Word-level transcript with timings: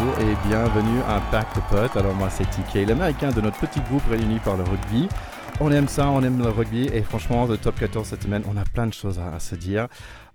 et 0.00 0.48
bienvenue 0.48 1.00
à 1.08 1.20
Pack 1.30 1.46
de 1.54 1.60
Potes. 1.68 1.96
Alors 1.96 2.14
moi 2.14 2.30
c'est 2.30 2.44
TK, 2.44 2.88
l'américain 2.88 3.30
de 3.30 3.40
notre 3.40 3.58
petit 3.58 3.80
groupe 3.80 4.02
réuni 4.08 4.38
par 4.38 4.56
le 4.56 4.62
rugby. 4.62 5.08
On 5.60 5.70
aime 5.70 5.88
ça, 5.88 6.08
on 6.10 6.22
aime 6.22 6.38
le 6.38 6.48
rugby 6.48 6.86
et 6.86 7.02
franchement, 7.02 7.44
le 7.44 7.58
top 7.58 7.78
14 7.78 8.06
cette 8.06 8.22
semaine, 8.22 8.42
on 8.50 8.56
a 8.56 8.64
plein 8.64 8.86
de 8.86 8.94
choses 8.94 9.18
à, 9.18 9.38
se 9.38 9.54
dire. 9.54 9.88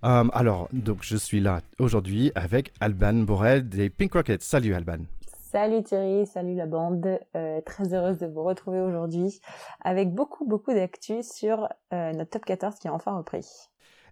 Euh, 0.04 0.24
alors, 0.32 0.68
donc 0.72 0.98
je 1.00 1.16
suis 1.16 1.40
là 1.40 1.60
aujourd'hui 1.80 2.30
avec 2.36 2.72
Alban 2.80 3.14
Borel 3.14 3.68
des 3.68 3.90
Pink 3.90 4.12
Rockets. 4.12 4.42
Salut 4.42 4.72
Alban. 4.72 4.98
Salut 5.50 5.82
Thierry, 5.82 6.26
salut 6.26 6.54
la 6.54 6.66
bande. 6.66 7.18
Euh, 7.34 7.60
très 7.62 7.92
heureuse 7.92 8.18
de 8.18 8.26
vous 8.26 8.44
retrouver 8.44 8.80
aujourd'hui 8.80 9.40
avec 9.82 10.14
beaucoup, 10.14 10.46
beaucoup 10.46 10.72
d'actu 10.72 11.22
sur 11.22 11.68
euh, 11.92 12.12
notre 12.12 12.30
top 12.30 12.44
14 12.44 12.76
qui 12.76 12.86
a 12.86 12.92
enfin 12.92 13.16
repris. 13.16 13.68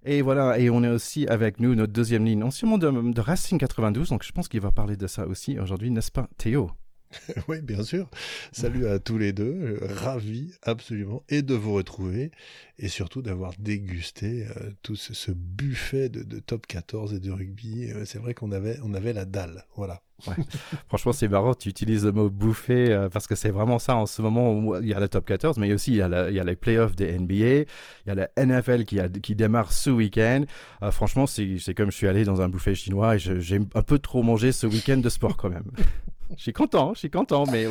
Et 0.07 0.21
voilà, 0.21 0.59
et 0.59 0.69
on 0.69 0.83
est 0.83 0.89
aussi 0.89 1.27
avec 1.29 1.61
nous, 1.61 1.75
notre 1.75 1.93
deuxième 1.93 2.27
ligne, 2.27 2.43
anciennement 2.43 2.77
de, 2.77 2.91
de 2.91 3.21
Racing 3.21 3.59
92, 3.59 4.11
donc 4.11 4.23
je 4.23 4.33
pense 4.33 4.49
qu'il 4.49 4.61
va 4.61 4.71
parler 4.71 4.97
de 4.97 5.07
ça 5.07 5.27
aussi 5.27 5.59
aujourd'hui, 5.59 5.91
n'est-ce 5.91 6.13
pas 6.13 6.29
Théo? 6.37 6.71
oui, 7.49 7.61
bien 7.63 7.83
sûr. 7.83 8.09
Salut 8.53 8.87
à 8.87 8.99
tous 8.99 9.19
les 9.19 9.33
deux. 9.33 9.79
Ravi 9.83 10.53
absolument 10.63 11.23
et 11.29 11.43
de 11.43 11.55
vous 11.55 11.75
retrouver 11.75 12.31
et 12.79 12.89
surtout 12.89 13.23
d'avoir 13.23 13.53
dégusté 13.59 14.47
euh, 14.47 14.71
tout 14.83 14.97
ce, 14.97 15.31
buffet 15.31 16.09
de, 16.09 16.41
top 16.41 16.67
14 16.67 17.15
et 17.15 17.21
de 17.21 17.31
rugby. 17.31 17.91
Euh, 17.91 18.05
c'est 18.05 18.19
vrai 18.19 18.35
qu'on 18.35 18.51
avait, 18.51 18.79
on 18.83 18.95
avait 18.95 19.13
la 19.13 19.25
dalle. 19.25 19.65
Voilà. 19.77 20.03
Franchement, 20.89 21.13
c'est 21.13 21.29
marrant, 21.29 21.55
tu 21.55 21.69
utilises 21.69 22.05
le 22.05 22.13
mot 22.13 22.31
bouffer 22.31 22.91
euh, 22.91 23.09
parce 23.09 23.27
que 23.27 23.35
c'est 23.35 23.51
vraiment 23.51 23.79
ça 23.79 23.97
en 23.97 24.07
ce 24.07 24.23
moment 24.23 24.53
où 24.53 24.77
il 24.77 24.89
y 24.89 24.95
a 24.95 25.01
le 25.01 25.09
top 25.09 25.27
14, 25.27 25.59
mais 25.59 25.73
aussi 25.73 25.93
il 25.93 25.97
y 25.97 26.03
a, 26.03 26.31
il 26.31 26.35
y 26.35 26.41
a 26.41 26.45
les 26.45 26.57
playoffs 26.57 26.97
des 26.97 27.17
NBA, 27.19 27.35
il 27.35 27.67
y 28.07 28.11
a 28.11 28.15
la 28.15 28.29
NFL 28.37 28.85
qui, 28.85 28.99
a, 28.99 29.09
qui 29.09 29.35
démarre 29.35 29.73
ce 29.73 29.91
week-end. 29.91 30.45
franchement, 30.91 31.27
c'est 31.27 31.75
comme 31.75 31.91
je 31.91 31.97
suis 31.97 32.09
allé 32.09 32.25
dans 32.25 32.41
un 32.41 32.49
buffet 32.49 32.75
chinois 32.75 33.17
et 33.17 33.19
j'ai 33.19 33.61
un 33.75 33.83
peu 33.83 33.99
trop 33.99 34.23
mangé 34.23 34.53
ce 34.53 34.67
week-end 34.67 34.99
de 34.99 35.09
sport 35.09 35.37
quand 35.37 35.51
même. 35.51 35.71
Je 36.37 36.43
suis 36.43 36.53
content, 36.53 36.95
je 36.95 37.01
suis 37.01 37.11
content, 37.11 37.45
mais 37.51 37.67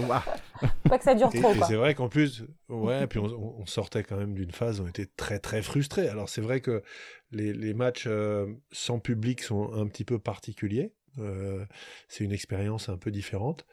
Pas 0.90 0.98
que 0.98 1.04
ça 1.04 1.16
dure 1.16 1.30
trop. 1.30 1.54
c'est 1.68 1.76
vrai 1.76 1.96
qu'en 1.96 2.10
plus, 2.10 2.44
ouais, 2.70 3.08
puis 3.08 3.20
on, 3.20 3.66
sortait 3.66 4.04
quand 4.04 4.18
même 4.18 4.34
d'une 4.34 4.52
phase 4.52 4.80
où 4.80 4.84
on 4.84 4.88
était 4.88 5.06
très 5.06 5.40
très 5.40 5.62
frustrés. 5.62 6.08
Alors 6.08 6.30
c'est 6.30 6.42
vrai 6.42 6.62
que 6.62 6.84
les, 7.32 7.74
matchs 7.74 8.06
euh, 8.08 8.48
sans 8.72 9.00
public 9.00 9.42
sont 9.42 9.74
un 9.74 9.88
petit 9.88 10.06
peu 10.06 10.20
particuliers. 10.20 10.94
Euh, 11.20 11.66
c'est 12.08 12.24
une 12.24 12.32
expérience 12.32 12.90
un 12.90 12.98
peu 12.98 13.12
différente. 13.12 13.66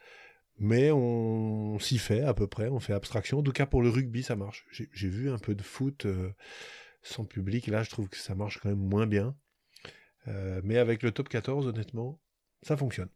Mais 0.57 0.91
on, 0.91 1.79
s'y 1.79 1.97
fait 1.97 2.21
à 2.21 2.33
peu 2.33 2.45
près, 2.45 2.67
on 2.67 2.79
fait 2.79 2.93
abstraction. 2.93 3.39
En 3.39 3.43
tout 3.43 3.51
cas, 3.51 3.65
pour 3.65 3.81
le 3.81 3.89
rugby, 3.89 4.21
ça 4.21 4.35
marche. 4.35 4.67
J'ai 4.71 5.07
vu 5.07 5.31
un 5.31 5.39
peu 5.39 5.55
de 5.55 5.63
foot 5.63 6.05
euh, 6.05 6.31
sans 7.01 7.25
public. 7.25 7.67
Là, 7.67 7.81
je 7.81 7.89
trouve 7.89 8.09
que 8.09 8.17
ça 8.17 8.35
marche 8.35 8.59
quand 8.59 8.69
même 8.69 8.77
moins 8.77 9.07
bien. 9.07 9.35
mais 10.63 10.77
avec 10.77 11.01
le 11.01 11.11
top 11.11 11.29
14, 11.29 11.67
honnêtement, 11.67 12.19
ça 12.61 12.77
fonctionne. 12.77 13.09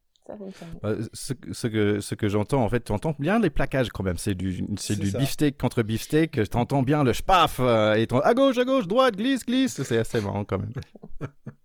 Bah, 0.81 0.95
ce, 1.13 1.67
que, 1.67 1.99
ce 1.99 2.15
que 2.15 2.27
j'entends, 2.29 2.63
en 2.63 2.69
fait, 2.69 2.83
tu 2.83 2.91
entends 2.91 3.15
bien 3.19 3.39
les 3.39 3.49
plaquages 3.49 3.89
quand 3.89 4.03
même. 4.03 4.17
C'est 4.17 4.35
du, 4.35 4.65
c'est 4.77 4.97
du 4.97 5.11
beefsteak 5.11 5.57
contre 5.57 5.83
beefsteak. 5.83 6.49
Tu 6.49 6.57
entends 6.57 6.83
bien 6.83 7.03
le 7.03 7.13
spaf 7.13 7.57
euh, 7.59 7.95
et 7.95 8.07
à 8.23 8.33
gauche, 8.33 8.57
à 8.57 8.65
gauche, 8.65 8.87
droite, 8.87 9.15
glisse, 9.15 9.45
glisse. 9.45 9.81
C'est 9.83 9.97
assez 9.97 10.21
marrant 10.21 10.43
quand 10.43 10.59
même. 10.59 10.73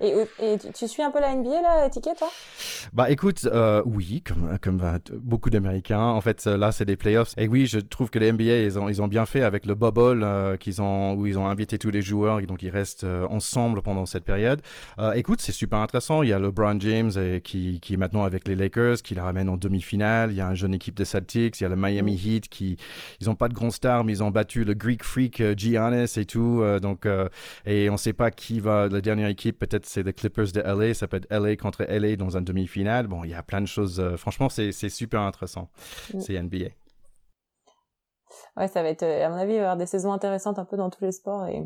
Et, 0.00 0.14
et 0.40 0.56
tu, 0.74 0.88
suis 0.88 1.02
un 1.02 1.10
peu 1.10 1.20
la 1.20 1.34
NBA, 1.34 1.60
là, 1.60 1.90
Ticket, 1.90 2.14
toi? 2.14 2.30
Bah 2.94 3.10
écoute, 3.10 3.46
euh, 3.52 3.82
oui, 3.84 4.22
comme, 4.26 4.58
comme 4.62 4.80
beaucoup 5.12 5.50
d'Américains. 5.50 6.00
En 6.00 6.20
fait, 6.22 6.46
là, 6.46 6.72
c'est 6.72 6.86
des 6.86 6.96
playoffs. 6.96 7.34
Et 7.36 7.48
oui, 7.48 7.66
je 7.66 7.78
trouve 7.80 8.08
que 8.08 8.18
les 8.18 8.32
NBA, 8.32 8.60
ils 8.60 8.78
ont, 8.78 8.88
ils 8.88 9.02
ont 9.02 9.08
bien 9.08 9.26
fait 9.26 9.42
avec 9.42 9.66
le 9.66 9.74
bubble 9.74 10.22
euh, 10.24 10.56
qu'ils 10.56 10.80
ont, 10.80 11.14
où 11.14 11.26
ils 11.26 11.38
ont 11.38 11.46
invité 11.46 11.78
tous 11.78 11.90
les 11.90 12.00
joueurs. 12.00 12.40
Et 12.40 12.46
donc, 12.46 12.62
ils 12.62 12.70
restent 12.70 13.04
euh, 13.04 13.26
ensemble 13.28 13.82
pendant 13.82 14.06
cette 14.06 14.24
période. 14.24 14.62
écoute, 15.14 15.42
c'est 15.42 15.52
super 15.52 15.80
intéressant. 15.80 16.22
Il 16.22 16.30
y 16.30 16.32
a 16.32 16.38
LeBron 16.38 16.80
James 16.80 17.12
qui, 17.42 17.80
qui 17.80 17.94
est 17.94 17.98
maintenant 17.98 18.24
avec 18.24 18.48
les 18.48 18.54
Lakers, 18.54 19.02
qui 19.02 19.14
la 19.14 19.24
ramène 19.24 19.50
en 19.50 19.58
demi-finale. 19.58 20.30
Il 20.30 20.36
y 20.36 20.40
a 20.40 20.46
une 20.46 20.56
jeune 20.56 20.74
équipe 20.74 20.94
de 20.94 21.04
Celtics. 21.04 21.60
Il 21.60 21.64
y 21.64 21.66
a 21.66 21.68
le 21.68 21.76
Miami. 21.76 22.10
Heat 22.10 22.48
qui, 22.48 22.76
ils 23.20 23.28
n'ont 23.28 23.34
pas 23.34 23.48
de 23.48 23.54
grands 23.54 23.70
stars, 23.70 24.04
mais 24.04 24.12
ils 24.12 24.22
ont 24.22 24.30
battu 24.30 24.64
le 24.64 24.74
Greek 24.74 25.04
Freak 25.04 25.42
Giannis 25.56 26.14
et 26.16 26.24
tout. 26.24 26.62
donc, 26.80 27.06
et 27.66 27.88
on 27.88 27.94
ne 27.94 27.98
sait 27.98 28.12
pas 28.12 28.30
qui 28.30 28.60
va, 28.60 28.88
la 28.88 29.00
dernière 29.00 29.28
équipe, 29.28 29.59
peut-être 29.60 29.86
c'est 29.86 30.02
les 30.02 30.12
Clippers 30.12 30.52
de 30.52 30.60
LA, 30.60 30.94
ça 30.94 31.06
peut 31.06 31.18
être 31.18 31.30
LA 31.30 31.56
contre 31.56 31.84
LA 31.84 32.16
dans 32.16 32.36
un 32.36 32.40
demi-finale. 32.40 33.06
Bon, 33.06 33.22
il 33.22 33.30
y 33.30 33.34
a 33.34 33.42
plein 33.42 33.60
de 33.60 33.66
choses. 33.66 34.00
Euh, 34.00 34.16
franchement, 34.16 34.48
c'est 34.48 34.72
super 34.72 35.20
intéressant. 35.20 35.68
Mm. 36.12 36.20
C'est 36.20 36.42
NBA. 36.42 36.70
Ouais, 38.56 38.68
ça 38.68 38.82
va 38.82 38.88
être, 38.88 39.02
euh, 39.02 39.26
à 39.26 39.28
mon 39.28 39.36
avis, 39.36 39.52
il 39.52 39.56
va 39.56 39.60
y 39.60 39.64
avoir 39.64 39.76
des 39.76 39.86
saisons 39.86 40.12
intéressantes 40.12 40.58
un 40.58 40.64
peu 40.64 40.76
dans 40.76 40.90
tous 40.90 41.04
les 41.04 41.12
sports 41.12 41.46
et, 41.46 41.64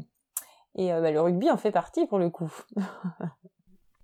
et 0.75 0.93
euh, 0.93 1.01
bah, 1.01 1.11
le 1.11 1.21
rugby 1.21 1.51
en 1.51 1.57
fait 1.57 1.73
partie 1.73 2.07
pour 2.07 2.19
le 2.19 2.31
coup. 2.31 2.53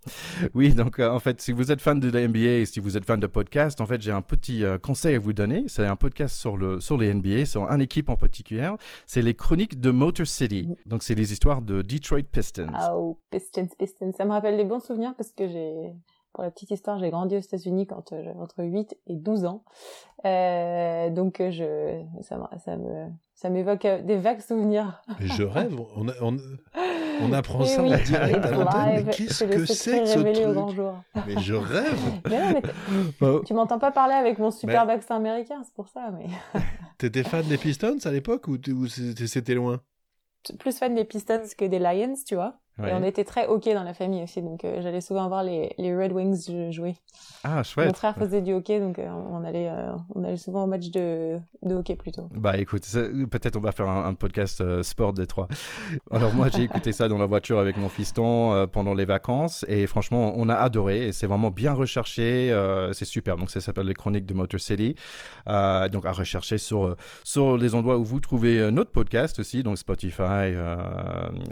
Oui, 0.55 0.72
donc 0.75 0.99
euh, 0.99 1.11
en 1.11 1.19
fait, 1.19 1.41
si 1.41 1.53
vous 1.53 1.71
êtes 1.72 1.81
fan 1.81 2.00
de 2.00 2.11
la 2.11 2.27
NBA 2.27 2.38
et 2.38 2.66
si 2.66 2.81
vous 2.81 2.97
êtes 2.97 3.05
fan 3.05 3.21
de 3.21 3.27
podcast, 3.27 3.81
en 3.81 3.87
fait, 3.87 4.00
j'ai 4.00 4.12
un 4.12 4.22
petit 4.22 4.65
euh, 4.65 4.78
conseil 4.78 5.15
à 5.15 5.19
vous 5.19 5.33
donner. 5.33 5.65
C'est 5.69 5.87
un 5.87 5.97
podcast 5.97 6.37
sur, 6.37 6.56
le, 6.56 6.81
sur 6.81 6.97
les 6.97 7.12
NBA, 7.12 7.47
sur 7.47 7.71
une 7.71 7.81
équipe 7.81 8.09
en 8.09 8.16
particulier. 8.16 8.71
C'est 9.06 9.22
les 9.22 9.34
chroniques 9.34 9.81
de 9.81 9.91
Motor 9.91 10.27
City. 10.27 10.69
Donc, 10.87 11.03
c'est 11.03 11.15
les 11.15 11.33
histoires 11.33 11.62
de 11.62 11.83
Detroit 11.83 12.22
Pistons. 12.31 12.72
Oh, 12.93 13.19
Pistons, 13.31 13.69
Pistons. 13.78 14.12
Ça 14.16 14.25
me 14.25 14.31
rappelle 14.31 14.56
des 14.56 14.65
bons 14.65 14.81
souvenirs 14.81 15.15
parce 15.16 15.33
que 15.33 15.47
j'ai, 15.47 15.93
pour 16.32 16.44
la 16.44 16.50
petite 16.50 16.71
histoire, 16.71 16.99
j'ai 16.99 17.11
grandi 17.11 17.37
aux 17.37 17.41
États-Unis 17.41 17.87
quand 17.87 18.12
euh, 18.12 18.22
j'avais 18.22 18.38
entre 18.38 18.62
8 18.62 18.97
et 19.06 19.17
12 19.17 19.44
ans. 19.44 19.65
Euh, 20.25 21.11
donc, 21.11 21.37
je, 21.38 22.03
ça, 22.22 22.50
ça 22.65 22.77
me, 22.77 23.06
ça 23.40 23.48
m'évoque 23.48 23.86
des 24.04 24.18
vagues 24.18 24.42
souvenirs. 24.42 25.00
je 25.18 25.42
rêve. 25.44 25.74
On, 25.96 26.06
on, 26.20 26.36
on 27.22 27.32
apprend 27.32 27.64
ça 27.64 27.82
en 27.82 27.86
direct 27.86 28.44
à 28.44 28.50
l'antenne. 28.50 29.04
Mais 29.06 29.12
qu'est-ce 29.14 29.44
que 29.44 29.64
c'est 29.64 30.00
que 30.00 30.06
ce 30.06 30.18
truc 30.18 30.94
Mais 31.26 31.40
je 31.40 31.54
rêve. 31.54 31.98
Oh. 33.22 33.42
Tu 33.46 33.54
m'entends 33.54 33.78
pas 33.78 33.92
parler 33.92 34.14
avec 34.14 34.38
mon 34.38 34.50
super 34.50 34.84
vaccin 34.86 35.16
américain, 35.16 35.62
c'est 35.64 35.74
pour 35.74 35.88
ça. 35.88 36.10
Mais 36.10 36.26
t'étais 36.98 37.22
fan 37.22 37.46
des 37.46 37.56
Pistons 37.56 37.98
à 38.04 38.10
l'époque 38.10 38.46
ou 38.48 38.58
c'était 38.88 39.54
loin? 39.54 39.80
Plus 40.58 40.78
fan 40.78 40.94
des 40.94 41.04
Pistons 41.04 41.42
que 41.56 41.64
des 41.64 41.78
Lions, 41.78 42.14
tu 42.26 42.34
vois. 42.34 42.59
Et 42.88 42.92
on 42.92 43.02
était 43.02 43.24
très 43.24 43.46
hockey 43.46 43.74
dans 43.74 43.82
la 43.82 43.94
famille 43.94 44.22
aussi, 44.22 44.42
donc 44.42 44.64
euh, 44.64 44.80
j'allais 44.82 45.00
souvent 45.00 45.28
voir 45.28 45.42
les, 45.42 45.74
les, 45.78 45.94
Red 45.94 46.12
Wings 46.12 46.70
jouer. 46.70 46.94
Ah, 47.44 47.62
chouette. 47.62 47.88
Mon 47.88 47.94
frère 47.94 48.14
faisait 48.14 48.42
du 48.42 48.52
hockey, 48.52 48.80
donc 48.80 48.98
euh, 48.98 49.08
on, 49.08 49.44
allait, 49.44 49.68
euh, 49.68 49.92
on 50.14 50.24
allait 50.24 50.36
souvent 50.36 50.64
au 50.64 50.66
match 50.66 50.90
de, 50.90 51.38
de 51.62 51.74
hockey 51.74 51.96
plutôt. 51.96 52.28
Bah 52.34 52.56
écoute, 52.58 52.82
peut-être 53.30 53.56
on 53.56 53.60
va 53.60 53.72
faire 53.72 53.88
un, 53.88 54.14
podcast 54.14 54.82
sport 54.82 55.12
des 55.12 55.26
trois. 55.26 55.48
Alors 56.10 56.34
moi 56.34 56.48
j'ai 56.48 56.62
écouté 56.62 56.92
ça 56.92 57.08
dans 57.08 57.19
la 57.19 57.26
voiture 57.26 57.58
avec 57.58 57.76
mon 57.76 57.88
fiston 57.88 58.66
pendant 58.72 58.94
les 58.94 59.04
vacances, 59.04 59.64
et 59.69 59.86
franchement 59.86 60.32
on 60.36 60.48
a 60.48 60.54
adoré, 60.54 61.08
et 61.08 61.12
c'est 61.12 61.26
vraiment 61.26 61.50
bien 61.50 61.72
recherché, 61.72 62.54
c'est 62.92 63.04
super. 63.04 63.36
Donc 63.36 63.50
ça 63.50 63.60
s'appelle 63.60 63.86
les 63.86 63.94
chroniques 63.94 64.26
de 64.26 64.34
Motor 64.34 64.60
City. 64.60 64.94
donc 65.46 66.06
à 66.06 66.12
rechercher 66.12 66.58
sur, 66.58 66.96
sur 67.24 67.56
les 67.56 67.74
endroits 67.74 67.98
où 67.98 68.04
vous 68.04 68.20
trouvez 68.20 68.70
notre 68.70 68.90
podcast 68.90 69.38
aussi, 69.38 69.62
donc 69.62 69.78
Spotify, 69.78 70.52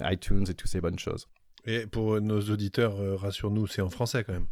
iTunes 0.04 0.44
et 0.48 0.54
toutes 0.54 0.70
ces 0.70 0.80
bonnes 0.80 0.98
choses. 0.98 1.17
Et 1.64 1.86
pour 1.86 2.20
nos 2.20 2.40
auditeurs, 2.40 3.00
euh, 3.00 3.16
rassure-nous, 3.16 3.66
c'est 3.66 3.82
en 3.82 3.90
français 3.90 4.24
quand 4.24 4.32
même. 4.32 4.46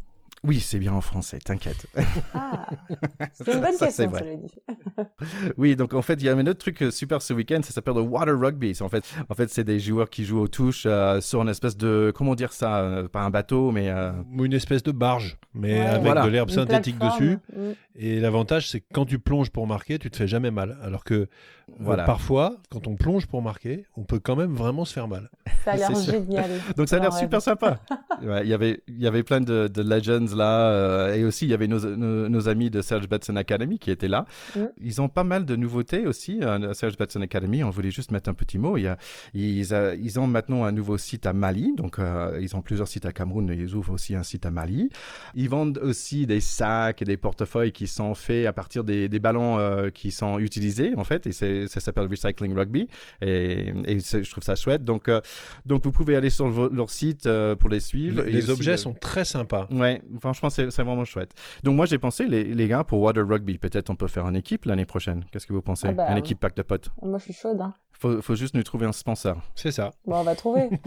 Oui, 0.45 0.61
c'est 0.61 0.79
bien 0.79 0.93
en 0.93 1.01
français, 1.01 1.39
t'inquiète. 1.39 1.87
Ah, 2.35 2.69
c'est 3.33 3.53
une 3.53 3.61
bonne 3.61 3.77
question, 3.79 4.13
je 4.19 4.25
l'ai 4.25 4.37
dit. 4.37 4.55
oui, 5.57 5.77
donc 5.77 5.95
en 5.95 6.03
fait, 6.03 6.15
il 6.15 6.25
y 6.25 6.29
a 6.29 6.35
un 6.35 6.47
autre 6.47 6.59
truc 6.59 6.83
euh, 6.83 6.91
super 6.91 7.23
ce 7.23 7.33
week-end, 7.33 7.61
ça 7.63 7.73
s'appelle 7.73 7.95
le 7.95 8.03
water 8.03 8.39
rugby. 8.39 8.77
En 8.81 8.89
fait, 8.89 9.05
en 9.29 9.35
fait 9.35 9.51
c'est 9.51 9.65
des 9.65 9.81
joueurs 9.81 10.11
qui 10.11 10.25
jouent 10.25 10.41
aux 10.41 10.49
touches 10.49 10.85
euh, 10.87 11.21
sur 11.21 11.43
une 11.43 11.49
espèce 11.49 11.77
de, 11.77 12.13
comment 12.15 12.35
dire 12.35 12.53
ça, 12.53 13.05
pas 13.13 13.21
un 13.21 13.31
bateau, 13.31 13.71
mais... 13.71 13.91
Une 14.47 14.53
espèce 14.53 14.83
de 14.83 14.93
barge, 14.93 15.39
mais 15.55 15.81
avec 15.81 16.15
de 16.23 16.29
l'herbe 16.29 16.51
synthétique 16.51 16.99
dessus. 16.99 17.39
Mm. 17.55 17.73
Et 17.97 18.21
l'avantage, 18.21 18.69
c'est 18.69 18.81
que 18.81 18.87
quand 18.93 19.07
tu 19.07 19.19
plonges 19.19 19.51
pour 19.51 19.67
marquer, 19.67 19.99
tu 19.99 20.11
te 20.11 20.17
fais 20.17 20.29
jamais 20.29 20.51
mal. 20.51 20.77
Alors 20.83 21.03
que 21.03 21.29
voilà. 21.81 22.05
parfois, 22.05 22.57
quand 22.71 22.87
on 22.87 22.95
plonge 22.95 23.27
pour 23.27 23.43
marquer, 23.43 23.87
on 23.97 24.05
peut 24.05 24.19
quand 24.19 24.37
même 24.37 24.55
vraiment 24.55 24.85
se 24.85 24.93
faire 24.93 25.09
mal. 25.09 25.31
Ça 25.65 25.73
a 25.73 25.77
l'air 25.77 25.95
génial. 25.95 26.51
Donc 26.77 26.89
ça 26.89 26.97
a 26.97 26.99
l'air 27.01 27.13
super 27.13 27.41
sympa. 27.41 27.81
Il 28.23 28.49
y 28.49 28.55
avait, 28.55 28.83
il 28.89 28.99
y 28.99 29.07
avait 29.07 29.23
plein 29.23 29.43
de, 29.43 29.71
legends 29.77 30.26
là, 30.35 30.71
euh, 30.71 31.15
et 31.15 31.25
aussi 31.25 31.47
il 31.47 31.51
y 31.51 31.55
avait 31.55 31.69
nos, 31.69 31.79
nos, 31.97 32.49
amis 32.49 32.71
de 32.71 32.81
Serge 32.83 33.09
Batson 33.09 33.37
Academy 33.37 33.79
qui 33.79 33.91
étaient 33.91 34.09
là. 34.09 34.27
Mm. 34.55 34.61
Ils 34.83 35.01
ont 35.01 35.09
pas 35.09 35.25
mal 35.25 35.45
de 35.45 35.57
nouveautés 35.57 36.07
aussi. 36.07 36.41
Euh, 36.43 36.73
Serge 36.75 36.97
Batson 36.97 37.21
Academy, 37.21 37.65
on 37.65 37.71
voulait 37.71 37.91
juste 37.91 38.11
mettre 38.11 38.31
un 38.31 38.35
petit 38.35 38.59
mot. 38.59 38.77
Il 38.77 38.83
y 38.83 38.87
a, 38.89 38.99
ils, 39.35 39.67
ils 40.01 40.21
ont 40.21 40.27
maintenant 40.27 40.65
un 40.65 40.73
nouveau 40.73 40.99
site 40.99 41.27
à 41.27 41.33
Mali, 41.33 41.75
donc 41.77 41.99
euh, 41.99 42.39
ils 42.41 42.57
ont 42.57 42.63
plusieurs 42.63 42.89
sites 42.89 43.07
à 43.07 43.13
Cameroun, 43.13 43.47
mais 43.47 43.57
ils 43.57 43.75
ouvrent 43.75 43.95
aussi 43.95 44.15
un 44.15 44.23
site 44.23 44.47
à 44.47 44.51
Mali. 44.51 44.91
Ils 45.35 45.49
vendent 45.49 45.79
aussi 45.79 46.27
des 46.27 46.41
sacs 46.41 47.03
et 47.03 47.05
des 47.05 47.17
portefeuilles 47.17 47.73
qui 47.73 47.87
sont 47.87 48.15
faits 48.15 48.47
à 48.47 48.53
partir 48.53 48.85
des, 48.85 49.09
des 49.09 49.19
ballons 49.19 49.91
qui 49.93 50.11
sont 50.11 50.39
utilisés 50.39 50.93
en 50.97 51.05
fait, 51.05 51.27
et 51.27 51.33
c'est 51.33 51.67
ça 51.69 51.81
s'appelle 51.81 52.07
Recycling 52.07 52.55
Rugby 52.55 52.89
et, 53.23 53.73
je 53.99 54.31
trouve 54.31 54.45
ça 54.45 54.55
chouette. 54.55 54.85
Donc, 54.85 55.09
euh, 55.09 55.21
donc 55.65 55.85
vous 55.85 55.93
pouvez 55.93 56.17
aller 56.17 56.31
sur 56.31 56.49
leur 56.71 56.91
site 56.91 57.27
euh, 57.27 57.55
pour 57.55 57.71
les 57.71 57.81
suivre. 57.81 58.23
Les, 58.23 58.51
objets 58.51 58.73
euh, 58.73 58.77
sont 58.77 58.95
très 58.95 59.25
sympas. 59.25 59.69
Ouais, 59.71 60.03
franchement, 60.21 60.51
c'est 60.51 60.67
vraiment 60.67 61.05
chouette. 61.05 61.33
Donc 61.63 61.77
moi, 61.77 61.87
j'ai 61.87 61.99
pensé, 61.99 62.27
les, 62.27 62.45
les, 62.45 62.69
gars, 62.69 62.85
pour 62.85 63.01
Water 63.01 63.27
Rugby, 63.27 63.59
peut-être 63.59 63.91
on 63.91 63.97
peut 63.97 64.09
faire 64.09 64.27
une 64.29 64.37
équipe 64.37 64.65
l'année 64.65 64.87
prochaine. 64.87 65.25
Qu'est-ce 65.31 65.47
que 65.47 65.53
vous 65.53 65.63
pensez? 65.63 65.89
Ah 65.89 65.93
bah, 65.93 66.11
Une 66.11 66.19
équipe 66.19 66.41
pack 66.41 66.57
de 66.57 66.63
potes. 66.63 66.91
Moi, 67.03 67.19
je 67.19 67.25
suis 67.25 67.33
chaude. 67.35 67.61
Hein. 67.61 67.75
Faut, 67.93 68.21
faut 68.21 68.35
juste 68.35 68.55
nous 68.55 68.63
trouver 68.63 68.87
un 68.87 68.93
sponsor. 68.93 69.37
C'est 69.55 69.73
ça. 69.73 69.93
Bon, 70.05 70.17
on 70.17 70.25
va 70.25 70.35
trouver. 70.35 70.69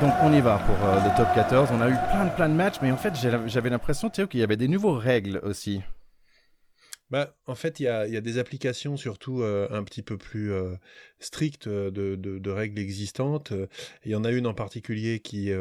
Donc 0.00 0.12
on 0.22 0.32
y 0.32 0.40
va 0.40 0.58
pour 0.58 0.74
euh, 0.84 0.96
le 1.04 1.16
top 1.16 1.28
14. 1.34 1.70
On 1.72 1.80
a 1.80 1.88
eu 1.88 1.94
plein 2.10 2.24
de 2.24 2.30
plein 2.30 2.48
de 2.48 2.54
matchs, 2.54 2.76
mais 2.82 2.90
en 2.90 2.96
fait 2.96 3.14
j'avais 3.46 3.70
l'impression 3.70 4.10
Théo 4.10 4.26
qu'il 4.26 4.40
y 4.40 4.42
avait 4.42 4.56
des 4.56 4.68
nouveaux 4.68 4.94
règles 4.94 5.40
aussi. 5.44 5.82
Bah, 7.14 7.36
en 7.46 7.54
fait, 7.54 7.78
il 7.78 7.84
y 7.84 7.86
a, 7.86 8.20
des 8.20 8.38
applications 8.38 8.96
surtout 8.96 9.40
euh, 9.40 9.68
un 9.70 9.84
petit 9.84 10.02
peu 10.02 10.18
plus 10.18 10.52
euh, 10.52 10.74
strictes 11.20 11.68
de, 11.68 12.16
de, 12.16 12.50
règles 12.50 12.80
existantes. 12.80 13.52
Il 14.04 14.10
y 14.10 14.16
en 14.16 14.24
a 14.24 14.32
une 14.32 14.48
en 14.48 14.52
particulier 14.52 15.20
qui 15.20 15.52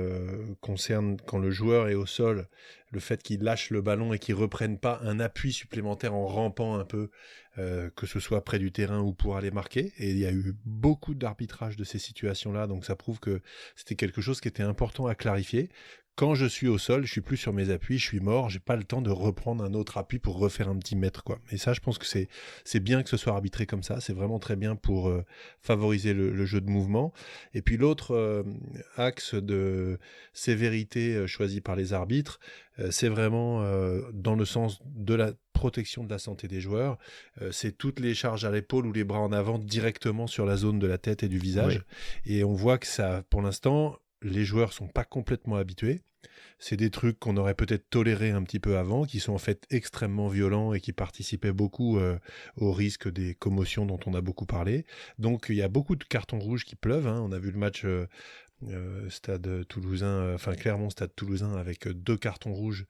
concerne 0.62 1.18
quand 1.28 1.38
le 1.38 1.52
joueur 1.52 1.90
est 1.90 1.94
au 1.94 2.08
sol, 2.08 2.48
le 2.90 3.00
fait 3.00 3.22
qu'il 3.22 3.44
lâche 3.44 3.70
le 3.70 3.84
ballon 3.84 4.14
et 4.14 4.20
qu'il 4.20 4.34
reprenne 4.34 4.80
pas 4.80 5.00
un 5.04 5.20
appui 5.20 5.54
supplémentaire 5.54 6.16
en 6.16 6.26
rampant 6.26 6.80
un 6.80 6.86
peu, 6.86 7.12
que 7.56 8.08
ce 8.08 8.20
soit 8.20 8.44
près 8.44 8.58
du 8.58 8.72
terrain 8.72 9.02
ou 9.02 9.14
pour 9.14 9.38
aller 9.38 9.52
marquer. 9.52 9.94
Et 10.00 10.10
il 10.10 10.18
y 10.18 10.26
a 10.26 10.32
eu 10.32 10.56
beaucoup 10.66 11.14
d'arbitrage 11.14 11.78
de 11.78 11.84
ces 11.84 12.00
situations-là, 12.00 12.66
donc 12.66 12.84
ça 12.84 12.96
prouve 12.96 13.20
que 13.20 13.42
c'était 13.76 13.96
quelque 13.96 14.22
chose 14.22 14.42
qui 14.42 14.48
était 14.48 14.64
important 14.64 15.06
à 15.06 15.14
clarifier 15.14 15.70
quand 16.16 16.36
je 16.36 16.46
suis 16.46 16.68
au 16.68 16.78
sol, 16.78 17.06
je 17.06 17.12
suis 17.12 17.22
plus 17.22 17.38
sur 17.38 17.54
mes 17.54 17.72
appuis, 17.72 17.98
je 17.98 18.06
suis 18.06 18.20
mort, 18.20 18.50
j'ai 18.50 18.60
pas 18.60 18.76
le 18.76 18.84
temps 18.84 19.02
de 19.02 19.10
reprendre 19.10 19.64
un 19.64 19.74
autre 19.74 19.98
appui 19.98 20.20
pour 20.20 20.38
refaire 20.38 20.70
un 20.70 20.78
petit 20.78 20.96
mètre 20.96 21.24
quoi. 21.24 21.40
Et 21.52 21.58
ça, 21.58 21.74
je 21.74 21.80
pense 21.80 21.98
que 21.98 22.06
c'est 22.06 22.28
c'est 22.64 22.80
bien 22.80 23.02
que 23.02 23.10
ce 23.10 23.18
soit 23.18 23.34
arbitré 23.34 23.66
comme 23.66 23.82
ça, 23.82 24.00
c'est 24.00 24.14
vraiment 24.14 24.38
très 24.38 24.56
bien 24.56 24.76
pour 24.76 25.10
euh, 25.10 25.26
favoriser 25.62 26.14
le, 26.14 26.46
jeu 26.46 26.62
de 26.62 26.70
mouvement. 26.70 27.14
Et 27.54 27.62
puis 27.62 27.78
l'autre 27.78 28.12
euh, 28.12 28.44
axe 28.96 29.34
de 29.34 29.98
sévérité 30.34 31.16
euh, 31.16 31.28
choisi 31.28 31.62
par 31.62 31.76
les 31.76 31.94
arbitres, 31.94 32.40
c'est 32.90 33.08
vraiment 33.08 33.64
dans 34.14 34.34
le 34.34 34.46
sens 34.46 34.80
de 34.84 35.14
la 35.14 35.34
protection 35.54 36.04
de 36.04 36.10
la 36.10 36.18
santé 36.18 36.48
des 36.48 36.60
joueurs. 36.60 36.98
c'est 37.52 37.78
toutes 37.78 38.00
les 38.00 38.16
charges 38.16 38.46
à 38.46 38.52
l'épaule 38.52 38.88
ou 38.88 38.92
les 38.92 39.04
bras 39.04 39.20
en 39.20 39.32
avant 39.32 39.60
directement 39.60 40.26
sur 40.26 40.48
la 40.48 40.58
zone 40.58 40.80
de 40.80 40.88
la 40.88 40.98
tête 40.98 41.22
et 41.22 41.28
du 41.28 41.38
visage. 41.38 41.84
Et 42.26 42.44
on 42.44 42.54
voit 42.54 42.80
que 42.80 42.88
ça, 42.88 43.22
pour 43.30 43.44
l'instant, 43.44 44.00
les 44.24 44.44
joueurs 44.46 44.74
sont 44.74 44.88
pas 44.88 45.04
complètement 45.04 45.56
habitués. 45.56 46.02
C'est 46.60 46.78
des 46.78 46.90
trucs 46.90 47.20
qu'on 47.20 47.36
aurait 47.38 47.56
peut-être 47.56 47.90
toléré 47.90 48.32
un 48.32 48.44
petit 48.44 48.60
peu 48.60 48.78
avant, 48.78 49.04
qui 49.04 49.20
sont 49.20 49.34
en 49.34 49.38
fait 49.38 49.66
extrêmement 49.70 50.30
violents 50.30 50.74
et 50.74 50.80
qui 50.80 50.94
participaient 50.94 51.52
beaucoup 51.52 52.00
euh, 52.00 52.18
au 52.56 52.72
risque 52.72 53.12
des 53.12 53.36
commotions 53.36 53.86
dont 53.86 54.00
on 54.06 54.14
a 54.14 54.22
beaucoup 54.22 54.46
parlé. 54.46 54.86
Donc 55.20 55.48
il 55.50 55.56
y 55.56 55.62
a 55.62 55.68
beaucoup 55.68 55.96
de 55.96 56.04
cartons 56.04 56.40
rouges 56.40 56.66
qui 56.66 56.76
pleuvent. 56.76 57.08
Hein. 57.08 57.22
On 57.22 57.32
a 57.34 57.40
vu 57.40 57.52
le 57.52 57.58
match 57.58 57.84
euh, 57.84 58.08
euh, 58.70 59.10
Stade 59.10 59.68
Toulousain, 59.68 60.34
enfin 60.34 60.54
Clermont 60.56 60.90
Stade 60.90 61.14
Toulousain 61.16 61.56
avec 61.56 61.88
deux 61.90 62.18
cartons 62.18 62.54
rouges 62.54 62.86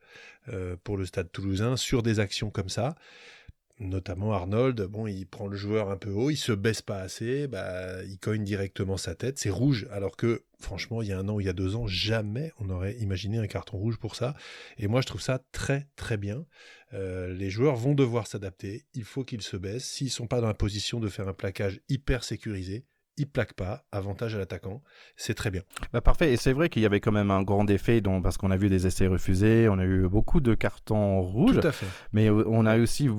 pour 0.84 0.98
le 0.98 1.06
Stade 1.06 1.32
Toulousain 1.32 1.78
sur 1.78 2.04
des 2.04 2.20
actions 2.20 2.52
comme 2.52 2.70
ça 2.70 2.96
notamment 3.80 4.34
Arnold, 4.34 4.82
bon, 4.84 5.08
il 5.08 5.26
prend 5.26 5.48
le 5.48 5.58
joueur 5.58 5.90
un 5.90 5.98
peu 5.98 6.12
haut, 6.12 6.30
il 6.30 6.38
se 6.38 6.52
baisse 6.52 6.82
pas 6.82 7.00
assez, 7.00 7.48
bah, 7.48 8.04
il 8.04 8.18
cogne 8.20 8.44
directement 8.44 8.98
sa 8.98 9.16
tête, 9.16 9.40
c'est 9.40 9.50
rouge, 9.50 9.88
alors 9.92 10.16
que 10.16 10.44
franchement, 10.60 11.02
il 11.02 11.10
y 11.10 11.12
a 11.12 11.20
un 11.20 11.28
an 11.28 11.36
ou 11.36 11.42
il 11.42 11.46
y 11.46 11.50
a 11.50 11.54
deux 11.54 11.76
ans, 11.76 11.88
jamais 11.88 12.52
on 12.60 12.70
aurait 12.70 12.96
imaginé 12.98 13.38
un 13.38 13.48
carton 13.48 13.78
rouge 13.78 13.98
pour 13.98 14.16
ça. 14.16 14.36
Et 14.78 14.88
moi, 14.88 15.02
je 15.02 15.08
trouve 15.08 15.22
ça 15.22 15.44
très 15.52 15.88
très 15.96 16.18
bien. 16.18 16.46
Euh, 16.94 17.34
les 17.34 17.50
joueurs 17.50 17.76
vont 17.76 17.96
devoir 17.96 18.28
s'adapter, 18.28 18.86
il 18.94 19.04
faut 19.04 19.24
qu'ils 19.24 19.42
se 19.42 19.58
baissent. 19.58 19.86
S'ils 19.86 20.12
sont 20.12 20.28
pas 20.28 20.42
dans 20.42 20.48
la 20.48 20.54
position 20.54 21.00
de 21.00 21.10
faire 21.10 21.28
un 21.28 21.34
plaquage 21.34 21.82
hyper 21.90 22.24
sécurisé, 22.24 22.86
il 23.18 23.28
plaque 23.28 23.54
pas, 23.54 23.84
avantage 23.92 24.36
à 24.36 24.40
l'attaquant, 24.40 24.82
c'est 25.16 25.36
très 25.36 25.52
bien. 25.52 25.62
Bah 25.92 26.02
parfait, 26.02 26.34
et 26.34 26.38
c'est 26.38 26.54
vrai 26.54 26.70
qu'il 26.70 26.82
y 26.82 26.86
avait 26.86 27.00
quand 27.00 27.12
même 27.12 27.30
un 27.32 27.44
grand 27.44 27.70
effet 27.70 28.02
parce 28.24 28.38
qu'on 28.38 28.50
a 28.52 28.58
vu 28.58 28.70
des 28.70 28.88
essais 28.88 29.08
refusés, 29.08 29.68
on 29.70 29.78
a 29.78 29.86
eu 29.86 30.08
beaucoup 30.08 30.42
de 30.42 30.56
cartons 30.56 31.22
rouges, 31.22 31.60
Tout 31.60 31.68
à 31.68 31.72
fait. 31.72 31.86
mais 32.12 32.30
euh, 32.30 32.44
on 32.48 32.66
a 32.66 32.78
aussi 32.80 33.08
vu 33.08 33.14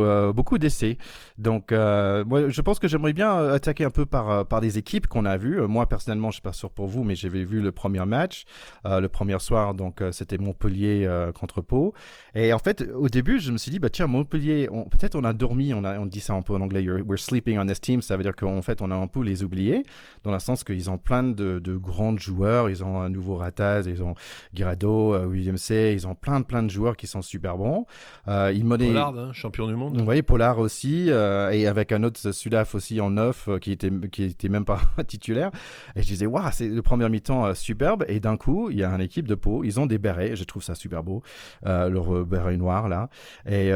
euh, 0.00 0.32
beaucoup 0.32 0.58
d'essais. 0.58 0.98
Donc 1.38 1.70
euh, 1.70 2.24
moi, 2.24 2.48
je 2.48 2.60
pense 2.60 2.78
que 2.78 2.88
j'aimerais 2.88 3.12
bien 3.12 3.36
attaquer 3.50 3.84
un 3.84 3.90
peu 3.90 4.04
par, 4.04 4.46
par 4.46 4.60
des 4.60 4.78
équipes 4.78 5.06
qu'on 5.06 5.24
a 5.24 5.36
vues. 5.36 5.60
Moi 5.66 5.88
personnellement, 5.88 6.30
je 6.30 6.36
suis 6.36 6.42
pas 6.42 6.52
sûr 6.52 6.70
pour 6.70 6.86
vous, 6.86 7.04
mais 7.04 7.14
j'avais 7.14 7.44
vu 7.44 7.60
le 7.60 7.72
premier 7.72 8.04
match, 8.04 8.44
le 8.84 9.06
premier 9.06 9.38
soir, 9.38 9.74
donc 9.74 10.02
c'était 10.12 10.38
Montpellier 10.38 11.08
contre 11.34 11.60
Pau. 11.60 11.94
Et 12.34 12.52
en 12.52 12.58
fait, 12.58 12.82
au 12.94 13.08
début, 13.08 13.38
je 13.38 13.52
me 13.52 13.58
suis 13.58 13.70
dit, 13.70 13.78
bah 13.78 13.90
tiens, 13.90 14.06
Montpellier, 14.06 14.68
peut-être 14.90 15.14
on 15.14 15.24
a 15.24 15.32
dormi, 15.32 15.72
on, 15.72 15.84
a, 15.84 15.98
on 15.98 16.06
dit 16.06 16.20
ça 16.20 16.34
un 16.34 16.42
peu 16.42 16.54
en 16.54 16.60
anglais, 16.60 16.84
we're 16.86 17.18
sleeping 17.18 17.58
on 17.58 17.66
this 17.66 17.80
team, 17.80 18.02
ça 18.02 18.16
veut 18.16 18.22
dire 18.22 18.34
qu'en 18.34 18.62
fait 18.62 18.82
on 18.82 18.90
a 18.90 18.94
un 18.94 19.06
peu 19.06 19.22
les 19.22 19.35
oubliés, 19.42 19.84
dans 20.22 20.32
le 20.32 20.38
sens 20.38 20.64
qu'ils 20.64 20.90
ont 20.90 20.98
plein 20.98 21.22
de, 21.22 21.58
de 21.58 21.76
grands 21.76 22.16
joueurs. 22.16 22.70
Ils 22.70 22.84
ont 22.84 23.00
un 23.00 23.08
nouveau 23.08 23.36
Rataz, 23.36 23.86
ils 23.86 24.02
ont 24.02 24.14
Girado, 24.54 25.14
euh, 25.14 25.26
William 25.26 25.56
C. 25.56 25.92
Ils 25.94 26.06
ont 26.06 26.14
plein 26.14 26.40
de 26.40 26.44
plein 26.44 26.62
de 26.62 26.70
joueurs 26.70 26.96
qui 26.96 27.06
sont 27.06 27.22
super 27.22 27.56
bons. 27.56 27.86
Euh, 28.28 28.52
ils 28.54 28.66
Pollard, 28.66 29.18
hein, 29.18 29.32
champion 29.32 29.66
du 29.66 29.74
monde. 29.74 29.96
Vous 29.96 30.04
voyez, 30.04 30.22
Pollard 30.22 30.58
aussi, 30.58 31.06
euh, 31.08 31.50
et 31.50 31.66
avec 31.66 31.92
un 31.92 32.02
autre 32.02 32.32
Sudaf 32.32 32.74
aussi 32.74 33.00
en 33.00 33.10
neuf 33.10 33.48
qui 33.60 33.72
était 33.72 33.90
qui 34.10 34.24
était 34.24 34.48
même 34.48 34.64
pas 34.64 34.80
titulaire. 35.06 35.50
Et 35.94 36.02
je 36.02 36.06
disais, 36.06 36.26
waouh, 36.26 36.50
c'est 36.52 36.68
le 36.68 36.82
premier 36.82 37.08
mi-temps 37.08 37.54
superbe. 37.54 38.04
Et 38.08 38.20
d'un 38.20 38.36
coup, 38.36 38.70
il 38.70 38.78
y 38.78 38.84
a 38.84 38.90
une 38.90 39.00
équipe 39.00 39.28
de 39.28 39.34
Pau. 39.34 39.64
Ils 39.64 39.80
ont 39.80 39.86
des 39.86 39.98
bérets. 39.98 40.36
Je 40.36 40.44
trouve 40.44 40.62
ça 40.62 40.74
super 40.74 41.02
beau, 41.02 41.22
leur 41.64 42.24
béret 42.24 42.56
noir 42.56 42.88
là. 42.88 43.08
Et 43.48 43.72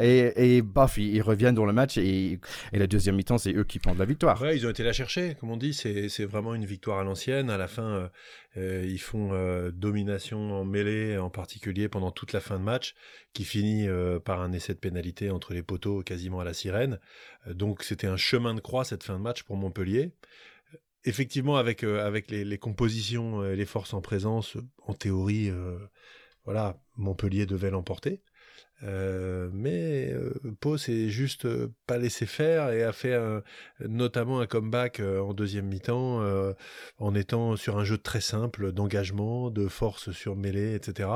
et, 0.00 0.56
et 0.56 0.62
Buffy, 0.62 1.10
ils 1.12 1.22
reviennent 1.22 1.54
dans 1.54 1.64
le 1.66 1.72
match 1.72 1.98
et, 1.98 2.38
et 2.72 2.78
la 2.78 2.86
deuxième 2.86 3.16
mi-temps, 3.16 3.38
c'est 3.38 3.52
eux 3.54 3.64
qui 3.64 3.78
prennent 3.78 3.98
la 3.98 4.04
victoire. 4.04 4.40
Ouais, 4.40 4.56
ils 4.56 4.66
ont 4.66 4.70
été 4.70 4.82
la 4.82 4.92
comme 5.38 5.50
on 5.50 5.56
dit. 5.56 5.74
C'est 5.74 6.24
vraiment 6.24 6.54
une 6.54 6.64
victoire 6.64 6.98
à 6.98 7.04
l'ancienne. 7.04 7.50
À 7.50 7.56
la 7.56 7.68
fin, 7.68 7.94
euh, 7.94 8.08
euh, 8.56 8.86
ils 8.86 9.00
font 9.00 9.32
euh, 9.32 9.70
domination 9.70 10.52
en 10.52 10.64
mêlée, 10.64 11.18
en 11.18 11.30
particulier 11.30 11.88
pendant 11.88 12.10
toute 12.10 12.32
la 12.32 12.40
fin 12.40 12.58
de 12.58 12.64
match, 12.64 12.94
qui 13.32 13.44
finit 13.44 13.86
par 14.24 14.40
un 14.40 14.52
essai 14.52 14.74
de 14.74 14.78
pénalité 14.78 15.30
entre 15.30 15.54
les 15.54 15.62
poteaux 15.62 16.02
quasiment 16.02 16.40
à 16.40 16.44
la 16.44 16.54
sirène. 16.54 16.98
donc 17.46 17.82
c'était 17.82 18.06
un 18.06 18.16
chemin 18.16 18.54
de 18.54 18.60
croix 18.60 18.84
cette 18.84 19.02
fin 19.02 19.16
de 19.16 19.22
match 19.22 19.42
pour 19.42 19.56
Montpellier. 19.56 20.12
Effectivement, 21.04 21.56
avec, 21.56 21.82
les, 21.82 22.58
compositions 22.58 23.44
et 23.44 23.56
les 23.56 23.66
forces 23.66 23.94
en 23.94 24.00
présence, 24.00 24.56
en 24.82 24.94
théorie, 24.94 25.50
voilà, 26.44 26.80
Montpellier 26.96 27.46
devait 27.46 27.70
l'emporter. 27.70 28.20
Mais 28.82 29.87
S'est 30.76 31.08
juste 31.08 31.46
pas 31.86 31.98
laissé 31.98 32.26
faire 32.26 32.70
et 32.70 32.82
a 32.82 32.92
fait 32.92 33.18
notamment 33.80 34.40
un 34.40 34.46
comeback 34.46 35.00
en 35.00 35.32
deuxième 35.32 35.66
mi-temps 35.66 36.22
en 36.98 37.14
étant 37.14 37.56
sur 37.56 37.78
un 37.78 37.84
jeu 37.84 37.98
très 37.98 38.20
simple 38.20 38.72
d'engagement, 38.72 39.50
de 39.50 39.68
force 39.68 40.10
sur 40.12 40.36
mêlée, 40.36 40.74
etc. 40.74 41.08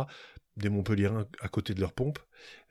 Des 0.56 0.68
Montpellierins 0.68 1.26
à 1.40 1.48
côté 1.48 1.74
de 1.74 1.80
leur 1.80 1.92
pompe. 1.92 2.18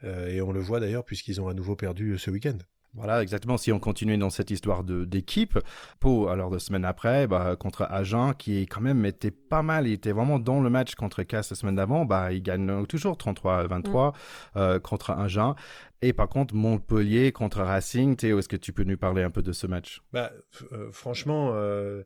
et 0.04 0.42
on 0.42 0.52
le 0.52 0.60
voit 0.60 0.80
d'ailleurs 0.80 1.06
puisqu'ils 1.06 1.42
ont 1.42 1.48
à 1.48 1.54
nouveau 1.54 1.76
perdu 1.76 2.18
ce 2.18 2.32
week-end. 2.32 2.58
Voilà, 2.94 3.22
exactement. 3.22 3.58
Si 3.58 3.72
on 3.72 3.80
continue 3.80 4.18
dans 4.18 4.30
cette 4.30 4.52
histoire 4.52 4.84
d'équipe, 4.84 5.58
Pau, 6.02 6.28
alors 6.28 6.52
deux 6.52 6.60
semaines 6.60 6.84
après, 6.84 7.26
bah, 7.26 7.56
contre 7.56 7.84
Agen, 7.84 8.34
qui 8.38 8.66
quand 8.66 8.82
même 8.82 9.06
était 9.06 9.32
pas 9.32 9.62
mal, 9.62 9.88
il 9.88 9.94
était 9.94 10.12
vraiment 10.12 10.40
dans 10.40 10.60
le 10.60 10.70
match 10.70 10.96
contre 10.96 11.24
Casse 11.24 11.52
la 11.52 11.56
semaine 11.56 11.76
d'avant, 11.76 12.04
bah, 12.04 12.34
il 12.34 12.44
gagne 12.44 12.86
toujours 12.88 13.16
33-23 13.16 13.88
mm. 13.88 14.14
euh, 14.58 14.80
contre 14.80 15.12
Agen. 15.12 15.56
Et 16.02 16.12
par 16.12 16.28
contre, 16.28 16.54
Montpellier 16.54 17.32
contre 17.32 17.62
Racing, 17.62 18.16
Théo, 18.18 18.40
est-ce 18.40 18.50
que 18.50 18.58
tu 18.58 18.74
peux 18.74 18.84
nous 18.84 18.98
parler 18.98 19.24
un 19.24 19.32
peu 19.32 19.42
de 19.42 19.54
ce 19.54 19.68
match? 19.68 20.02
Bah, 20.12 20.32
euh, 20.74 20.92
Franchement, 20.92 21.52
euh, 21.54 22.04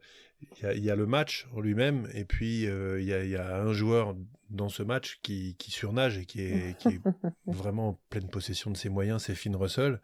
il 0.61 0.83
y, 0.83 0.91
a 0.91 0.95
le 0.95 1.07
match 1.07 1.47
en 1.55 1.61
lui-même, 1.61 2.07
et 2.13 2.25
puis 2.25 2.63
il 2.63 3.01
y, 3.03 3.29
y, 3.29 3.35
a 3.35 3.57
un 3.57 3.73
joueur 3.73 4.15
dans 4.49 4.69
ce 4.69 4.83
match 4.83 5.19
qui, 5.23 5.55
qui 5.55 5.71
surnage 5.71 6.17
et 6.17 6.25
qui 6.25 6.41
est, 6.41 6.77
qui 6.77 6.89
est 6.89 7.01
vraiment 7.47 7.89
en 7.89 7.99
pleine 8.09 8.29
possession 8.29 8.69
de 8.69 8.77
ses 8.77 8.89
moyens, 8.89 9.23
c'est 9.23 9.33
Finn 9.33 9.55
Russell. 9.55 10.01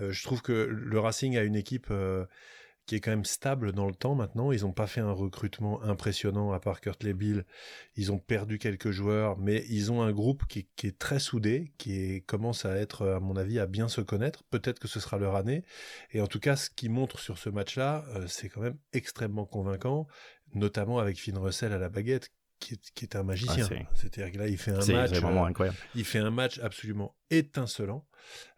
Euh, 0.00 0.12
je 0.12 0.22
trouve 0.22 0.42
que 0.42 0.52
le 0.52 0.98
Racing 0.98 1.36
a 1.36 1.42
une 1.42 1.56
équipe 1.56 1.88
euh, 1.90 2.26
qui 2.88 2.96
est 2.96 3.00
quand 3.00 3.10
même 3.10 3.26
stable 3.26 3.72
dans 3.72 3.86
le 3.86 3.94
temps 3.94 4.14
maintenant. 4.14 4.50
Ils 4.50 4.62
n'ont 4.62 4.72
pas 4.72 4.86
fait 4.86 5.02
un 5.02 5.12
recrutement 5.12 5.82
impressionnant 5.82 6.52
à 6.52 6.58
part 6.58 6.80
Kurt 6.80 7.06
Bill. 7.06 7.44
Ils 7.96 8.10
ont 8.12 8.18
perdu 8.18 8.58
quelques 8.58 8.90
joueurs, 8.90 9.36
mais 9.38 9.64
ils 9.68 9.92
ont 9.92 10.02
un 10.02 10.10
groupe 10.10 10.46
qui, 10.46 10.66
est 10.82 10.98
très 10.98 11.18
soudé, 11.18 11.72
qui 11.76 12.22
commence 12.22 12.64
à 12.64 12.74
être, 12.76 13.06
à 13.06 13.20
mon 13.20 13.36
avis, 13.36 13.58
à 13.58 13.66
bien 13.66 13.88
se 13.88 14.00
connaître. 14.00 14.42
Peut-être 14.44 14.78
que 14.78 14.88
ce 14.88 15.00
sera 15.00 15.18
leur 15.18 15.36
année. 15.36 15.64
Et 16.12 16.22
en 16.22 16.26
tout 16.26 16.40
cas, 16.40 16.56
ce 16.56 16.70
qui 16.70 16.88
montre 16.88 17.18
sur 17.18 17.36
ce 17.36 17.50
match-là, 17.50 18.06
euh, 18.16 18.26
c'est 18.26 18.48
quand 18.48 18.62
même 18.62 18.78
extrêmement 18.94 19.44
convaincant, 19.44 20.06
notamment 20.54 20.98
avec 20.98 21.18
Finn 21.18 21.36
Russell 21.36 21.74
à 21.74 21.78
la 21.78 21.90
baguette, 21.90 22.30
qui 22.58 23.04
est, 23.04 23.16
un 23.16 23.22
magicien. 23.22 23.68
Ah, 23.70 23.90
C'est-à-dire 23.94 24.32
que 24.32 24.38
là, 24.38 24.48
il 24.48 24.58
fait 24.58 24.72
un 24.72 24.86
match. 24.86 25.10
Vraiment 25.12 25.46
incroyable. 25.46 25.78
Il 25.94 26.04
fait 26.04 26.18
un 26.18 26.30
match 26.30 26.58
absolument 26.60 27.14
étincelant. 27.30 28.06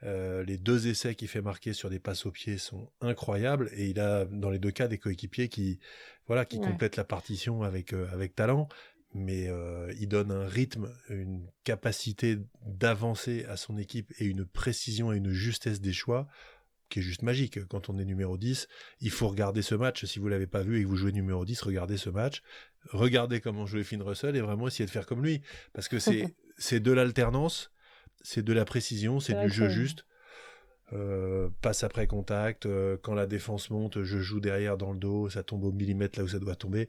Euh, 0.03 0.43
les 0.45 0.59
deux 0.59 0.89
essais 0.89 1.15
qu'il 1.15 1.29
fait 1.29 1.43
marquer 1.43 1.73
sur 1.73 1.91
des 1.91 1.99
passes 1.99 2.27
au 2.27 2.31
pied 2.31 2.59
sont 2.59 2.91
incroyables 3.01 3.71
et 3.73 3.89
il 3.89 4.01
a 4.01 4.25
dans 4.25 4.51
les 4.51 4.59
deux 4.59 4.71
cas 4.71 4.89
des 4.89 4.99
coéquipiers 4.99 5.49
qui 5.49 5.79
voilà 6.27 6.45
qui 6.45 6.59
complètent 6.59 6.97
la 6.97 7.05
partition 7.05 7.63
avec 7.63 7.93
euh, 7.93 8.09
avec 8.13 8.35
talent 8.35 8.69
mais 9.13 9.49
euh, 9.49 9.93
il 9.99 10.09
donne 10.09 10.31
un 10.31 10.47
rythme, 10.47 10.89
une 11.09 11.47
capacité 11.65 12.39
d'avancer 12.65 13.45
à 13.47 13.57
son 13.57 13.77
équipe 13.77 14.13
et 14.19 14.25
une 14.25 14.45
précision 14.45 15.13
et 15.13 15.17
une 15.17 15.33
justesse 15.33 15.81
des 15.81 15.93
choix 15.93 16.29
qui 16.91 16.99
est 16.99 17.03
juste 17.03 17.23
magique. 17.23 17.67
Quand 17.69 17.89
on 17.89 17.99
est 17.99 18.05
numéro 18.05 18.37
10, 18.37 18.69
il 19.01 19.11
faut 19.11 19.29
regarder 19.29 19.63
ce 19.63 19.75
match. 19.75 20.05
Si 20.05 20.19
vous 20.19 20.29
l'avez 20.29 20.47
pas 20.47 20.63
vu 20.63 20.79
et 20.79 20.83
que 20.83 20.89
vous 20.89 20.97
jouez 20.97 21.13
numéro 21.13 21.45
10, 21.45 21.63
regardez 21.63 21.97
ce 21.97 22.11
match. 22.11 22.43
Regardez 22.91 23.41
comment 23.41 23.65
jouer 23.65 23.85
Finn 23.85 24.03
Russell 24.03 24.37
et 24.37 24.41
vraiment 24.41 24.67
essayer 24.67 24.85
de 24.85 24.91
faire 24.91 25.07
comme 25.07 25.23
lui. 25.23 25.41
Parce 25.73 25.89
que 25.89 25.99
c'est, 25.99 26.25
c'est 26.59 26.81
de 26.81 26.93
l'alternance, 26.93 27.71
c'est 28.21 28.43
de 28.43 28.53
la 28.53 28.65
précision, 28.65 29.21
c'est 29.21 29.41
du 29.41 29.49
jeu 29.49 29.69
juste. 29.71 30.05
Euh, 30.93 31.49
passe 31.63 31.85
après 31.85 32.09
contact, 32.09 32.67
euh, 32.67 32.97
quand 33.01 33.15
la 33.15 33.27
défense 33.27 33.71
monte, 33.71 34.03
je 34.03 34.19
joue 34.19 34.41
derrière 34.41 34.77
dans 34.77 34.93
le 34.93 34.99
dos, 34.99 35.31
ça 35.31 35.45
tombe 35.45 35.63
au 35.63 35.71
millimètre 35.71 36.19
là 36.19 36.25
où 36.25 36.29
ça 36.29 36.41
doit 36.41 36.57
tomber. 36.57 36.89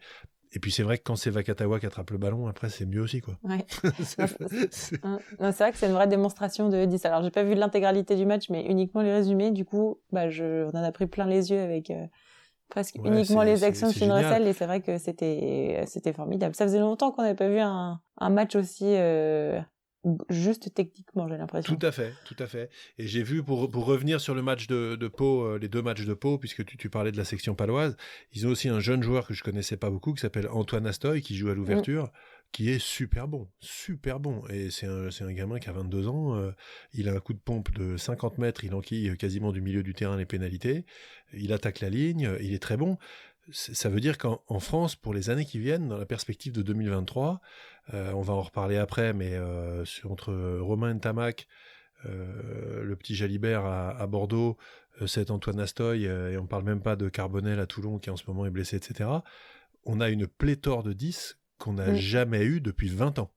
Et 0.53 0.59
puis 0.59 0.71
c'est 0.71 0.83
vrai 0.83 0.97
que 0.97 1.03
quand 1.03 1.15
c'est 1.15 1.29
Vakatawa 1.29 1.79
qui 1.79 1.85
attrape 1.85 2.11
le 2.11 2.17
ballon, 2.17 2.47
après 2.47 2.69
c'est 2.69 2.85
mieux 2.85 3.01
aussi 3.01 3.21
quoi. 3.21 3.37
Ouais. 3.43 3.65
c'est 3.99 4.21
vrai 4.21 5.71
que 5.71 5.77
c'est 5.77 5.87
une 5.87 5.93
vraie 5.93 6.07
démonstration 6.07 6.67
de 6.67 6.85
10. 6.85 7.05
Alors 7.05 7.23
j'ai 7.23 7.31
pas 7.31 7.43
vu 7.43 7.55
l'intégralité 7.55 8.15
du 8.15 8.25
match, 8.25 8.49
mais 8.49 8.65
uniquement 8.65 9.01
les 9.01 9.13
résumés. 9.13 9.51
Du 9.51 9.63
coup, 9.63 9.99
bah 10.11 10.29
je, 10.29 10.65
on 10.65 10.77
en 10.77 10.83
a 10.83 10.91
pris 10.91 11.07
plein 11.07 11.25
les 11.25 11.51
yeux 11.51 11.59
avec 11.61 11.89
euh, 11.89 12.05
presque 12.69 12.95
uniquement 13.03 13.43
les 13.43 13.63
actions 13.63 13.87
de 13.87 13.93
Finn 13.93 14.11
Russell 14.11 14.45
et 14.45 14.53
c'est 14.53 14.65
vrai 14.65 14.81
que 14.81 14.97
c'était 14.97 15.83
c'était 15.87 16.13
formidable. 16.13 16.53
Ça 16.55 16.65
faisait 16.65 16.79
longtemps 16.79 17.11
qu'on 17.11 17.21
n'avait 17.21 17.35
pas 17.35 17.49
vu 17.49 17.59
un, 17.59 18.01
un 18.17 18.29
match 18.29 18.55
aussi 18.55 18.85
euh, 18.87 19.59
juste 20.29 20.73
techniquement, 20.73 21.27
j'ai 21.27 21.37
l'impression. 21.37 21.75
Tout 21.75 21.85
à 21.85 21.91
fait, 21.91 22.13
tout 22.25 22.35
à 22.39 22.47
fait. 22.47 22.69
Et 22.97 23.07
j'ai 23.07 23.23
vu, 23.23 23.43
pour, 23.43 23.69
pour 23.69 23.85
revenir 23.85 24.19
sur 24.19 24.33
le 24.33 24.41
match 24.41 24.67
de, 24.67 24.95
de 24.95 25.07
Pau, 25.07 25.43
euh, 25.43 25.59
les 25.59 25.67
deux 25.67 25.81
matchs 25.81 26.05
de 26.05 26.13
Pau, 26.13 26.37
puisque 26.37 26.65
tu, 26.65 26.77
tu, 26.77 26.89
parlais 26.89 27.11
de 27.11 27.17
la 27.17 27.25
section 27.25 27.55
paloise, 27.55 27.95
ils 28.33 28.47
ont 28.47 28.49
aussi 28.49 28.69
un 28.69 28.79
jeune 28.79 29.03
joueur 29.03 29.27
que 29.27 29.33
je 29.33 29.43
connaissais 29.43 29.77
pas 29.77 29.89
beaucoup, 29.89 30.13
qui 30.13 30.21
s'appelle 30.21 30.47
Antoine 30.49 30.87
Astoy, 30.87 31.21
qui 31.21 31.35
joue 31.35 31.49
à 31.49 31.55
l'ouverture, 31.55 32.11
qui 32.51 32.69
est 32.69 32.79
super 32.79 33.27
bon, 33.27 33.47
super 33.59 34.19
bon. 34.19 34.43
Et 34.49 34.71
c'est 34.71 34.87
un, 34.87 35.09
un 35.09 35.33
gamin 35.33 35.59
qui 35.59 35.69
a 35.69 35.73
22 35.73 36.07
ans, 36.07 36.35
euh, 36.35 36.51
il 36.93 37.07
a 37.07 37.13
un 37.13 37.19
coup 37.19 37.33
de 37.33 37.39
pompe 37.39 37.71
de 37.73 37.95
50 37.95 38.39
mètres, 38.39 38.63
il 38.63 38.73
enquille 38.73 39.15
quasiment 39.17 39.51
du 39.51 39.61
milieu 39.61 39.83
du 39.83 39.93
terrain 39.93 40.17
les 40.17 40.25
pénalités, 40.25 40.85
il 41.33 41.53
attaque 41.53 41.79
la 41.79 41.89
ligne, 41.89 42.31
il 42.41 42.53
est 42.53 42.61
très 42.61 42.77
bon 42.77 42.97
ça 43.51 43.89
veut 43.89 43.99
dire 43.99 44.17
qu'en 44.17 44.59
France, 44.59 44.95
pour 44.95 45.13
les 45.13 45.29
années 45.29 45.45
qui 45.45 45.59
viennent, 45.59 45.87
dans 45.87 45.97
la 45.97 46.05
perspective 46.05 46.53
de 46.53 46.61
2023, 46.61 47.41
euh, 47.93 48.11
on 48.13 48.21
va 48.21 48.33
en 48.33 48.41
reparler 48.41 48.77
après, 48.77 49.13
mais 49.13 49.33
euh, 49.33 49.83
entre 50.05 50.59
Romain 50.59 50.93
Ntamak, 50.93 51.47
euh, 52.05 52.83
le 52.83 52.95
petit 52.95 53.15
Jalibert 53.15 53.65
à, 53.65 54.07
Bordeaux, 54.07 54.57
cet 55.07 55.31
Antoine 55.31 55.59
Astoy, 55.59 56.05
et 56.05 56.37
on 56.37 56.45
parle 56.45 56.63
même 56.63 56.81
pas 56.81 56.95
de 56.95 57.09
Carbonel 57.09 57.59
à 57.59 57.65
Toulon 57.65 57.97
qui 57.97 58.09
en 58.09 58.17
ce 58.17 58.23
moment 58.27 58.45
est 58.45 58.51
blessé, 58.51 58.75
etc. 58.75 59.09
On 59.85 59.99
a 59.99 60.09
une 60.09 60.27
pléthore 60.27 60.83
de 60.83 60.93
10 60.93 61.39
qu'on 61.57 61.73
n'a 61.73 61.95
jamais 61.95 62.43
eu 62.43 62.61
depuis 62.61 62.89
20 62.89 63.19
ans. 63.19 63.31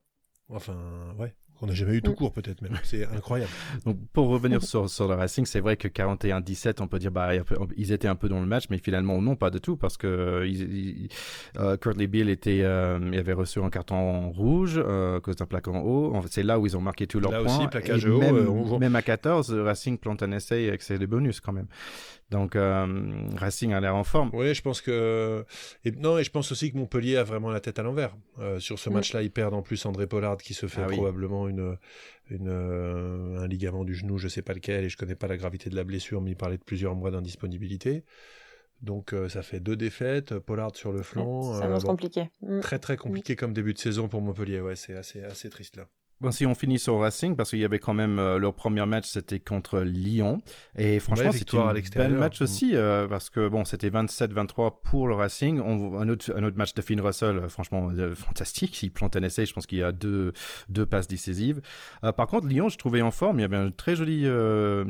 Enfin, 0.48 1.14
ouais. 1.18 1.34
On 1.62 1.66
n'a 1.66 1.72
jamais 1.72 1.94
eu 1.94 2.02
tout 2.02 2.12
mm. 2.12 2.16
court, 2.16 2.32
peut-être 2.32 2.62
même. 2.62 2.78
C'est 2.82 3.06
incroyable. 3.06 3.50
Donc, 3.86 3.98
pour 4.12 4.28
revenir 4.28 4.62
sur, 4.62 4.90
sur 4.90 5.08
le 5.08 5.14
Racing, 5.14 5.46
c'est 5.46 5.60
vrai 5.60 5.76
que 5.76 5.88
41-17, 5.88 6.82
on 6.82 6.88
peut 6.88 6.98
dire, 6.98 7.10
bah, 7.10 7.30
ils 7.76 7.92
étaient 7.92 8.08
un 8.08 8.16
peu 8.16 8.28
dans 8.28 8.40
le 8.40 8.46
match, 8.46 8.64
mais 8.70 8.78
finalement, 8.78 9.20
non, 9.22 9.36
pas 9.36 9.50
du 9.50 9.60
tout, 9.60 9.76
parce 9.76 9.96
que 9.96 10.46
euh, 11.58 11.76
Curtly 11.76 12.06
Bill 12.06 12.28
était, 12.28 12.60
euh, 12.62 12.98
il 13.12 13.18
avait 13.18 13.32
reçu 13.32 13.60
un 13.60 13.70
carton 13.70 14.30
rouge 14.30 14.74
euh, 14.76 15.18
à 15.18 15.20
cause 15.20 15.36
d'un 15.36 15.46
plaquage 15.46 15.74
en 15.74 15.80
haut. 15.82 16.20
C'est 16.28 16.42
là 16.42 16.58
où 16.58 16.66
ils 16.66 16.76
ont 16.76 16.80
marqué 16.80 17.06
tous 17.06 17.20
leurs 17.20 17.30
points. 17.30 17.44
Là 17.44 17.58
aussi, 17.58 17.68
plaquage 17.68 18.04
haut. 18.06 18.18
Même, 18.18 18.78
même, 18.78 18.96
à 18.96 19.02
14, 19.02 19.52
Racing 19.52 19.98
plante 19.98 20.22
un 20.22 20.32
essai 20.32 20.68
avec 20.68 20.82
ses 20.82 20.98
bonus 21.06 21.40
quand 21.40 21.52
même. 21.52 21.66
Donc 22.34 22.56
euh, 22.56 23.28
Racing 23.36 23.72
a 23.74 23.80
l'air 23.80 23.94
en 23.94 24.02
forme. 24.02 24.30
Oui, 24.32 24.52
je 24.56 24.60
pense 24.60 24.80
que 24.80 25.44
et, 25.84 25.92
non 25.92 26.18
et 26.18 26.24
je 26.24 26.32
pense 26.32 26.50
aussi 26.50 26.72
que 26.72 26.76
Montpellier 26.76 27.16
a 27.16 27.22
vraiment 27.22 27.48
la 27.48 27.60
tête 27.60 27.78
à 27.78 27.84
l'envers. 27.84 28.16
Euh, 28.40 28.58
sur 28.58 28.80
ce 28.80 28.90
match-là, 28.90 29.22
ils 29.22 29.30
perdent 29.30 29.54
en 29.54 29.62
plus 29.62 29.86
André 29.86 30.08
Pollard 30.08 30.38
qui 30.38 30.52
se 30.52 30.66
fait 30.66 30.82
ah 30.84 30.88
probablement 30.88 31.46
une, 31.46 31.76
une 32.28 32.48
euh, 32.48 33.38
un 33.38 33.46
ligament 33.46 33.84
du 33.84 33.94
genou, 33.94 34.18
je 34.18 34.26
sais 34.26 34.42
pas 34.42 34.52
lequel 34.52 34.82
et 34.82 34.88
je 34.88 34.96
connais 34.96 35.14
pas 35.14 35.28
la 35.28 35.36
gravité 35.36 35.70
de 35.70 35.76
la 35.76 35.84
blessure, 35.84 36.20
mais 36.20 36.32
il 36.32 36.36
parlait 36.36 36.58
de 36.58 36.64
plusieurs 36.64 36.96
mois 36.96 37.12
d'indisponibilité. 37.12 38.02
Donc 38.82 39.14
ça 39.28 39.42
fait 39.42 39.60
deux 39.60 39.76
défaites, 39.76 40.36
Pollard 40.40 40.74
sur 40.74 40.90
le 40.90 41.02
flanc. 41.02 41.54
ça 41.54 41.68
va 41.68 41.78
compliqué. 41.78 42.30
Mm. 42.42 42.60
Très 42.60 42.80
très 42.80 42.96
compliqué 42.96 43.36
comme 43.36 43.52
début 43.52 43.74
de 43.74 43.78
saison 43.78 44.08
pour 44.08 44.20
Montpellier. 44.22 44.60
Ouais, 44.60 44.74
c'est 44.74 44.96
assez 44.96 45.22
assez 45.22 45.50
triste 45.50 45.76
là. 45.76 45.86
Bon, 46.24 46.30
si 46.30 46.46
on 46.46 46.54
finit 46.54 46.78
sur 46.78 46.98
Racing, 47.00 47.36
parce 47.36 47.50
qu'il 47.50 47.58
y 47.58 47.66
avait 47.66 47.78
quand 47.78 47.92
même 47.92 48.18
euh, 48.18 48.38
leur 48.38 48.54
premier 48.54 48.86
match, 48.86 49.06
c'était 49.06 49.40
contre 49.40 49.80
Lyon. 49.80 50.40
Et 50.74 50.98
franchement, 50.98 51.32
c'était 51.32 51.58
un 51.58 51.74
bel 51.74 52.14
match 52.14 52.40
mm. 52.40 52.44
aussi, 52.44 52.70
euh, 52.72 53.06
parce 53.06 53.28
que 53.28 53.46
bon, 53.46 53.66
c'était 53.66 53.90
27-23 53.90 54.76
pour 54.82 55.06
le 55.06 55.16
Racing. 55.16 55.60
On, 55.60 55.98
un, 56.00 56.08
autre, 56.08 56.32
un 56.34 56.42
autre 56.44 56.56
match 56.56 56.72
de 56.72 56.80
Finn 56.80 56.98
Russell, 56.98 57.36
euh, 57.36 57.48
franchement, 57.50 57.90
fantastique. 58.14 58.82
Il 58.82 58.90
plante 58.90 59.16
un 59.16 59.22
essai, 59.22 59.44
je 59.44 59.52
pense 59.52 59.66
qu'il 59.66 59.76
y 59.76 59.82
a 59.82 59.92
deux, 59.92 60.32
deux 60.70 60.86
passes 60.86 61.08
décisives. 61.08 61.60
par 62.00 62.26
contre, 62.26 62.46
Lyon, 62.46 62.70
je 62.70 62.78
trouvais 62.78 63.02
en 63.02 63.10
forme. 63.10 63.40
Il 63.40 63.42
y 63.42 63.44
avait 63.44 63.58
un 63.58 63.70
très 63.70 63.94
joli, 63.94 64.26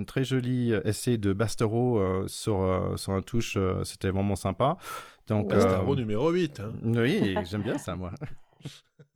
très 0.07 0.23
joli 0.23 0.73
essai 0.85 1.19
de 1.19 1.33
Bastero 1.33 2.29
sur, 2.29 2.93
sur 2.95 3.13
un 3.13 3.23
touche. 3.23 3.59
c'était 3.83 4.11
vraiment 4.11 4.37
sympa. 4.37 4.77
Donc, 5.27 5.49
Bastero 5.49 5.97
numéro 5.97 6.31
8. 6.31 6.61
Hein. 6.61 6.73
Oui, 6.85 7.35
j'aime 7.51 7.63
bien 7.63 7.79
ça, 7.79 7.97
moi. 7.97 8.13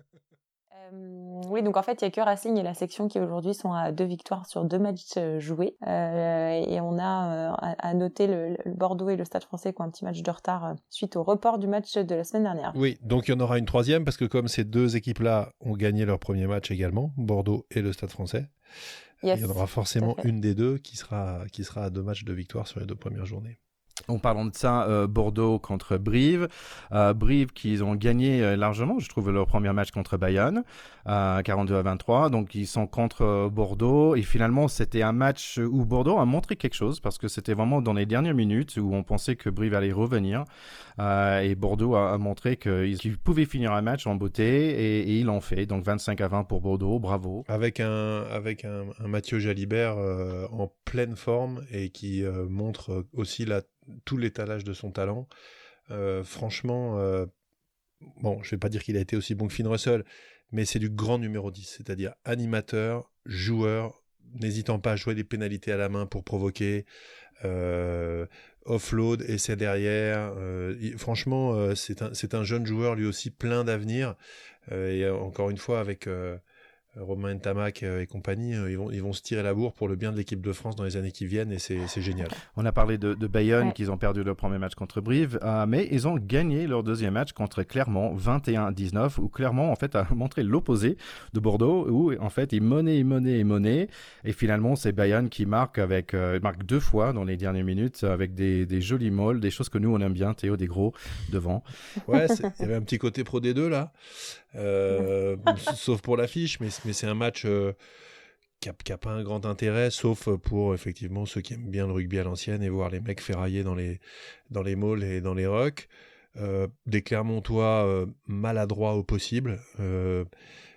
Euh, 0.93 1.41
oui, 1.49 1.63
donc 1.63 1.77
en 1.77 1.83
fait, 1.83 2.01
il 2.01 2.05
y 2.05 2.09
a 2.09 2.11
que 2.11 2.21
Racing 2.21 2.57
et 2.57 2.63
la 2.63 2.75
section 2.75 3.09
qui 3.09 3.19
aujourd'hui 3.19 3.55
sont 3.55 3.73
à 3.73 3.93
deux 3.93 4.05
victoires 4.05 4.47
sur 4.47 4.65
deux 4.65 4.79
matchs 4.79 5.17
euh, 5.17 5.41
joués. 5.41 5.77
Euh, 5.87 6.51
et 6.51 6.81
on 6.81 6.99
a 6.99 7.55
à, 7.55 7.95
noter 7.95 8.27
le, 8.27 8.57
Bordeaux 8.67 9.09
et 9.09 9.17
le 9.17 9.25
Stade 9.25 9.45
français 9.45 9.73
qui 9.73 9.81
ont 9.81 9.85
un 9.85 9.91
petit 9.91 10.05
match 10.05 10.23
de 10.23 10.31
retard 10.31 10.75
suite 10.91 11.17
au 11.17 11.23
report 11.23 11.59
du 11.59 11.67
match 11.67 11.95
de 11.95 12.15
la 12.15 12.25
semaine 12.25 12.45
dernière. 12.45 12.73
Oui, 12.75 12.99
donc 13.03 13.29
il 13.29 13.33
y 13.33 13.35
en 13.35 13.41
aura 13.41 13.59
une 13.59 13.67
troisième 13.67 14.05
parce 14.05 14.17
que 14.17 14.25
comme 14.25 14.49
ces 14.49 14.65
deux 14.65 14.97
équipes-là 14.97 15.53
ont 15.61 15.75
gagné 15.75 16.05
leur 16.05 16.19
premier 16.19 16.47
match 16.47 16.71
également, 16.71 17.13
Bordeaux 17.17 17.67
et 17.71 17.83
le 17.83 17.93
Stade 17.93 18.11
français, 18.11 18.49
il 19.23 19.29
y 19.29 19.45
en 19.45 19.51
aura 19.51 19.67
forcément 19.67 20.17
une 20.25 20.41
des 20.41 20.55
deux 20.55 20.79
qui 20.79 20.97
sera, 20.97 21.45
qui 21.53 21.65
sera 21.65 21.85
à 21.85 21.91
deux 21.91 22.03
matchs 22.03 22.25
de 22.25 22.33
victoire 22.33 22.67
sur 22.67 22.81
les 22.81 22.87
deux 22.87 22.95
premières 22.95 23.27
journées. 23.27 23.59
En 24.09 24.19
parlant 24.19 24.47
de 24.47 24.55
ça, 24.55 24.85
euh, 24.85 25.07
Bordeaux 25.07 25.59
contre 25.59 25.99
Brive. 25.99 26.49
Euh, 26.93 27.13
Brive 27.13 27.53
qui 27.53 27.79
ont 27.83 27.95
gagné 27.95 28.43
euh, 28.43 28.57
largement, 28.57 28.99
je 28.99 29.09
trouve, 29.09 29.31
leur 29.31 29.47
premier 29.47 29.71
match 29.75 29.91
contre 29.91 30.17
Bayonne, 30.17 30.65
42 31.05 31.77
à 31.77 31.83
23. 31.83 32.31
Donc 32.31 32.55
ils 32.55 32.67
sont 32.67 32.87
contre 32.87 33.51
Bordeaux. 33.53 34.17
Et 34.17 34.23
finalement, 34.23 34.67
c'était 34.67 35.03
un 35.03 35.13
match 35.13 35.59
où 35.59 35.85
Bordeaux 35.85 36.19
a 36.19 36.25
montré 36.25 36.57
quelque 36.57 36.75
chose 36.75 37.01
parce 37.01 37.19
que 37.19 37.29
c'était 37.29 37.53
vraiment 37.53 37.83
dans 37.83 37.93
les 37.93 38.07
dernières 38.07 38.35
minutes 38.35 38.79
où 38.79 38.95
on 38.95 39.03
pensait 39.03 39.37
que 39.37 39.51
Brive 39.51 39.75
allait 39.75 39.93
revenir. 39.93 40.45
et 40.99 41.55
Bordeaux 41.55 41.95
a, 41.95 42.17
montré 42.19 42.57
qu'ils 42.57 43.19
pouvaient 43.19 43.47
finir 43.47 43.73
un 43.73 43.83
match 43.83 44.07
en 44.07 44.15
beauté 44.15 44.45
et, 44.45 45.01
et 45.01 45.19
ils 45.19 45.27
l'ont 45.27 45.41
fait. 45.41 45.67
Donc 45.67 45.85
25 45.85 46.21
à 46.21 46.29
20 46.29 46.45
pour 46.45 46.61
Bordeaux, 46.61 46.99
bravo. 46.99 47.45
Avec 47.49 47.81
un, 47.81 48.25
avec 48.31 48.65
un 48.65 48.85
Mathieu 49.07 49.39
Jalibert 49.39 49.97
en 50.51 50.71
pleine 50.85 51.17
forme 51.17 51.63
et 51.71 51.91
qui 51.91 52.23
montre 52.49 53.07
aussi 53.13 53.45
la 53.45 53.63
tout 54.05 54.17
l'étalage 54.17 54.65
de 54.65 54.73
son 54.73 54.91
talent. 54.91 55.29
Euh, 55.91 56.23
franchement, 56.25 56.99
euh, 56.99 57.27
bon, 58.21 58.43
je 58.43 58.51
vais 58.51 58.59
pas 58.59 58.69
dire 58.69 58.83
qu'il 58.83 58.97
a 58.97 59.01
été 59.01 59.17
aussi 59.17 59.35
bon 59.35 59.47
que 59.47 59.53
Finn 59.53 59.67
Russell, 59.67 60.05
mais 60.53 60.65
c'est 60.65 60.79
du 60.79 60.91
grand 60.91 61.19
numéro 61.19 61.51
10, 61.51 61.77
c'est-à-dire 61.79 62.15
animateur, 62.25 63.11
joueur, 63.25 64.03
n'hésitant 64.35 64.79
pas 64.79 64.93
à 64.93 64.97
jouer 64.97 65.15
des 65.15 65.25
pénalités 65.25 65.73
à 65.73 65.77
la 65.77 65.89
main 65.89 66.07
pour 66.07 66.25
provoquer, 66.25 66.85
euh, 67.45 68.27
offload, 68.65 69.23
essai 69.23 69.57
derrière. 69.57 70.35
franchement, 70.99 71.75
c'est 71.75 72.35
un, 72.35 72.45
jeune 72.45 72.67
joueur 72.67 72.95
lui 72.95 73.07
aussi 73.07 73.31
plein 73.31 73.65
d'avenir. 73.65 74.15
et 74.71 75.09
encore 75.09 75.49
une 75.49 75.57
fois, 75.57 75.81
avec 75.81 76.07
Romain 77.01 77.37
Tamac 77.39 77.83
euh, 77.83 78.01
et 78.01 78.07
compagnie, 78.07 78.55
euh, 78.55 78.71
ils 78.71 78.79
vont, 78.79 78.91
ils 78.91 79.03
vont 79.03 79.13
se 79.13 79.23
tirer 79.23 79.43
la 79.43 79.55
bourre 79.55 79.73
pour 79.73 79.89
le 79.89 79.97
bien 79.97 80.13
de 80.13 80.17
l'équipe 80.17 80.41
de 80.41 80.53
France 80.53 80.77
dans 80.77 80.85
les 80.85 80.97
années 80.97 81.13
qui 81.13 81.27
viennent 81.27 81.53
et 81.53 81.59
c'est 81.59 82.01
génial. 82.01 82.29
On 82.57 82.65
a 82.65 82.73
parlé 82.73 82.99
de, 82.99 83.15
de 83.15 83.27
Bayonne, 83.27 83.73
qu'ils 83.73 83.91
ont 83.91 83.99
perdu 83.99 84.23
leur 84.25 84.37
premier 84.37 84.59
match 84.59 84.75
contre 84.75 85.01
Brive, 85.01 85.39
euh, 85.43 85.67
mais 85.67 85.89
ils 85.91 86.09
ont 86.09 86.17
gagné 86.17 86.67
leur 86.67 86.83
deuxième 86.83 87.15
match 87.15 87.33
contre 87.33 87.63
Clermont, 87.63 88.17
21-19, 88.17 89.21
où 89.21 89.29
Clermont, 89.29 89.71
en 89.71 89.77
fait, 89.77 89.95
a 89.95 90.07
montré 90.15 90.43
l'opposé 90.43 90.97
de 91.33 91.41
Bordeaux, 91.41 91.89
où, 91.89 92.13
en 92.21 92.31
fait, 92.31 92.53
ils 92.53 92.63
monnaient, 92.63 92.99
ils 92.99 93.05
monnaient, 93.05 93.39
ils 93.39 93.47
monnaient, 93.47 93.89
et 94.25 94.33
finalement, 94.33 94.77
c'est 94.77 94.93
Bayonne 94.93 95.29
qui 95.29 95.47
marque 95.47 95.79
avec, 95.79 96.15
marque 96.15 96.65
deux 96.65 96.81
fois 96.81 97.13
dans 97.13 97.25
les 97.25 97.37
dernières 97.37 97.65
minutes, 97.65 98.05
avec 98.05 98.35
des, 98.35 98.67
des 98.67 98.81
jolis 98.81 99.11
molles, 99.11 99.41
des 99.41 99.51
choses 99.51 99.69
que 99.69 99.79
nous, 99.79 99.95
on 99.95 100.01
aime 100.01 100.13
bien, 100.13 100.35
Théo, 100.35 100.57
des 100.57 100.67
gros, 100.67 100.93
devant. 101.31 101.63
Ouais, 102.07 102.27
il 102.39 102.63
y 102.63 102.65
avait 102.65 102.75
un 102.75 102.83
petit 102.83 102.99
côté 102.99 103.25
pro 103.25 103.41
des 103.41 103.55
deux, 103.55 103.69
là. 103.69 103.93
Euh, 104.55 105.37
sauf 105.75 106.01
pour 106.01 106.17
l'affiche, 106.17 106.61
mais, 106.61 106.71
c'est 106.71 107.07
un 107.07 107.15
match 107.15 107.45
euh, 107.45 107.73
qui 108.61 108.69
n'a 108.69 108.99
pas 108.99 109.11
un 109.11 109.23
grand 109.23 109.47
intérêt, 109.47 109.91
sauf 109.91 110.29
pour 110.37 110.75
effectivement 110.75 111.27
ceux 111.27 111.41
qui 111.41 111.55
aiment 111.55 111.71
bien 111.71 111.87
le 111.87 111.93
rugby 111.93 112.19
à 112.19 112.25
l'ancienne 112.25 112.63
et 112.63 112.69
voir 112.69 112.91
les 112.91 113.01
mecs 113.01 113.21
ferrailler 113.21 113.63
dans 113.63 113.75
les, 113.75 114.01
dans 114.51 114.63
les 114.63 114.77
malls 114.77 115.03
et 115.03 115.21
dans 115.21 115.35
les 115.35 115.47
rocks. 115.47 115.89
Euh, 116.37 116.69
des 116.87 117.03
Clermontois 117.03 118.07
maladroits 118.27 118.95
au 118.95 119.03
possible. 119.03 119.61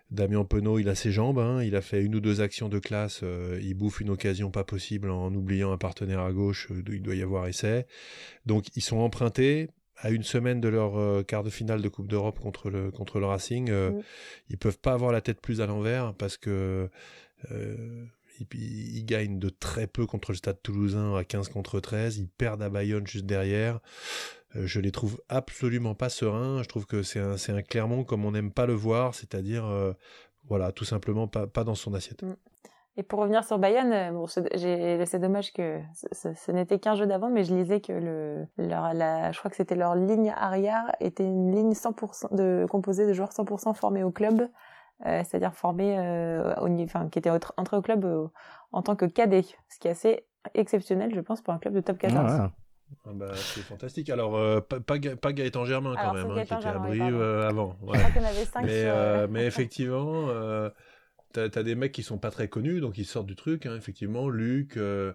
Damien 0.09 0.43
Penaud, 0.43 0.77
il 0.77 0.89
a 0.89 0.95
ses 0.95 1.11
jambes, 1.11 1.39
hein, 1.39 1.63
il 1.63 1.73
a 1.73 1.81
fait 1.81 2.03
une 2.03 2.15
ou 2.15 2.19
deux 2.19 2.41
actions 2.41 2.67
de 2.67 2.79
classe, 2.79 3.23
il 3.61 3.73
bouffe 3.75 4.01
une 4.01 4.09
occasion 4.09 4.51
pas 4.51 4.65
possible 4.65 5.09
en 5.09 5.33
oubliant 5.33 5.71
un 5.71 5.77
partenaire 5.77 6.19
à 6.19 6.33
gauche, 6.33 6.67
il 6.69 7.01
doit 7.01 7.15
y 7.15 7.21
avoir 7.21 7.47
essai. 7.47 7.85
Donc 8.45 8.65
ils 8.75 8.81
sont 8.81 8.97
empruntés, 8.97 9.69
à 10.01 10.09
une 10.09 10.23
semaine 10.23 10.59
de 10.59 10.67
leur 10.67 10.99
euh, 10.99 11.23
quart 11.23 11.43
de 11.43 11.49
finale 11.49 11.81
de 11.81 11.89
Coupe 11.89 12.07
d'Europe 12.07 12.39
contre 12.39 12.69
le, 12.69 12.91
contre 12.91 13.19
le 13.19 13.27
Racing, 13.27 13.69
euh, 13.69 13.91
mm. 13.91 14.03
ils 14.49 14.57
peuvent 14.57 14.79
pas 14.79 14.93
avoir 14.93 15.11
la 15.11 15.21
tête 15.21 15.39
plus 15.39 15.61
à 15.61 15.67
l'envers 15.67 16.13
parce 16.15 16.37
que 16.37 16.89
euh, 17.51 18.05
ils, 18.53 19.05
gagnent 19.05 19.39
de 19.39 19.49
très 19.49 19.85
peu 19.87 20.05
contre 20.07 20.31
le 20.31 20.37
Stade 20.37 20.61
Toulousain 20.63 21.15
à 21.15 21.23
15 21.23 21.49
contre 21.49 21.79
13, 21.79 22.17
ils 22.17 22.27
perdent 22.27 22.63
à 22.63 22.69
Bayonne 22.69 23.05
juste 23.05 23.25
derrière. 23.25 23.79
Je 24.55 24.81
les 24.81 24.91
trouve 24.91 25.21
absolument 25.29 25.95
pas 25.95 26.09
sereins. 26.09 26.61
Je 26.61 26.67
trouve 26.67 26.85
que 26.85 27.03
c'est 27.03 27.19
un, 27.19 27.37
c'est 27.37 27.53
un 27.53 27.61
Clermont 27.61 28.03
comme 28.03 28.25
on 28.25 28.31
n'aime 28.31 28.51
pas 28.51 28.65
le 28.65 28.73
voir, 28.73 29.15
c'est-à-dire 29.15 29.63
voilà, 30.47 30.71
tout 30.71 30.83
simplement 30.85 31.27
pas, 31.27 31.45
pas 31.47 31.63
dans 31.63 31.75
son 31.75 31.93
assiette. 31.93 32.23
Mm. 32.23 32.35
Et 32.97 33.03
pour 33.03 33.19
revenir 33.19 33.43
sur 33.45 33.57
Bayern, 33.57 33.91
euh, 33.93 34.11
bon, 34.11 34.27
c'est 34.27 35.19
dommage 35.19 35.53
que 35.53 35.79
ce, 35.93 36.51
n'était 36.51 36.77
qu'un 36.77 36.95
jeu 36.95 37.07
d'avant, 37.07 37.29
mais 37.29 37.45
je 37.45 37.55
lisais 37.55 37.79
que 37.79 37.93
le, 37.93 38.45
leur, 38.57 38.93
la, 38.93 39.31
je 39.31 39.39
crois 39.39 39.49
que 39.49 39.55
c'était 39.55 39.75
leur 39.75 39.95
ligne 39.95 40.33
arrière 40.35 40.93
était 40.99 41.23
une 41.23 41.55
ligne 41.55 41.71
100% 41.71 42.35
de 42.35 42.65
composée 42.69 43.07
de 43.07 43.13
joueurs 43.13 43.31
100% 43.31 43.73
formés 43.75 44.03
au 44.03 44.11
club, 44.11 44.41
euh, 45.05 45.23
c'est-à-dire 45.23 45.53
formés, 45.53 45.97
euh, 45.97 46.53
au, 46.55 46.67
enfin, 46.83 47.07
qui 47.09 47.17
étaient 47.19 47.31
entrés 47.55 47.77
au 47.77 47.81
club 47.81 48.03
euh, 48.03 48.27
en 48.73 48.81
tant 48.81 48.97
que 48.97 49.05
cadet, 49.05 49.45
ce 49.69 49.79
qui 49.79 49.87
est 49.87 49.91
assez 49.91 50.25
exceptionnel, 50.53 51.11
je 51.15 51.21
pense, 51.21 51.41
pour 51.41 51.53
un 51.53 51.59
club 51.59 51.73
de 51.73 51.79
top 51.79 51.97
14. 51.97 52.25
Ah, 52.27 52.51
ah 53.05 53.09
bah, 53.13 53.31
c'est 53.35 53.61
fantastique. 53.61 54.09
Alors, 54.09 54.35
euh, 54.35 54.59
pas, 54.59 54.81
pas, 54.81 55.31
Gaëtan 55.31 55.63
Germain 55.63 55.95
quand 55.95 56.13
même, 56.13 56.29
hein, 56.29 56.43
qui 56.43 56.53
était 56.53 56.67
à 56.67 56.77
Brive 56.77 57.21
avant. 57.21 57.77
Ouais. 57.83 57.97
mais, 58.63 59.27
mais 59.29 59.45
effectivement, 59.47 60.27
t'as 61.31 61.43
as 61.53 61.63
des 61.63 61.75
mecs 61.75 61.91
qui 61.91 62.03
sont 62.03 62.17
pas 62.17 62.31
très 62.31 62.47
connus, 62.47 62.81
donc 62.81 62.97
ils 62.97 63.05
sortent 63.05 63.27
du 63.27 63.35
truc. 63.35 63.65
Hein, 63.65 63.75
effectivement, 63.75 64.29
Luc, 64.29 64.77
euh, 64.77 65.13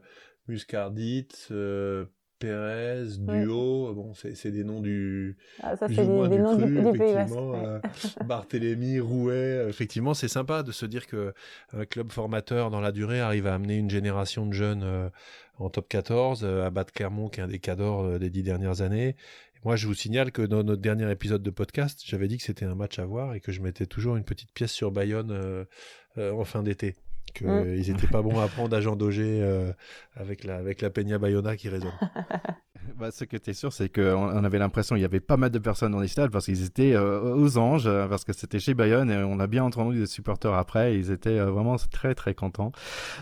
Muscardit, 0.48 1.28
euh, 1.50 2.06
Pérez, 2.38 3.04
Duo, 3.18 3.94
bon, 3.94 4.12
c'est 4.14 4.50
des 4.50 4.62
noms 4.62 4.80
du. 4.80 5.38
Ah, 5.62 5.74
ça, 5.74 5.88
c'est 5.88 5.94
des, 5.94 6.28
des, 6.28 6.38
noms 6.38 6.56
du, 6.56 6.98
pays 6.98 7.14
euh, 7.16 7.80
Barthélemy, 8.26 9.00
Rouet, 9.00 9.64
effectivement, 9.68 10.12
c'est 10.12 10.28
sympa 10.28 10.62
de 10.62 10.70
se 10.70 10.84
dire 10.84 11.06
que 11.06 11.32
un 11.72 11.86
club 11.86 12.12
formateur 12.12 12.70
dans 12.70 12.80
la 12.80 12.92
durée 12.92 13.20
arrive 13.20 13.46
à 13.46 13.54
amener 13.54 13.76
une 13.76 13.88
génération 13.88 14.44
de 14.44 14.52
jeunes 14.52 14.82
euh, 14.82 15.08
en 15.58 15.70
top 15.70 15.88
14, 15.88 16.44
à 16.44 16.68
battre 16.68 16.92
Clermont, 16.92 17.30
qui 17.30 17.40
est 17.40 17.44
un 17.44 17.48
des 17.48 17.58
cadors 17.58 18.18
des 18.18 18.28
dix 18.28 18.42
dernières 18.42 18.82
années, 18.82 19.16
moi, 19.66 19.74
je 19.74 19.88
vous 19.88 19.94
signale 19.94 20.30
que 20.30 20.42
dans 20.42 20.62
notre 20.62 20.80
dernier 20.80 21.10
épisode 21.10 21.42
de 21.42 21.50
podcast, 21.50 22.00
j'avais 22.06 22.28
dit 22.28 22.36
que 22.38 22.44
c'était 22.44 22.66
un 22.66 22.76
match 22.76 23.00
à 23.00 23.04
voir 23.04 23.34
et 23.34 23.40
que 23.40 23.50
je 23.50 23.60
mettais 23.60 23.84
toujours 23.84 24.14
une 24.14 24.22
petite 24.22 24.52
pièce 24.52 24.70
sur 24.70 24.92
Bayonne 24.92 25.32
euh, 25.32 25.64
euh, 26.18 26.30
en 26.30 26.44
fin 26.44 26.62
d'été. 26.62 26.94
Qu'ils 27.34 27.48
mm. 27.48 27.92
n'étaient 27.92 28.06
pas 28.06 28.22
bons 28.22 28.40
à 28.40 28.48
prendre 28.48 28.74
à 28.76 28.80
Jean 28.80 28.96
Daugé 28.96 29.40
euh, 29.42 29.72
avec, 30.14 30.44
la, 30.44 30.56
avec 30.56 30.80
la 30.80 30.90
Peña 30.90 31.18
Bayona 31.18 31.56
qui 31.56 31.68
résonne. 31.68 31.92
Bah, 32.98 33.10
ce 33.10 33.24
que 33.24 33.36
tu 33.36 33.50
es 33.50 33.52
sûr, 33.52 33.72
c'est 33.72 33.88
qu'on 33.88 34.02
on 34.02 34.44
avait 34.44 34.58
l'impression 34.58 34.94
qu'il 34.94 35.02
y 35.02 35.06
avait 35.06 35.20
pas 35.20 35.36
mal 35.36 35.50
de 35.50 35.58
personnes 35.58 35.92
dans 35.92 36.00
les 36.00 36.08
stades 36.08 36.30
parce 36.30 36.46
qu'ils 36.46 36.64
étaient 36.64 36.94
euh, 36.94 37.34
aux 37.34 37.58
anges, 37.58 37.86
euh, 37.86 38.06
parce 38.06 38.24
que 38.24 38.32
c'était 38.32 38.58
chez 38.58 38.74
Bayonne 38.74 39.10
et 39.10 39.16
on 39.16 39.40
a 39.40 39.46
bien 39.46 39.64
entendu 39.64 39.98
des 39.98 40.06
supporters 40.06 40.54
après. 40.54 40.96
Ils 40.96 41.10
étaient 41.10 41.38
euh, 41.38 41.50
vraiment 41.50 41.76
très 41.76 42.14
très 42.14 42.34
contents. 42.34 42.72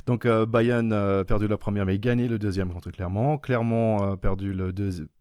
Donc 0.06 0.26
Bayonne 0.26 0.92
a 0.92 1.25
perdu 1.25 1.49
la 1.49 1.56
première 1.56 1.87
mais 1.87 1.99
gagné 1.99 2.28
le 2.28 2.38
deuxième 2.38 2.73
contre 2.73 2.90
Clermont. 2.90 3.38
Clermont 3.38 4.12
a 4.12 4.16
perdu 4.16 4.52
le 4.52 4.73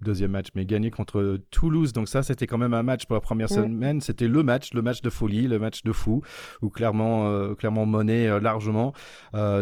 deuxième 0.01 0.31
match 0.31 0.47
mais 0.55 0.65
gagné 0.65 0.91
contre 0.91 1.39
Toulouse. 1.51 1.93
Donc 1.93 2.07
ça, 2.07 2.23
c'était 2.23 2.47
quand 2.47 2.57
même 2.57 2.73
un 2.73 2.83
match 2.83 3.05
pour 3.05 3.15
la 3.15 3.21
première 3.21 3.49
semaine. 3.49 4.01
C'était 4.01 4.27
le 4.27 4.43
match, 4.43 4.73
le 4.73 4.81
match 4.81 5.01
de 5.01 5.09
folie, 5.09 5.47
le 5.47 5.59
match 5.59 5.83
de 5.83 5.91
fou 5.91 6.21
où 6.61 6.69
Clermont, 6.69 7.55
Clermont 7.55 7.85
menait 7.85 8.39
largement. 8.39 8.72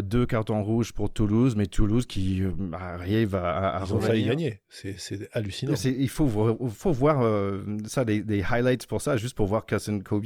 Deux 0.01 0.25
cartons 0.25 0.63
rouges 0.63 0.93
pour 0.93 1.11
Toulouse, 1.11 1.55
mais 1.55 1.67
Toulouse 1.67 2.05
qui 2.05 2.43
arrive 2.73 3.35
à, 3.35 3.77
à, 3.77 3.83
à 3.83 4.17
gagner 4.19 4.61
c'est 4.71 5.29
hallucinant. 5.33 5.73
Il 5.83 6.09
faut, 6.09 6.27
faut 6.69 6.91
voir 6.91 7.21
euh, 7.21 7.63
ça, 7.85 8.05
des, 8.05 8.43
highlights 8.43 8.87
pour 8.87 9.01
ça, 9.01 9.17
juste 9.17 9.35
pour 9.35 9.47
voir 9.47 9.65
Chelsea 9.69 9.99
Kobe. 10.03 10.25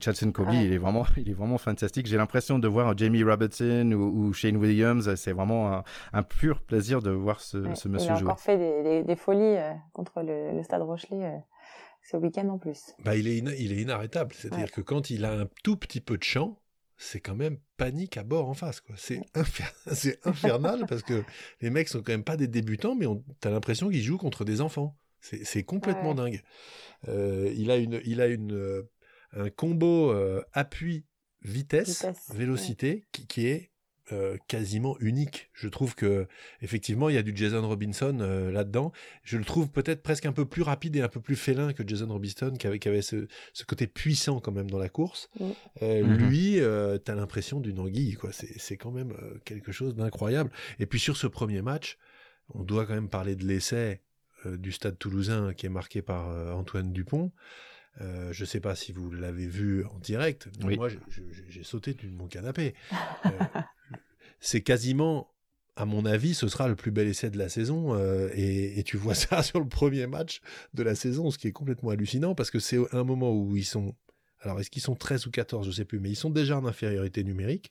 Chelsea 0.00 0.32
Kobe, 0.32 0.48
il, 0.52 0.72
est 0.72 0.78
vraiment, 0.78 1.04
il 1.16 1.30
est 1.30 1.34
vraiment 1.34 1.58
fantastique. 1.58 2.06
J'ai 2.06 2.16
l'impression 2.16 2.58
de 2.58 2.68
voir 2.68 2.96
Jamie 2.96 3.22
Robertson 3.22 3.92
ou, 3.92 4.32
Shane 4.32 4.56
Williams. 4.56 5.14
C'est 5.14 5.32
vraiment 5.32 5.82
un, 6.12 6.22
pur 6.22 6.60
plaisir 6.62 7.02
de 7.02 7.10
voir 7.10 7.40
ce, 7.40 7.74
ce 7.74 7.88
monsieur 7.88 8.14
jouer. 8.14 8.22
Il 8.22 8.28
a 8.28 8.30
encore 8.30 8.40
fait 8.40 9.02
des, 9.04 9.16
folies 9.16 9.40
euh, 9.40 9.72
contre 9.92 10.22
le, 10.22 10.62
Stade 10.62 10.82
Rochelet. 10.82 11.24
Euh, 11.24 11.38
ce 12.02 12.16
week-end 12.16 12.48
en 12.48 12.56
plus. 12.56 12.94
Bah, 13.04 13.14
il, 13.14 13.28
est 13.28 13.36
il 13.36 13.72
est 13.72 13.82
inarrêtable. 13.82 14.32
C'est-à-dire 14.34 14.70
que 14.70 14.80
quand 14.80 15.10
il 15.10 15.26
a 15.26 15.32
un 15.32 15.48
tout 15.62 15.76
petit 15.76 16.00
peu 16.00 16.16
de 16.16 16.22
champ, 16.22 16.58
c'est 17.02 17.20
quand 17.20 17.34
même 17.34 17.58
panique 17.78 18.18
à 18.18 18.22
bord 18.22 18.48
en 18.48 18.54
face. 18.54 18.80
Quoi. 18.80 18.94
C'est, 18.98 20.26
infernal 20.26 20.84
parce 20.86 21.02
que 21.02 21.24
les 21.62 21.70
mecs 21.70 21.88
sont 21.88 22.02
quand 22.02 22.12
même 22.12 22.24
pas 22.24 22.36
des 22.36 22.46
débutants, 22.46 22.94
mais 22.94 23.06
tu 23.40 23.48
as 23.48 23.50
l'impression 23.50 23.88
qu'ils 23.88 24.02
jouent 24.02 24.18
contre 24.18 24.44
des 24.44 24.60
enfants. 24.60 24.96
C'est, 25.22 25.64
complètement 25.64 26.14
dingue. 26.14 26.42
Euh, 27.08 27.52
il 27.56 27.70
a, 27.70 27.76
une, 27.76 28.00
il 28.04 28.20
a 28.20 28.26
une, 28.26 28.52
euh, 28.52 28.90
un 29.32 29.48
combo 29.48 30.12
euh, 30.12 30.42
appui, 30.52 31.06
vitesse, 31.42 32.06
vélocité 32.34 33.06
qui, 33.12 33.26
qui, 33.26 33.46
est 33.46 33.69
euh, 34.12 34.36
quasiment 34.48 34.96
unique. 35.00 35.50
Je 35.52 35.68
trouve 35.68 35.94
que 35.94 36.26
effectivement 36.62 37.08
il 37.08 37.14
y 37.14 37.18
a 37.18 37.22
du 37.22 37.32
Jason 37.34 37.66
Robinson 37.66 38.18
euh, 38.20 38.50
là-dedans. 38.50 38.92
Je 39.24 39.36
le 39.36 39.44
trouve 39.44 39.70
peut-être 39.70 40.02
presque 40.02 40.26
un 40.26 40.32
peu 40.32 40.44
plus 40.44 40.62
rapide 40.62 40.96
et 40.96 41.00
un 41.00 41.08
peu 41.08 41.20
plus 41.20 41.36
félin 41.36 41.72
que 41.72 41.86
Jason 41.86 42.08
Robinson 42.08 42.52
qui 42.58 42.66
avait, 42.66 42.86
avait 42.86 43.02
ce, 43.02 43.26
côté 43.66 43.86
puissant 43.86 44.40
quand 44.40 44.52
même 44.52 44.70
dans 44.70 44.78
la 44.78 44.88
course. 44.88 45.30
Mm. 45.38 45.44
Euh, 45.82 46.02
mm-hmm. 46.02 46.16
Lui, 46.16 46.52
tu 47.04 47.10
as 47.10 47.14
l'impression 47.14 47.60
d'une 47.60 47.78
anguille 47.78 48.14
quoi. 48.14 48.30
C'est 48.32 48.76
quand 48.76 48.90
même 48.90 49.14
quelque 49.44 49.72
chose 49.72 49.94
d'incroyable. 49.94 50.50
Et 50.78 50.86
puis 50.86 50.98
sur 50.98 51.16
ce 51.16 51.26
premier 51.26 51.62
match, 51.62 51.98
on 52.54 52.62
doit 52.62 52.86
quand 52.86 52.94
même 52.94 53.08
parler 53.08 53.36
de 53.36 53.44
l'essai 53.46 54.00
du 54.46 54.72
Stade 54.72 54.98
Toulousain 54.98 55.52
qui 55.52 55.66
est 55.66 55.70
marqué 55.70 56.02
par 56.02 56.28
Antoine 56.56 56.92
Dupont. 56.92 57.32
Euh, 58.00 58.32
je 58.32 58.42
ne 58.42 58.46
sais 58.46 58.60
pas 58.60 58.74
si 58.74 58.92
vous 58.92 59.10
l'avez 59.10 59.46
vu 59.46 59.84
en 59.84 59.98
direct, 59.98 60.48
mais 60.64 60.76
moi 60.76 60.88
j'ai 61.48 61.64
sauté 61.64 61.94
de 61.94 62.08
mon 62.08 62.28
canapé. 62.28 62.74
c'est 64.40 64.62
quasiment, 64.62 65.30
à 65.76 65.84
mon 65.84 66.04
avis, 66.04 66.34
ce 66.34 66.48
sera 66.48 66.68
le 66.68 66.76
plus 66.76 66.90
bel 66.90 67.06
essai 67.06 67.30
de 67.30 67.38
la 67.38 67.48
saison. 67.48 67.94
Euh, 67.94 68.30
et, 68.34 68.82
tu 68.84 68.96
vois 68.96 69.14
ça 69.14 69.42
sur 69.42 69.60
le 69.60 69.68
premier 69.68 70.06
match 70.06 70.40
de 70.74 70.82
la 70.82 70.94
saison, 70.94 71.30
ce 71.30 71.38
qui 71.38 71.48
est 71.48 71.52
complètement 71.52 71.90
hallucinant 71.90 72.34
parce 72.34 72.50
que 72.50 72.58
c'est 72.58 72.78
un 72.92 73.04
moment 73.04 73.32
où 73.32 73.56
ils 73.56 73.64
sont. 73.64 73.94
Alors, 74.40 74.58
est-ce 74.58 74.70
qu'ils 74.70 74.82
sont 74.82 74.94
13 74.94 75.26
ou 75.26 75.30
14 75.30 75.66
Je 75.66 75.70
ne 75.70 75.74
sais 75.74 75.84
plus, 75.84 76.00
mais 76.00 76.08
ils 76.08 76.16
sont 76.16 76.30
déjà 76.30 76.58
en 76.58 76.64
infériorité 76.64 77.22
numérique. 77.22 77.70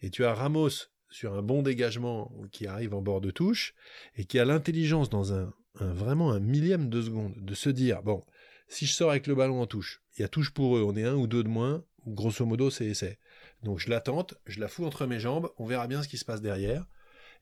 Et 0.00 0.10
tu 0.10 0.24
as 0.24 0.32
Ramos 0.34 0.70
sur 1.10 1.34
un 1.34 1.42
bon 1.42 1.62
dégagement 1.62 2.32
qui 2.50 2.66
arrive 2.66 2.94
en 2.94 3.02
bord 3.02 3.20
de 3.20 3.30
touche 3.30 3.74
et 4.16 4.24
qui 4.24 4.38
a 4.38 4.44
l'intelligence 4.44 5.10
dans 5.10 5.32
un, 5.32 5.52
vraiment 5.76 6.32
un 6.32 6.40
millième 6.40 6.88
de 6.88 7.02
seconde 7.02 7.34
de 7.36 7.54
se 7.54 7.68
dire 7.68 8.02
bon, 8.02 8.24
si 8.66 8.86
je 8.86 8.92
sors 8.92 9.10
avec 9.10 9.26
le 9.26 9.34
ballon 9.34 9.60
en 9.60 9.66
touche, 9.66 10.02
il 10.16 10.22
y 10.22 10.24
a 10.24 10.28
touche 10.28 10.50
pour 10.50 10.76
eux, 10.76 10.82
on 10.82 10.96
est 10.96 11.04
un 11.04 11.14
ou 11.14 11.26
deux 11.26 11.44
de 11.44 11.48
moins, 11.48 11.84
grosso 12.06 12.44
modo 12.44 12.70
c'est 12.70 12.86
essai. 12.86 13.18
Donc 13.64 13.80
je 13.80 13.90
l'attente, 13.90 14.34
je 14.46 14.60
la 14.60 14.68
fous 14.68 14.84
entre 14.84 15.06
mes 15.06 15.18
jambes, 15.18 15.50
on 15.58 15.64
verra 15.64 15.86
bien 15.86 16.02
ce 16.02 16.08
qui 16.08 16.18
se 16.18 16.24
passe 16.24 16.42
derrière. 16.42 16.86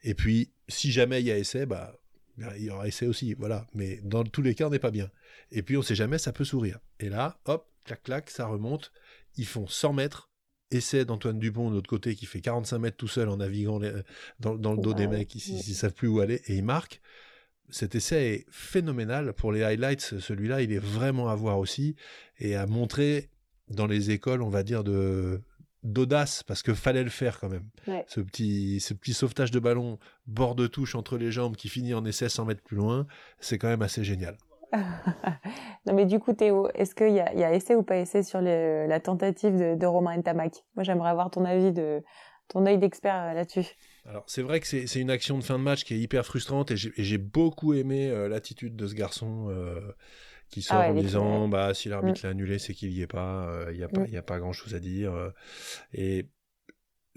Et 0.05 0.15
puis, 0.15 0.53
si 0.69 0.91
jamais 0.91 1.21
il 1.21 1.27
y 1.27 1.31
a 1.31 1.39
essai, 1.39 1.67
bah, 1.67 1.95
bah, 2.39 2.53
il 2.57 2.65
y 2.65 2.71
aura 2.71 2.89
essai 2.89 3.07
aussi, 3.07 3.35
voilà. 3.35 3.67
Mais 3.75 4.01
dans 4.03 4.25
tous 4.25 4.43
les 4.43 4.55
cas, 4.55 4.67
on 4.67 4.71
n'est 4.71 4.79
pas 4.79 4.91
bien. 4.91 5.11
Et 5.51 5.63
puis, 5.63 5.77
on 5.77 5.83
sait 5.83 5.95
jamais, 5.95 6.19
ça 6.19 6.33
peut 6.33 6.45
sourire. 6.45 6.79
Et 6.99 7.09
là, 7.09 7.41
hop, 7.45 7.69
clac, 7.85 8.03
clac, 8.03 8.31
ça 8.31 8.47
remonte. 8.47 8.93
Ils 9.37 9.47
font 9.47 9.67
100 9.67 9.93
mètres. 9.93 10.31
Essai 10.71 11.05
d'Antoine 11.05 11.39
Dupont 11.39 11.69
de 11.69 11.75
l'autre 11.75 11.91
côté 11.91 12.15
qui 12.15 12.25
fait 12.25 12.41
45 12.41 12.79
mètres 12.79 12.97
tout 12.97 13.09
seul 13.09 13.29
en 13.29 13.37
naviguant 13.37 13.79
dans, 14.41 14.73
le 14.73 14.81
dos 14.81 14.95
des 14.95 15.07
mecs, 15.07 15.35
ils 15.35 15.57
ne 15.57 15.75
savent 15.75 15.93
plus 15.93 16.09
où 16.09 16.21
aller, 16.21 16.41
et 16.47 16.57
il 16.57 16.65
marque. 16.65 17.03
Cet 17.69 17.95
essai 17.95 18.33
est 18.33 18.47
phénoménal. 18.51 19.35
Pour 19.35 19.53
les 19.53 19.63
highlights, 19.63 20.19
celui-là, 20.19 20.63
il 20.63 20.73
est 20.73 20.79
vraiment 20.79 21.29
à 21.29 21.35
voir 21.35 21.59
aussi 21.59 21.95
et 22.39 22.57
à 22.57 22.67
montrer 22.67 23.29
dans 23.69 23.87
les 23.87 24.13
écoles, 24.13 24.41
on 24.41 24.49
va 24.49 24.63
dire, 24.63 24.83
de, 24.83 25.43
d'audace 25.83 26.43
parce 26.43 26.63
que 26.63 26.75
fallait 26.75 27.03
le 27.03 27.11
faire 27.11 27.41
quand 27.41 27.49
même. 27.49 27.69
Ce 28.07 28.21
petit 28.21 28.81
ce 28.81 28.95
petit 28.95 29.15
sauvetage 29.15 29.51
de 29.51 29.59
ballon 29.59 29.99
bord 30.27 30.55
de 30.55 30.67
touche 30.67 30.95
entre 30.95 31.19
les 31.19 31.33
jambes 31.33 31.57
qui 31.57 31.69
finit 31.69 31.95
en 31.95 32.05
essai 32.05 32.29
100 32.29 32.45
mètres 32.45 32.63
plus 32.63 32.77
loin, 32.77 33.07
c'est 33.41 33.59
quand 33.59 33.69
même 33.69 33.83
assez 33.83 34.05
génial. 34.05 34.37
non 35.87 35.93
mais 35.95 36.07
du 36.07 36.19
coup 36.19 36.33
Théo, 36.33 36.69
est-ce 36.75 36.95
qu'il 36.95 37.13
y 37.13 37.21
a, 37.21 37.35
y 37.35 37.45
a 37.45 37.53
essai 37.53 37.75
ou 37.75 37.83
pas 37.83 37.97
essai 37.97 38.23
sur 38.23 38.41
la 38.41 39.01
tentative 39.01 39.77
de, 39.77 39.87
Romain 39.87 40.17
Ntamak 40.17 40.65
Moi 40.77 40.85
j'aimerais 40.85 41.11
avoir 41.11 41.31
ton 41.31 41.45
avis 41.45 41.73
de 41.73 42.03
ton 42.49 42.67
œil 42.67 42.79
d'expert 42.79 43.23
euh, 43.23 43.35
là-dessus. 43.35 43.67
Alors 44.07 44.25
c'est 44.27 44.43
vrai 44.43 44.61
que 44.61 44.67
c'est 44.67 45.01
une 45.01 45.11
action 45.11 45.39
de 45.39 45.45
fin 45.45 45.59
de 45.59 45.65
match 45.65 45.85
qui 45.85 45.95
est 45.95 45.99
hyper 45.99 46.25
frustrante 46.25 46.71
et 46.71 46.77
j'ai 46.77 47.19
beaucoup 47.19 47.75
aimé 47.75 48.09
euh, 48.09 48.29
l'attitude 48.29 48.77
de 48.77 48.87
ce 48.87 48.95
garçon. 48.95 49.49
Euh, 49.51 49.81
qui 50.53 50.63
sort 50.63 50.79
ah 50.79 50.91
en 50.91 50.95
disant 50.95 51.49
bah 51.49 51.75
si 51.75 51.89
l'arbitre 51.89 52.21
mm. 52.21 52.25
l'a 52.25 52.31
annulé 52.31 52.59
c'est 52.61 52.75
qu'il 52.75 52.93
y 52.93 53.03
est 53.03 53.09
pas 53.09 53.67
il 53.73 53.79
n'y 53.79 53.83
a 53.83 53.89
pas 53.89 54.05
il 54.07 54.13
y 54.13 54.17
a 54.17 54.23
pas 54.23 54.39
grand 54.39 54.53
chose 54.53 54.75
à 54.77 54.79
dire 54.79 55.13
et 55.93 56.29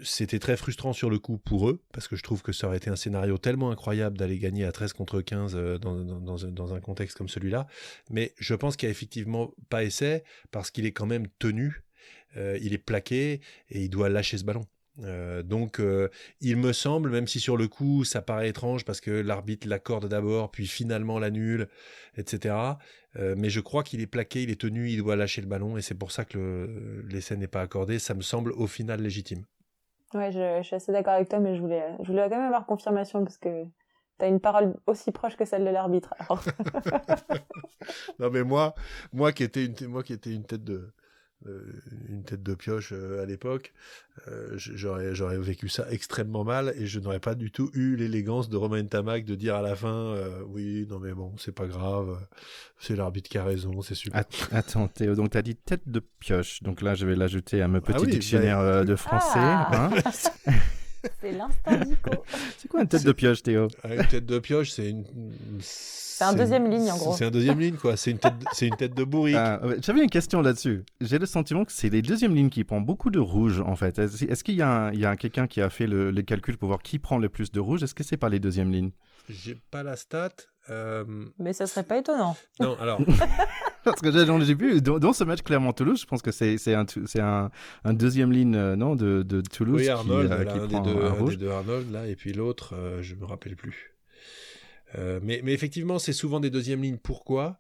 c'était 0.04 0.40
très 0.40 0.58
frustrant 0.58 0.94
sur 0.94 1.10
le 1.10 1.20
coup 1.20 1.38
pour 1.38 1.70
eux, 1.70 1.82
parce 1.94 2.08
que 2.08 2.16
je 2.16 2.24
trouve 2.24 2.42
que 2.42 2.52
ça 2.52 2.68
aurait 2.68 2.78
été 2.78 2.90
un 2.90 2.96
scénario 2.96 3.38
tellement 3.38 3.72
incroyable 3.72 4.18
d'aller 4.18 4.38
gagner 4.40 4.66
à 4.66 4.72
13 4.72 4.94
contre 4.94 5.22
15 5.22 5.56
euh, 5.56 5.78
dans, 5.78 5.96
dans, 5.96 6.74
un 6.74 6.82
contexte 6.82 7.18
comme 7.18 7.30
celui-là. 7.30 7.68
Mais 8.10 8.34
je 8.38 8.54
pense 8.56 8.76
qu'il 8.76 8.88
n'y 8.88 8.92
a 8.92 8.92
effectivement 8.92 9.54
pas 9.70 9.84
essai, 9.84 10.24
parce 10.52 10.72
qu'il 10.72 10.86
est 10.86 10.92
quand 10.92 11.06
même 11.06 11.28
tenu, 11.40 11.84
euh, 12.38 12.58
il 12.62 12.74
est 12.74 12.78
plaqué, 12.78 13.42
et 13.70 13.84
il 13.84 13.90
doit 13.90 14.10
lâcher 14.10 14.38
ce 14.38 14.44
ballon. 14.44 14.66
Euh, 15.04 15.44
donc, 15.44 15.82
il 16.42 16.58
me 16.58 16.74
semble, 16.74 17.10
même 17.10 17.28
si 17.28 17.40
sur 17.40 17.58
le 17.58 17.68
coup 17.68 18.04
ça 18.04 18.22
paraît 18.22 18.50
étrange 18.50 18.86
parce 18.86 19.02
que 19.02 19.12
l'arbitre 19.12 19.68
l'accorde 19.68 20.08
d'abord, 20.08 20.52
puis 20.52 20.68
finalement 20.68 21.20
l'annule, 21.20 21.68
etc. 22.18 22.56
mais 23.16 23.50
je 23.50 23.60
crois 23.60 23.84
qu'il 23.84 24.02
est 24.02 24.08
plaqué, 24.08 24.44
il 24.44 24.50
est 24.50 24.60
tenu, 24.60 24.90
il 24.90 24.98
doit 24.98 25.16
lâcher 25.16 25.42
le 25.42 25.48
ballon, 25.48 25.78
et 25.78 25.82
c'est 25.82 25.96
pour 25.96 26.12
ça 26.12 26.26
que 26.26 27.04
l'essai 27.10 27.36
n'est 27.38 27.48
pas 27.48 27.62
accordé. 27.62 28.00
Ça 28.00 28.14
me 28.14 28.22
semble 28.22 28.52
au 28.54 28.68
final 28.68 29.02
légitime. 29.02 29.46
Ouais, 30.16 30.32
je, 30.32 30.64
suis 30.64 30.76
assez 30.76 30.92
d'accord 30.92 31.14
avec 31.14 31.28
toi, 31.28 31.40
mais 31.40 31.56
je 31.56 31.62
voulais, 31.62 31.84
je 32.02 32.08
voulais 32.08 32.24
quand 32.30 32.38
même 32.38 32.46
avoir 32.46 32.66
confirmation 32.66 33.24
parce 33.24 33.38
que 33.38 33.66
tu 34.18 34.26
as 34.26 34.28
une 34.28 34.40
parole 34.40 34.76
aussi 34.88 35.12
proche 35.12 35.36
que 35.36 35.44
celle 35.44 35.66
de 35.66 35.70
l'arbitre. 35.70 36.14
non, 38.20 38.30
mais 38.30 38.44
moi, 38.44 38.76
moi 39.12 39.34
qui 39.34 39.44
étais 39.44 39.66
une, 39.66 39.76
moi 39.88 40.04
qui 40.04 40.14
étais 40.14 40.32
une 40.32 40.46
tête 40.46 40.64
de, 40.64 40.94
une 42.10 42.24
tête 42.24 42.42
de 42.42 42.56
pioche 42.56 42.92
à 42.92 43.26
l'époque, 43.26 43.74
j'aurais 44.56 45.14
j'aurais 45.14 45.38
vécu 45.38 45.70
ça 45.70 45.86
extrêmement 45.92 46.44
mal 46.44 46.74
et 46.78 46.88
je 46.88 47.00
n'aurais 47.00 47.20
pas 47.20 47.36
du 47.36 47.52
tout 47.52 47.70
eu 47.74 47.96
l'élégance 47.96 48.50
de 48.50 48.58
Romain 48.58 48.84
Tamac 48.86 49.26
de 49.26 49.36
dire 49.36 49.56
à 49.56 49.62
la 49.62 49.76
fin 49.76 50.16
oui 50.48 50.88
non 50.90 51.00
mais 51.00 51.14
bon 51.14 51.34
c'est 51.38 51.52
pas 51.52 51.68
grave 51.68 52.18
c'est 52.80 52.96
l'arbitre 52.96 53.30
qui 53.30 53.38
a 53.38 53.44
raison 53.44 53.82
c'est 53.82 53.96
super. 53.96 54.24
Attends 54.52 54.88
Théo 54.88 55.14
donc 55.14 55.32
tu 55.32 55.38
as 55.38 55.42
dit 55.42 55.56
tête 55.56 55.88
de 55.88 56.00
pioche 56.20 56.64
donc 56.64 56.82
là 56.82 56.96
je 56.96 57.06
vais 57.06 57.16
l'ajouter 57.16 57.62
à 57.62 57.68
mon 57.68 57.78
ah 57.78 57.82
petit 57.82 58.08
dictionnaire 58.08 58.86
de 58.86 58.96
français. 58.96 59.38
Ah. 59.38 59.92
Hein 60.48 60.54
c'est 61.22 61.32
l'instant 61.32 61.72
C'est 62.58 62.68
quoi 62.68 62.82
une 62.82 62.88
tête 62.88 63.04
de 63.04 63.12
pioche, 63.12 63.44
Théo? 63.44 63.68
Ah, 63.84 63.96
Une 63.96 64.08
tête 64.08 64.26
de 64.26 64.40
pioche, 64.40 64.72
c'est 64.72 64.90
une. 64.90 65.04
C'est 65.60 66.24
un 66.24 66.34
deuxième 66.34 66.70
ligne, 66.70 66.90
en 66.92 66.98
gros. 66.98 67.14
C'est 67.14 67.26
un 67.26 67.32
deuxième 67.32 67.60
ligne, 67.60 67.76
quoi. 67.76 67.98
C'est 67.98 68.12
une 68.12 68.20
tête, 68.20 68.34
c'est 68.54 68.68
une 68.68 68.76
tête 68.78 68.94
de 68.94 69.04
bourrique. 69.04 69.36
Ah, 69.38 69.60
j'avais 69.82 70.02
une 70.02 70.10
question 70.10 70.42
là-dessus. 70.42 70.86
J'ai 71.02 71.20
le 71.20 71.26
sentiment 71.26 71.66
que 71.66 71.74
c'est 71.74 71.90
les 71.90 72.02
deuxièmes 72.02 72.34
lignes 72.34 72.50
qui 72.50 72.64
prennent 72.64 72.86
beaucoup 72.86 73.10
de 73.10 73.20
rouge, 73.20 73.60
en 73.60 73.76
fait. 73.76 74.00
Est-ce, 74.00 74.44
qu'il 74.44 74.56
y 74.56 74.62
a, 74.62 74.92
il 74.94 75.00
y 75.00 75.06
a 75.06 75.18
quelqu'un 75.18 75.46
qui 75.48 75.60
a 75.62 75.70
fait 75.70 75.88
le, 75.88 76.12
les 76.12 76.24
calculs 76.24 76.58
pour 76.58 76.70
voir 76.70 76.82
qui 76.82 77.00
prend 77.00 77.18
le 77.18 77.28
plus 77.28 77.52
de 77.52 77.60
rouge? 77.60 77.84
Est-ce 77.84 77.94
que 77.96 78.04
c'est 78.04 78.16
pas 78.18 78.30
les 78.30 78.40
deuxièmes 78.40 78.72
lignes? 78.72 78.92
J'ai 79.28 79.56
pas 79.72 79.84
la 79.84 79.98
stat. 79.98 80.30
Euh, 80.70 81.04
Mais 81.38 81.52
ça 81.54 81.68
serait 81.68 81.84
pas 81.84 81.98
étonnant. 81.98 82.38
Non, 82.62 82.78
alors. 82.80 83.00
Parce 83.86 84.02
que 84.02 84.12
j'ai 84.12 84.56
vu, 84.56 84.82
dans, 84.82 85.14
ce 85.14 85.24
match 85.24 85.44
Clermont-Toulouse, 85.44 86.02
je 86.02 86.06
pense 86.08 86.24
que 86.24 86.32
c'est 86.32 86.74
un, 86.74 86.86
un, 87.20 87.52
un, 87.84 87.94
deuxième 87.94 88.32
ligne 88.32 88.56
euh, 88.56 88.76
non, 88.76 88.96
de, 88.96 89.22
de 89.22 89.42
Toulouse. 89.42 89.82
Oui, 89.82 89.90
Arnold, 89.90 90.28
qui, 90.28 90.34
euh, 90.34 90.44
qui 90.46 90.50
un, 90.50 90.68
prend 90.68 90.82
des 90.82 90.94
deux, 90.94 91.06
un, 91.06 91.24
des 91.24 91.38
deux, 91.38 91.50
Arnold, 91.50 91.92
là, 91.92 92.08
et 92.08 92.16
puis 92.16 92.34
l'autre, 92.34 92.74
euh, 92.76 93.04
je 93.04 93.14
me 93.14 93.26
rappelle 93.26 93.56
plus. 93.56 93.94
Euh, 94.98 95.20
mais, 95.22 95.42
mais, 95.44 95.54
effectivement, 95.54 96.00
c'est 96.00 96.14
souvent 96.14 96.40
des 96.40 96.50
deuxièmes 96.50 96.82
lignes. 96.82 96.98
Pourquoi? 96.98 97.60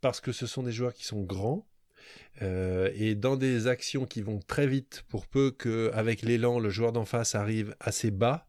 Parce 0.00 0.20
que 0.20 0.32
ce 0.32 0.46
sont 0.46 0.62
des 0.62 0.72
joueurs 0.72 0.94
qui 0.94 1.04
sont 1.04 1.22
grands. 1.22 1.66
Et 2.42 3.14
dans 3.14 3.36
des 3.36 3.66
actions 3.66 4.06
qui 4.06 4.22
vont 4.22 4.40
très 4.40 4.66
vite, 4.66 5.04
pour 5.08 5.26
peu 5.26 5.50
qu'avec 5.50 6.22
l'élan, 6.22 6.58
le 6.58 6.70
joueur 6.70 6.90
d'en 6.90 7.04
face 7.04 7.34
arrive 7.34 7.76
assez 7.80 8.10
bas, 8.10 8.46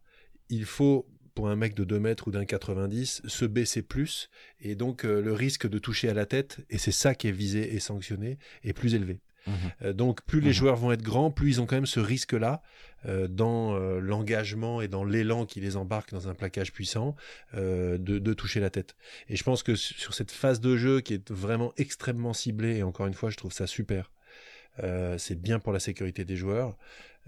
il 0.48 0.64
faut 0.64 1.06
pour 1.34 1.48
un 1.48 1.56
mec 1.56 1.74
de 1.74 1.84
2 1.84 1.98
mètres 1.98 2.28
ou 2.28 2.30
d'un 2.30 2.44
90, 2.44 3.22
se 3.26 3.44
baisser 3.44 3.82
plus, 3.82 4.30
et 4.60 4.74
donc 4.74 5.04
euh, 5.04 5.20
le 5.20 5.32
risque 5.32 5.68
de 5.68 5.78
toucher 5.78 6.08
à 6.08 6.14
la 6.14 6.26
tête, 6.26 6.60
et 6.70 6.78
c'est 6.78 6.92
ça 6.92 7.14
qui 7.14 7.28
est 7.28 7.32
visé 7.32 7.74
et 7.74 7.80
sanctionné, 7.80 8.38
est 8.64 8.72
plus 8.72 8.94
élevé. 8.94 9.20
Mhm. 9.46 9.54
Euh, 9.82 9.92
donc 9.92 10.22
plus 10.22 10.40
les 10.40 10.48
mhm. 10.48 10.54
joueurs 10.54 10.76
vont 10.76 10.92
être 10.92 11.02
grands, 11.02 11.30
plus 11.30 11.48
ils 11.50 11.60
ont 11.60 11.66
quand 11.66 11.74
même 11.74 11.86
ce 11.86 12.00
risque-là 12.00 12.62
euh, 13.06 13.26
dans 13.26 13.76
l'engagement 13.98 14.80
et 14.80 14.88
dans 14.88 15.04
l'élan 15.04 15.46
qui 15.46 15.60
les 15.60 15.76
embarque 15.76 16.12
dans 16.12 16.28
un 16.28 16.34
plaquage 16.34 16.72
puissant 16.72 17.16
de, 17.54 17.96
de, 17.96 18.34
toucher 18.34 18.60
la 18.60 18.70
tête. 18.70 18.94
Et 19.28 19.36
je 19.36 19.42
pense 19.42 19.62
que 19.62 19.74
sur 19.74 20.14
cette 20.14 20.30
phase 20.30 20.60
de 20.60 20.76
jeu 20.76 21.00
qui 21.00 21.14
est 21.14 21.30
vraiment 21.30 21.72
extrêmement 21.76 22.32
ciblée, 22.32 22.78
et 22.78 22.82
encore 22.82 23.06
une 23.06 23.14
fois 23.14 23.30
je 23.30 23.36
trouve 23.36 23.52
ça 23.52 23.66
super, 23.66 24.12
c'est 25.18 25.40
bien 25.40 25.58
pour 25.58 25.72
la 25.72 25.80
sécurité 25.80 26.24
des 26.24 26.36
joueurs. 26.36 26.76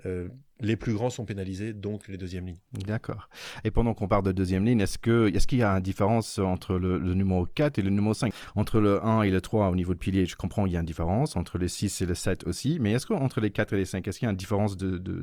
Euh, 0.06 0.28
les 0.60 0.76
plus 0.76 0.94
grands 0.94 1.10
sont 1.10 1.24
pénalisés, 1.24 1.72
donc 1.72 2.08
les 2.08 2.16
deuxièmes 2.16 2.46
lignes. 2.46 2.60
D'accord. 2.72 3.28
Et 3.64 3.70
pendant 3.70 3.94
qu'on 3.94 4.08
parle 4.08 4.24
de 4.24 4.32
deuxième 4.32 4.64
ligne, 4.64 4.80
est-ce 4.80 4.98
qu'il 4.98 5.36
est 5.36 5.46
qu'il 5.46 5.58
y 5.58 5.62
a 5.62 5.70
une 5.72 5.82
différence 5.82 6.38
entre 6.38 6.76
le, 6.76 6.98
numéro 7.14 7.46
4 7.46 7.78
et 7.78 7.82
le 7.82 7.90
numéro 7.90 8.14
5 8.14 8.32
Entre 8.54 8.80
le 8.80 9.04
1 9.04 9.22
et 9.22 9.30
le 9.30 9.40
3 9.40 9.68
au 9.68 9.76
niveau 9.76 9.94
de 9.94 9.98
pilier, 9.98 10.26
je 10.26 10.36
comprends, 10.36 10.66
il 10.66 10.72
y 10.72 10.76
a 10.76 10.80
une 10.80 10.86
différence. 10.86 11.36
Entre 11.36 11.58
le 11.58 11.68
6 11.68 12.02
et 12.02 12.06
le 12.06 12.14
7 12.14 12.46
aussi. 12.46 12.78
Mais 12.80 12.92
est-ce 12.92 13.06
qu'entre 13.06 13.40
les 13.40 13.50
4 13.50 13.72
et 13.74 13.76
les 13.78 13.84
5, 13.84 14.06
est-ce 14.06 14.18
qu'il 14.18 14.26
y 14.26 14.28
a 14.28 14.30
une 14.30 14.36
différence 14.36 14.76
de, 14.76 14.98
de, 14.98 15.22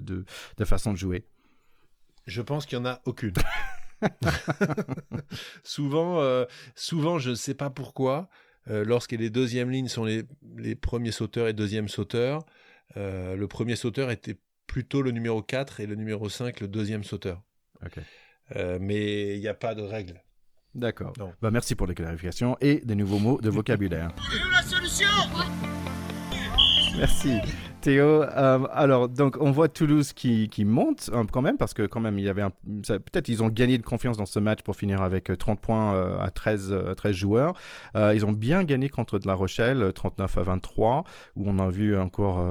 de, 0.57 0.65
façon 0.65 0.93
de 0.93 0.97
jouer? 0.97 1.25
Je 2.27 2.41
pense 2.41 2.65
qu'il 2.65 2.79
n'y 2.79 2.85
en 2.85 2.89
a 2.91 3.01
aucune. 3.05 3.33
souvent, 5.63 6.21
euh, 6.21 6.45
souvent, 6.75 7.19
je 7.19 7.31
ne 7.31 7.35
sais 7.35 7.55
pas 7.55 7.69
pourquoi, 7.69 8.29
euh, 8.69 8.85
lorsque 8.85 9.13
les 9.13 9.29
deuxièmes 9.29 9.69
lignes 9.69 9.87
sont 9.87 10.05
les, 10.05 10.23
les 10.57 10.75
premiers 10.75 11.11
sauteurs 11.11 11.47
et 11.47 11.53
deuxièmes 11.53 11.89
sauteurs, 11.89 12.45
le 12.95 13.45
premier 13.45 13.77
sauteur 13.77 14.11
était 14.11 14.37
plutôt 14.71 15.01
le 15.01 15.11
numéro 15.11 15.41
4 15.41 15.81
et 15.81 15.85
le 15.85 15.95
numéro 15.95 16.29
5 16.29 16.61
le 16.61 16.69
deuxième 16.69 17.03
sauteur. 17.03 17.41
Euh, 18.55 18.77
mais 18.79 19.35
il 19.35 19.41
n'y 19.41 19.49
a 19.49 19.53
pas 19.53 19.75
de 19.75 19.81
règle. 19.81 20.23
D'accord. 20.73 21.11
Bah, 21.41 21.51
merci 21.51 21.75
pour 21.75 21.87
les 21.87 21.93
clarifications 21.93 22.55
et 22.61 22.79
des 22.85 22.95
nouveaux 22.95 23.19
mots 23.19 23.41
de 23.41 23.49
vocabulaire. 23.49 24.15
la 24.53 24.61
solution 24.63 25.07
Merci. 26.97 27.33
Théo, 27.81 28.23
euh, 28.23 28.59
alors 28.71 29.09
donc 29.09 29.37
on 29.39 29.49
voit 29.49 29.67
Toulouse 29.67 30.13
qui, 30.13 30.49
qui 30.49 30.65
monte 30.65 31.09
euh, 31.13 31.23
quand 31.31 31.41
même 31.41 31.57
parce 31.57 31.73
que 31.73 31.87
quand 31.87 31.99
même 31.99 32.19
il 32.19 32.25
y 32.25 32.29
avait 32.29 32.43
peut-être 32.63 33.27
ils 33.27 33.41
ont 33.41 33.47
gagné 33.47 33.79
de 33.79 33.83
confiance 33.83 34.17
dans 34.17 34.27
ce 34.27 34.39
match 34.39 34.61
pour 34.61 34.75
finir 34.75 35.01
avec 35.01 35.31
30 35.35 35.57
euh, 35.57 35.61
points 35.61 36.19
à 36.21 36.29
13 36.29 36.93
13 36.95 37.15
joueurs. 37.15 37.53
ils 37.95 38.25
ont 38.25 38.31
bien 38.31 38.63
gagné 38.63 38.87
contre 38.87 39.17
de 39.17 39.27
La 39.27 39.33
Rochelle 39.33 39.91
39 39.93 40.37
à 40.37 40.43
23 40.43 41.03
où 41.35 41.49
on 41.49 41.57
a 41.57 41.69
vu 41.69 41.97
encore 41.97 42.45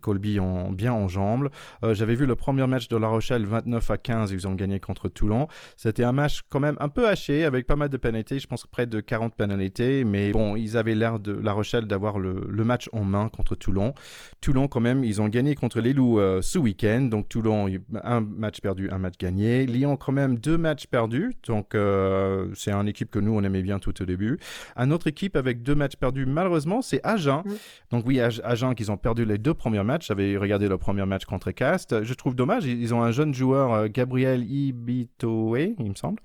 Colby 0.00 0.38
en, 0.38 0.70
bien 0.70 0.92
en 0.92 1.08
jambes. 1.08 1.50
J'avais 1.82 2.14
vu 2.14 2.26
le 2.26 2.36
premier 2.36 2.66
match 2.66 2.88
de 2.88 2.96
La 2.96 3.08
Rochelle 3.08 3.44
29 3.44 3.90
à 3.90 3.98
15 3.98 4.30
ils 4.30 4.46
ont 4.46 4.54
gagné 4.54 4.78
contre 4.78 5.08
Toulon. 5.08 5.48
C'était 5.76 6.04
un 6.04 6.12
match 6.12 6.42
quand 6.48 6.60
même 6.60 6.76
un 6.78 6.88
peu 6.88 7.08
haché 7.08 7.44
avec 7.44 7.66
pas 7.66 7.76
mal 7.76 7.88
de 7.88 7.96
pénalités, 7.96 8.38
je 8.38 8.46
pense 8.46 8.66
près 8.66 8.86
de 8.86 9.00
40 9.00 9.34
pénalités 9.34 10.04
mais 10.04 10.30
bon 10.30 10.54
ils 10.54 10.76
avaient 10.76 10.94
l'air 10.94 11.18
de 11.18 11.32
La 11.32 11.52
Rochelle 11.52 11.86
d'avoir 11.86 12.18
le, 12.18 12.46
le 12.48 12.64
match 12.64 12.88
en 12.92 13.04
main 13.04 13.28
contre 13.28 13.56
Toulon. 13.56 13.92
Toulon, 14.40 14.68
quand 14.68 14.80
même, 14.80 15.04
ils 15.04 15.20
ont 15.20 15.28
gagné 15.28 15.54
contre 15.54 15.80
les 15.80 15.92
Loups 15.92 16.18
euh, 16.18 16.40
ce 16.40 16.58
week-end. 16.58 17.02
Donc, 17.02 17.28
Toulon, 17.28 17.68
un 18.02 18.20
match 18.20 18.60
perdu, 18.60 18.88
un 18.90 18.98
match 18.98 19.14
gagné. 19.18 19.66
Lyon, 19.66 19.96
quand 19.96 20.12
même, 20.12 20.38
deux 20.38 20.56
matchs 20.56 20.86
perdus. 20.86 21.34
Donc, 21.46 21.74
euh, 21.74 22.48
c'est 22.54 22.72
une 22.72 22.88
équipe 22.88 23.10
que 23.10 23.18
nous, 23.18 23.32
on 23.32 23.42
aimait 23.42 23.62
bien 23.62 23.78
tout 23.78 24.00
au 24.00 24.04
début. 24.06 24.38
Un 24.76 24.90
autre 24.90 25.08
équipe 25.08 25.36
avec 25.36 25.62
deux 25.62 25.74
matchs 25.74 25.96
perdus, 25.96 26.24
malheureusement, 26.24 26.80
c'est 26.80 27.00
Agen. 27.04 27.42
Donc, 27.90 28.06
oui, 28.06 28.20
Agen, 28.20 28.74
qu'ils 28.74 28.90
ont 28.90 28.96
perdu 28.96 29.24
les 29.24 29.36
deux 29.36 29.54
premiers 29.54 29.84
matchs. 29.84 30.08
J'avais 30.08 30.36
regardé 30.36 30.68
le 30.68 30.78
premier 30.78 31.04
match 31.04 31.26
contre 31.26 31.50
Cast. 31.50 32.02
Je 32.02 32.14
trouve 32.14 32.34
dommage. 32.34 32.64
Ils 32.64 32.94
ont 32.94 33.02
un 33.02 33.10
jeune 33.10 33.34
joueur, 33.34 33.72
euh, 33.74 33.88
Gabriel 33.92 34.50
Ibitoe, 34.50 35.74
il 35.78 35.90
me 35.90 35.94
semble, 35.94 36.20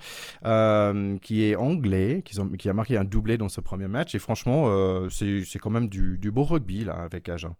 qui 1.19 1.43
est 1.43 1.55
anglais, 1.55 2.21
qui, 2.23 2.39
ont, 2.39 2.47
qui, 2.49 2.69
a 2.69 2.73
marqué 2.73 2.97
un 2.97 3.03
doublé 3.03 3.38
dans 3.38 3.49
ce 3.49 3.60
premier 3.60 3.88
match. 3.88 4.15
Et 4.15 4.19
franchement, 4.19 4.69
c'est 5.10 5.60
quand 5.60 5.69
même 5.69 5.89
du, 5.89 6.17
du 6.17 6.31
beau 6.31 6.43
rugby, 6.43 6.86
là, 6.86 6.93
avec 6.93 7.27
Agen. 7.27 7.55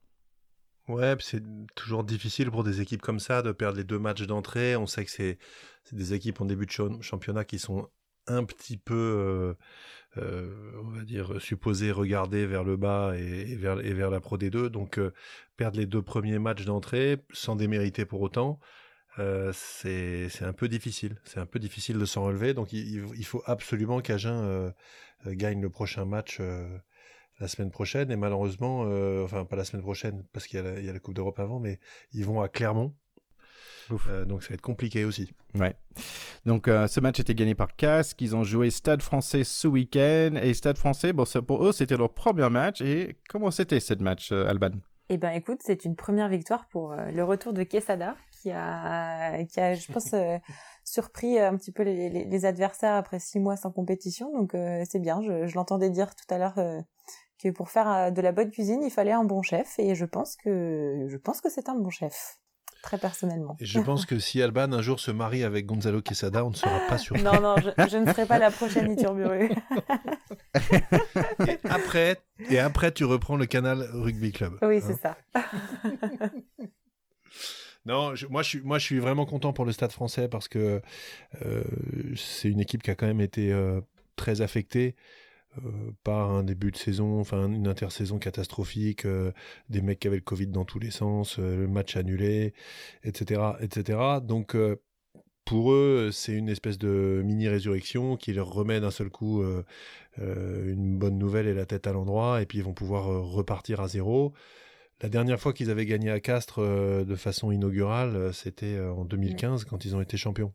Ouais, 0.88 1.15
c'est 1.19 1.41
toujours 1.74 2.04
difficile 2.04 2.52
pour 2.52 2.63
des 2.63 2.80
équipes 2.80 3.02
comme 3.02 3.19
ça 3.19 3.41
de 3.41 3.52
perdre 3.52 3.78
les 3.78 3.84
deux 3.84 3.98
matchs 3.98 4.24
d'entrée. 4.24 4.76
On 4.76 4.86
sait 4.86 5.04
que 5.04 5.12
c'est 5.12 5.39
des 5.91 6.13
équipes 6.13 6.41
en 6.41 6.45
début 6.45 6.67
de 6.67 7.02
championnat 7.02 7.43
qui 7.43 7.58
sont 7.58 7.89
un 8.28 8.43
petit 8.43 8.78
peu, 8.78 9.56
euh, 10.17 10.21
euh, 10.21 10.82
on 10.84 10.89
va 10.89 11.04
dire, 11.04 11.41
supposées 11.41 11.91
regarder 11.91 12.45
vers 12.45 12.63
le 12.63 12.78
bas 12.78 13.13
et, 13.17 13.56
vers, 13.56 14.10
la 14.10 14.19
Pro 14.19 14.38
D2. 14.38 14.69
Donc, 14.69 15.00
euh, 15.00 15.12
perdre 15.58 15.78
les 15.80 15.86
deux 15.88 16.02
premiers 16.04 16.39
matchs 16.39 16.65
d'entrée 16.65 17.17
sans 17.32 17.56
démériter 17.56 18.06
pour 18.06 18.21
autant, 18.21 18.60
c'est 19.54 20.30
un 20.41 20.54
peu 20.54 20.67
difficile. 20.67 21.19
C'est 21.24 21.39
un 21.39 21.45
peu 21.45 21.60
difficile 21.60 21.98
de 21.98 22.06
s'en 22.06 22.24
relever. 22.26 22.54
Donc, 22.54 22.74
il 22.74 23.26
faut 23.26 23.41
absolument 23.45 24.02
qu'Agen 24.02 24.74
gagne 25.26 25.62
le 25.62 25.69
prochain 25.69 26.06
match 26.06 26.41
la 27.39 27.48
semaine 27.48 27.71
prochaine. 27.71 28.12
Et 28.12 28.15
malheureusement, 28.15 28.86
euh, 28.86 29.24
enfin 29.24 29.45
pas 29.45 29.56
la 29.56 29.65
semaine 29.65 29.84
prochaine 29.84 30.24
parce 30.34 30.48
qu'il 30.48 30.60
y, 30.60 30.89
a 30.89 30.93
la 30.93 31.00
Coupe 31.00 31.13
d'Europe 31.13 31.39
avant, 31.39 31.60
mais 31.60 31.80
ils 32.13 32.26
vont 32.26 32.41
à 32.41 32.50
Clermont. 32.50 32.93
Euh, 34.10 34.26
donc 34.26 34.41
ça 34.41 34.50
va 34.50 34.56
être 34.56 34.62
compliqué 34.62 35.06
aussi. 35.06 35.32
Ouais. 35.54 35.76
Donc 36.45 36.67
euh, 36.67 36.88
ce 36.88 37.00
match 37.00 37.19
était 37.19 37.36
gagné 37.36 37.54
par 37.54 37.76
Casque. 37.76 38.19
Ils 38.21 38.36
ont 38.36 38.43
joué 38.43 38.71
Stade 38.71 39.02
Français 39.02 39.43
ce 39.43 39.67
week-end 39.67 40.39
et 40.41 40.54
Stade 40.56 40.78
Français, 40.78 41.13
bon 41.13 41.26
pour 41.45 41.65
eux 41.65 41.71
c'était 41.71 41.98
leur 41.98 42.12
premier 42.12 42.50
match. 42.50 42.82
Et 42.82 43.17
comment 43.30 43.52
c'était 43.52 43.80
ce 43.80 43.93
match, 43.95 44.32
Alban? 44.32 44.71
Eh 45.10 45.17
ben 45.17 45.30
écoute, 45.30 45.60
c'est 45.62 45.86
une 45.86 45.95
première 45.95 46.30
victoire 46.30 46.67
pour 46.69 46.95
le 46.95 47.24
retour 47.24 47.54
de 47.54 47.62
Quesada 47.62 48.15
qui 48.41 48.50
a, 48.50 49.43
qui 49.43 49.60
a, 49.60 49.76
je 49.76 49.91
pense. 49.91 50.15
surpris 50.88 51.39
un 51.39 51.58
petit 51.58 51.71
peu 51.71 51.82
les, 51.82 52.45
adversaires 52.45 52.93
après 52.93 53.17
six 53.17 53.39
mois 53.39 53.58
sans 53.58 53.71
compétition, 53.71 54.32
donc 54.32 54.56
c'est 54.88 55.00
bien. 55.00 55.19
Je, 55.24 55.48
je 55.48 55.56
l'entendais 55.56 55.89
dire 55.89 56.13
tout 56.13 56.32
à 56.32 56.38
l'heure 56.38 56.60
que 57.41 57.50
pour 57.50 57.69
faire 57.69 57.89
euh, 57.89 58.12
de 58.12 58.21
la 58.21 58.32
bonne 58.32 58.52
cuisine, 58.52 58.84
il 58.84 58.91
fallait 58.91 59.12
un 59.12 59.24
bon 59.24 59.41
chef, 59.41 59.80
et 59.80 59.95
je 59.95 60.06
pense 60.06 60.36
que 60.36 61.06
je 61.08 61.17
pense 61.17 61.41
que 61.41 61.50
c'est 61.50 61.69
un 61.69 61.76
bon 61.76 61.89
chef. 61.89 62.39
Très 62.84 62.98
personnellement. 63.00 63.58
Et 63.60 63.65
je 63.65 63.80
pense 63.80 64.06
que 64.06 64.19
si 64.19 64.43
Alban 64.43 64.71
un 64.71 64.82
jour 64.84 65.00
se 65.00 65.10
marie 65.10 65.43
avec 65.43 65.65
Gonzalo 65.65 66.04
Quesada, 66.04 66.45
on 66.45 66.52
ne 66.52 66.56
sera 66.56 66.80
pas 66.88 66.98
surpris. 67.00 67.24
Non, 67.24 67.41
non, 67.41 67.56
je, 67.58 67.98
ne 67.98 68.06
serai 68.06 68.28
pas 68.28 68.38
la 68.38 68.52
prochaine 68.52 68.91
Iturburu. 68.91 69.50
et 71.48 71.58
après, 71.63 72.21
et 72.52 72.60
après, 72.60 72.91
tu 72.91 73.04
reprends 73.04 73.38
le 73.38 73.48
canal 73.48 73.89
Rugby 73.91 74.32
Club. 74.32 74.60
Oui, 74.62 74.82
c'est 74.82 75.04
hein. 75.04 75.15
ça. 75.34 75.41
Non, 77.86 78.13
moi, 78.30 78.41
je 78.41 78.48
suis, 78.48 78.62
moi, 78.62 78.80
je 78.80 78.84
suis 78.84 79.00
vraiment 79.00 79.26
content 79.26 79.54
pour 79.54 79.63
le 79.63 79.71
Stade 79.71 79.91
français 79.91 80.28
parce 80.28 80.48
que 80.48 80.82
euh, 81.45 81.63
c'est 82.15 82.50
une 82.50 82.60
équipe 82.60 82.82
qui 82.82 82.89
a 82.89 82.95
quand 82.95 83.06
même 83.06 83.21
été 83.21 83.52
euh, 83.52 83.80
très 84.15 84.41
affectée. 84.41 84.95
Euh, 85.63 85.91
par 86.04 86.32
un 86.32 86.44
début 86.44 86.72
de 86.72 86.78
saison, 86.78 87.20
enfin 87.20 87.48
une 87.48 87.68
intersaison 87.68 88.20
catastrophique, 88.20 89.06
euh, 89.06 89.32
des 89.70 89.82
mecs 89.82 90.00
qui 90.00 90.08
avaient 90.08 90.18
le 90.18 90.22
Covid 90.22 90.48
dans 90.48 90.65
tous 90.65 90.80
les 90.80 90.91
sens, 90.91 91.38
euh, 91.39 91.58
le 91.58 91.68
match 91.68 91.96
annulé, 91.96 92.54
etc., 93.04 93.41
etc. 93.60 94.00
Donc 94.22 94.58
pour 95.46 95.72
eux, 95.74 96.10
c'est 96.12 96.34
une 96.34 96.50
espèce 96.50 96.78
de 96.78 97.22
mini 97.24 97.48
résurrection 97.48 98.18
qui 98.18 98.34
leur 98.34 98.50
remet 98.52 98.80
d'un 98.82 98.91
seul 98.91 99.10
coup 99.10 99.44
une 100.18 100.98
bonne 100.98 101.18
nouvelle 101.18 101.48
et 101.48 101.54
la 101.54 101.65
tête 101.65 101.88
à 101.88 101.94
l'endroit, 101.94 102.41
et 102.41 102.46
puis 102.46 102.60
ils 102.60 102.63
vont 102.63 102.74
pouvoir 102.74 103.06
repartir 103.24 103.82
à 103.82 103.88
zéro. 103.88 104.34
La 105.02 105.10
dernière 105.10 105.39
fois 105.39 105.54
qu'ils 105.54 105.70
avaient 105.70 105.86
gagné 105.86 106.10
à 106.10 106.20
Castres 106.20 106.62
de 106.62 107.15
façon 107.15 107.52
inaugurale, 107.52 108.34
c'était 108.34 108.80
en 108.80 109.06
2015 109.06 109.65
quand 109.65 109.86
ils 109.86 109.96
ont 109.96 110.02
été 110.02 110.18
champions. 110.18 110.54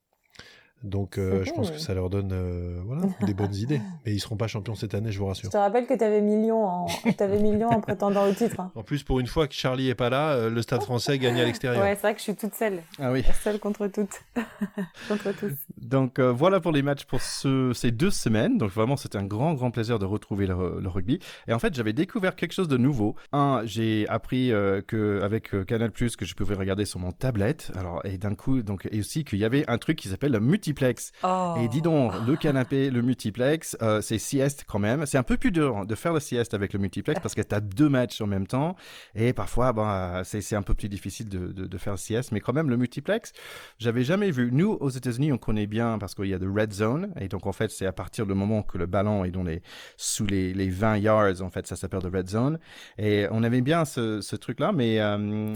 Donc, 0.82 1.18
euh, 1.18 1.44
je 1.44 1.52
pense 1.52 1.70
que 1.70 1.78
ça 1.78 1.92
leur 1.92 2.08
donne 2.08 2.32
euh, 2.32 2.80
voilà, 2.86 3.02
des 3.26 3.34
bonnes 3.34 3.54
idées. 3.54 3.80
Mais 4.06 4.14
ils 4.14 4.20
seront 4.20 4.36
pas 4.36 4.46
champions 4.46 4.74
cette 4.74 4.94
année, 4.94 5.12
je 5.12 5.18
vous 5.18 5.26
rassure. 5.26 5.46
Je 5.46 5.52
te 5.52 5.56
rappelle 5.56 5.86
que 5.86 5.94
tu 5.94 6.02
avais 6.02 6.22
millions 6.22 6.64
en, 6.64 6.86
avais 7.18 7.38
millions 7.38 7.68
en 7.68 7.80
prétendant 7.80 8.26
au 8.26 8.32
titre. 8.32 8.60
Hein. 8.60 8.72
En 8.74 8.82
plus, 8.82 9.02
pour 9.02 9.20
une 9.20 9.26
fois 9.26 9.46
que 9.46 9.54
Charlie 9.54 9.90
est 9.90 9.94
pas 9.94 10.08
là, 10.08 10.32
euh, 10.32 10.50
le 10.50 10.62
Stade 10.62 10.82
Français 10.82 11.18
gagne 11.18 11.38
à 11.38 11.44
l'extérieur. 11.44 11.82
Ouais, 11.82 11.94
c'est 11.96 12.02
vrai 12.02 12.14
que 12.14 12.18
je 12.18 12.24
suis 12.24 12.34
toute 12.34 12.54
seule. 12.54 12.82
Ah 12.98 13.12
oui. 13.12 13.22
Seule 13.42 13.58
contre 13.58 13.88
toutes, 13.88 14.22
contre 15.08 15.32
tous. 15.38 15.52
Donc 15.78 16.18
voilà 16.20 16.60
pour 16.60 16.72
les 16.72 16.82
matchs 16.82 17.04
pour 17.04 17.20
ce, 17.20 17.72
ces 17.74 17.90
deux 17.90 18.10
semaines. 18.10 18.58
Donc 18.58 18.70
vraiment, 18.70 18.96
c'était 18.96 19.18
un 19.18 19.24
grand, 19.24 19.54
grand 19.54 19.70
plaisir 19.70 19.98
de 19.98 20.06
retrouver 20.06 20.46
le, 20.46 20.88
rugby. 20.88 21.20
Et 21.46 21.52
en 21.52 21.58
fait, 21.58 21.74
j'avais 21.74 21.92
découvert 21.92 22.36
quelque 22.36 22.52
chose 22.52 22.68
de 22.68 22.76
nouveau. 22.76 23.14
Un, 23.32 23.62
j'ai 23.64 24.06
appris 24.08 24.48
que 24.86 25.20
avec 25.22 25.50
Canal 25.66 25.90
Plus 25.90 26.16
que 26.16 26.24
je 26.24 26.34
pouvais 26.34 26.54
regarder 26.54 26.84
sur 26.84 27.00
mon 27.00 27.12
tablette. 27.12 27.70
Alors 27.76 28.00
et 28.04 28.18
d'un 28.18 28.34
coup, 28.34 28.62
donc 28.62 28.88
et 28.90 28.98
aussi 28.98 29.24
qu'il 29.24 29.38
y 29.38 29.44
avait 29.44 29.68
un 29.68 29.78
truc 29.78 29.98
qui 29.98 30.08
s'appelle 30.08 30.32
le 30.32 30.40
multi 30.40 30.69
multiplex. 30.70 31.12
Et 31.59 31.68
dis 31.68 31.83
donc, 31.83 32.12
le 32.26 32.37
canapé, 32.37 32.90
le 32.90 33.02
multiplex, 33.02 33.76
euh, 33.83 34.00
c'est 34.00 34.18
sieste 34.18 34.64
quand 34.66 34.78
même. 34.78 35.06
C'est 35.06 35.18
un 35.18 35.22
peu 35.22 35.37
plus 35.37 35.50
dur 35.50 35.85
de 35.87 35.94
faire 35.94 36.12
le 36.12 36.20
sieste 36.20 36.54
avec 36.54 36.72
le 36.72 36.78
multiplex 36.78 37.20
parce 37.20 37.35
que 37.35 37.42
tu 37.42 37.54
as 37.54 37.61
deux 37.61 37.88
matchs 37.88 38.20
en 38.20 38.26
même 38.26 38.46
temps. 38.46 38.76
Et 39.14 39.33
parfois, 39.33 39.72
bah, 39.72 40.22
c'est 40.24 40.54
un 40.54 40.62
peu 40.62 40.74
plus 40.74 40.88
difficile 40.88 41.28
de, 41.28 41.48
de, 41.48 41.78
faire 41.78 41.94
le 41.94 41.98
sieste. 41.98 42.33
Mais 42.33 42.40
quand 42.40 42.52
même, 42.52 42.70
le 42.70 42.76
multiplex, 42.76 43.33
j'avais 43.78 44.04
jamais 44.04 44.30
vu. 44.30 44.50
Nous, 44.52 44.70
aux 44.80 44.90
États-Unis, 44.90 45.33
on 45.33 45.38
connaît 45.38 45.66
bien 45.66 45.98
parce 45.98 46.14
qu'il 46.14 46.26
y 46.26 46.35
a 46.35 46.38
de 46.38 46.48
red 46.48 46.72
zone. 46.72 47.12
Et 47.20 47.28
donc, 47.28 47.46
en 47.46 47.52
fait, 47.52 47.70
c'est 47.70 47.87
à 47.87 47.92
partir 47.92 48.26
du 48.26 48.35
moment 48.35 48.62
que 48.62 48.78
le 48.78 48.87
ballon 48.87 49.24
est 49.24 49.30
dans 49.30 49.42
les, 49.42 49.62
sous 49.96 50.26
les, 50.26 50.54
les 50.54 50.68
20 50.68 50.98
yards, 50.98 51.42
en 51.42 51.50
fait, 51.50 51.66
ça 51.66 51.76
s'appelle 51.76 52.00
de 52.00 52.16
red 52.16 52.28
zone. 52.28 52.59
Et 52.98 53.26
on 53.30 53.42
avait 53.42 53.61
bien 53.61 53.85
ce, 53.85 54.20
ce 54.20 54.37
truc-là. 54.37 54.72
Mais 54.72 55.00
euh, 55.00 55.52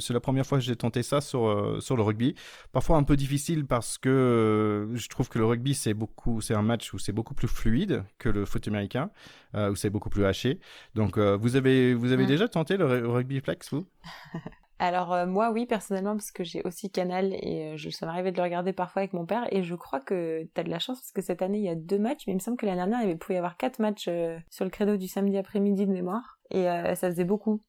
c'est 0.00 0.12
la 0.12 0.20
première 0.20 0.46
fois 0.46 0.58
que 0.58 0.64
j'ai 0.64 0.76
tenté 0.76 1.02
ça 1.02 1.20
sur, 1.20 1.46
euh, 1.46 1.80
sur 1.80 1.96
le 1.96 2.02
rugby. 2.02 2.34
Parfois 2.72 2.96
un 2.96 3.02
peu 3.02 3.16
difficile 3.16 3.66
parce 3.66 3.98
que 3.98 4.08
euh, 4.34 4.96
je 4.96 5.08
trouve 5.08 5.28
que 5.28 5.38
le 5.38 5.44
rugby, 5.44 5.74
c'est 5.74 5.94
beaucoup, 5.94 6.40
c'est 6.40 6.54
un 6.54 6.62
match 6.62 6.92
où 6.92 6.98
c'est 6.98 7.12
beaucoup 7.12 7.34
plus 7.34 7.48
fluide 7.48 8.04
que 8.18 8.28
le 8.28 8.44
foot 8.44 8.66
américain, 8.68 9.10
euh, 9.54 9.70
où 9.70 9.76
c'est 9.76 9.90
beaucoup 9.90 10.10
plus 10.10 10.24
haché. 10.24 10.60
Donc, 10.94 11.18
euh, 11.18 11.36
vous 11.36 11.56
avez, 11.56 11.94
vous 11.94 12.12
avez 12.12 12.26
déjà 12.26 12.48
tenté 12.48 12.76
le, 12.76 13.08
rugby 13.08 13.40
flex, 13.40 13.72
vous? 13.72 13.86
Alors 14.80 15.24
moi 15.28 15.52
oui 15.52 15.66
personnellement 15.66 16.16
parce 16.16 16.32
que 16.32 16.42
j'ai 16.42 16.60
aussi 16.64 16.90
Canal 16.90 17.32
et 17.32 17.76
je 17.76 17.90
ça 17.90 18.06
m'arrivait 18.06 18.32
de 18.32 18.36
le 18.36 18.42
regarder 18.42 18.72
parfois 18.72 19.02
avec 19.02 19.12
mon 19.12 19.24
père 19.24 19.46
et 19.52 19.62
je 19.62 19.74
crois 19.76 20.00
que 20.00 20.48
tu 20.52 20.60
as 20.60 20.64
de 20.64 20.68
la 20.68 20.80
chance 20.80 20.98
parce 20.98 21.12
que 21.12 21.22
cette 21.22 21.42
année 21.42 21.58
il 21.58 21.64
y 21.64 21.68
a 21.68 21.76
deux 21.76 21.98
matchs 21.98 22.24
mais 22.26 22.32
il 22.32 22.36
me 22.36 22.40
semble 22.40 22.56
que 22.56 22.66
l'année 22.66 22.78
dernière 22.78 23.08
il 23.08 23.16
pouvait 23.16 23.36
y 23.36 23.38
avoir 23.38 23.56
quatre 23.56 23.78
matchs 23.78 24.10
sur 24.50 24.64
le 24.64 24.70
credo 24.70 24.96
du 24.96 25.06
samedi 25.06 25.38
après-midi 25.38 25.86
de 25.86 25.92
mémoire 25.92 26.38
et 26.50 26.64
ça 26.96 27.08
faisait 27.08 27.24
beaucoup. 27.24 27.62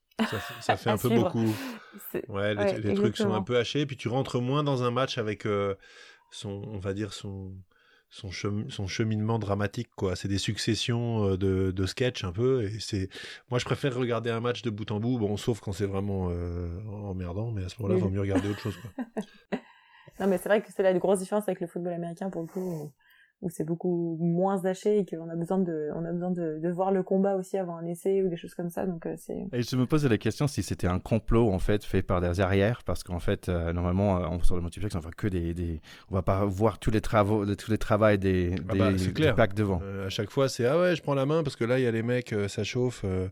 Ça, 0.61 0.77
fait 0.77 0.89
un 0.89 0.97
peu 0.97 1.09
beaucoup. 1.09 1.45
Ouais, 2.29 2.55
les, 2.77 2.93
trucs 2.93 3.17
sont 3.17 3.33
un 3.33 3.41
peu 3.41 3.57
hachés. 3.57 3.85
Puis 3.85 3.97
tu 3.97 4.07
rentres 4.07 4.41
moins 4.41 4.63
dans 4.63 4.83
un 4.83 4.91
match 4.91 5.17
avec 5.17 5.45
son, 6.35 6.61
on 6.67 6.79
va 6.79 6.93
dire 6.93 7.13
son, 7.13 7.53
son, 8.09 8.29
son 8.69 8.87
cheminement 8.87 9.39
dramatique 9.39 9.89
quoi. 9.95 10.15
C'est 10.15 10.27
des 10.27 10.37
successions 10.37 11.29
euh, 11.29 11.37
de, 11.37 11.71
de 11.71 11.85
sketchs 11.85 12.23
un 12.23 12.31
peu 12.31 12.63
et 12.63 12.79
c'est 12.79 13.09
moi 13.49 13.59
je 13.59 13.65
préfère 13.65 13.95
regarder 13.95 14.29
un 14.29 14.41
match 14.41 14.61
de 14.61 14.69
bout 14.69 14.89
en 14.91 14.99
bout 14.99 15.17
bon 15.17 15.37
sauf 15.37 15.59
quand 15.59 15.71
c'est 15.71 15.85
vraiment 15.85 16.29
euh, 16.29 16.79
emmerdant 16.87 17.51
mais 17.51 17.63
à 17.63 17.69
ce 17.69 17.81
moment-là 17.81 17.97
il 17.99 18.03
vaut 18.03 18.09
mieux 18.09 18.21
regarder 18.21 18.49
autre 18.49 18.59
chose 18.59 18.77
quoi. 18.77 19.05
non 20.19 20.27
mais 20.27 20.37
c'est 20.37 20.49
vrai 20.49 20.61
que 20.61 20.71
c'est 20.71 20.83
la 20.83 20.93
grosse 20.93 21.19
différence 21.19 21.47
avec 21.47 21.61
le 21.61 21.67
football 21.67 21.93
américain 21.93 22.29
pour 22.29 22.41
le 22.41 22.47
coup 22.47 22.91
où 23.45 23.49
c'est 23.49 23.63
beaucoup 23.63 24.17
moins 24.19 24.65
haché 24.65 24.97
et 24.97 25.05
qu'on 25.05 25.29
a 25.29 25.35
besoin 25.35 25.59
de 25.59 25.89
on 25.95 26.03
a 26.03 26.11
besoin 26.11 26.31
de, 26.31 26.59
de, 26.61 26.69
voir 26.69 26.91
le 26.91 27.03
combat 27.03 27.35
aussi 27.35 27.57
avant 27.57 27.77
un 27.77 27.85
essai 27.85 28.23
ou 28.23 28.27
des 28.27 28.37
choses 28.37 28.55
comme 28.55 28.71
ça. 28.71 28.87
Donc 28.87 29.05
euh, 29.05 29.13
c'est 29.17 29.45
et 29.53 29.61
je 29.61 29.75
me 29.75 29.85
posais 29.85 30.09
la 30.09 30.17
question 30.17 30.47
si 30.47 30.63
c'était 30.63 30.87
un 30.87 30.97
complot 30.99 31.51
en 31.51 31.59
fait 31.59 31.83
fait 31.85 32.01
par 32.01 32.21
des 32.21 32.41
arrières 32.41 32.81
parce 32.83 33.03
qu'en 33.03 33.19
fait 33.19 33.47
euh, 33.47 33.71
normalement 33.71 34.17
euh, 34.17 34.39
sur 34.41 34.55
le 34.55 34.63
multiplex 34.63 34.95
on 34.95 34.99
voit 34.99 35.11
que 35.11 35.27
des, 35.27 35.53
des, 35.53 35.79
on 36.09 36.15
va 36.15 36.23
pas 36.23 36.43
voir 36.43 36.79
tous 36.79 36.89
les 36.89 37.01
travaux 37.01 37.45
tous 37.55 37.69
les 37.69 37.77
travaux 37.77 38.17
des, 38.17 38.55
ah 38.69 38.75
bah, 38.75 38.91
des, 38.91 39.33
packs 39.33 39.53
devant. 39.53 39.79
À 40.05 40.09
chaque 40.09 40.31
fois 40.31 40.49
c'est 40.49 40.65
ah 40.65 40.79
ouais 40.79 40.95
je 40.95 41.03
prends 41.03 41.13
la 41.13 41.27
main 41.27 41.43
parce 41.43 41.55
que 41.55 41.63
là 41.63 41.77
il 41.77 41.83
y 41.83 41.87
a 41.87 41.91
les 41.91 42.03
mecs 42.03 42.33
ça 42.47 42.63
chauffe 42.63 43.03
euh, 43.05 43.29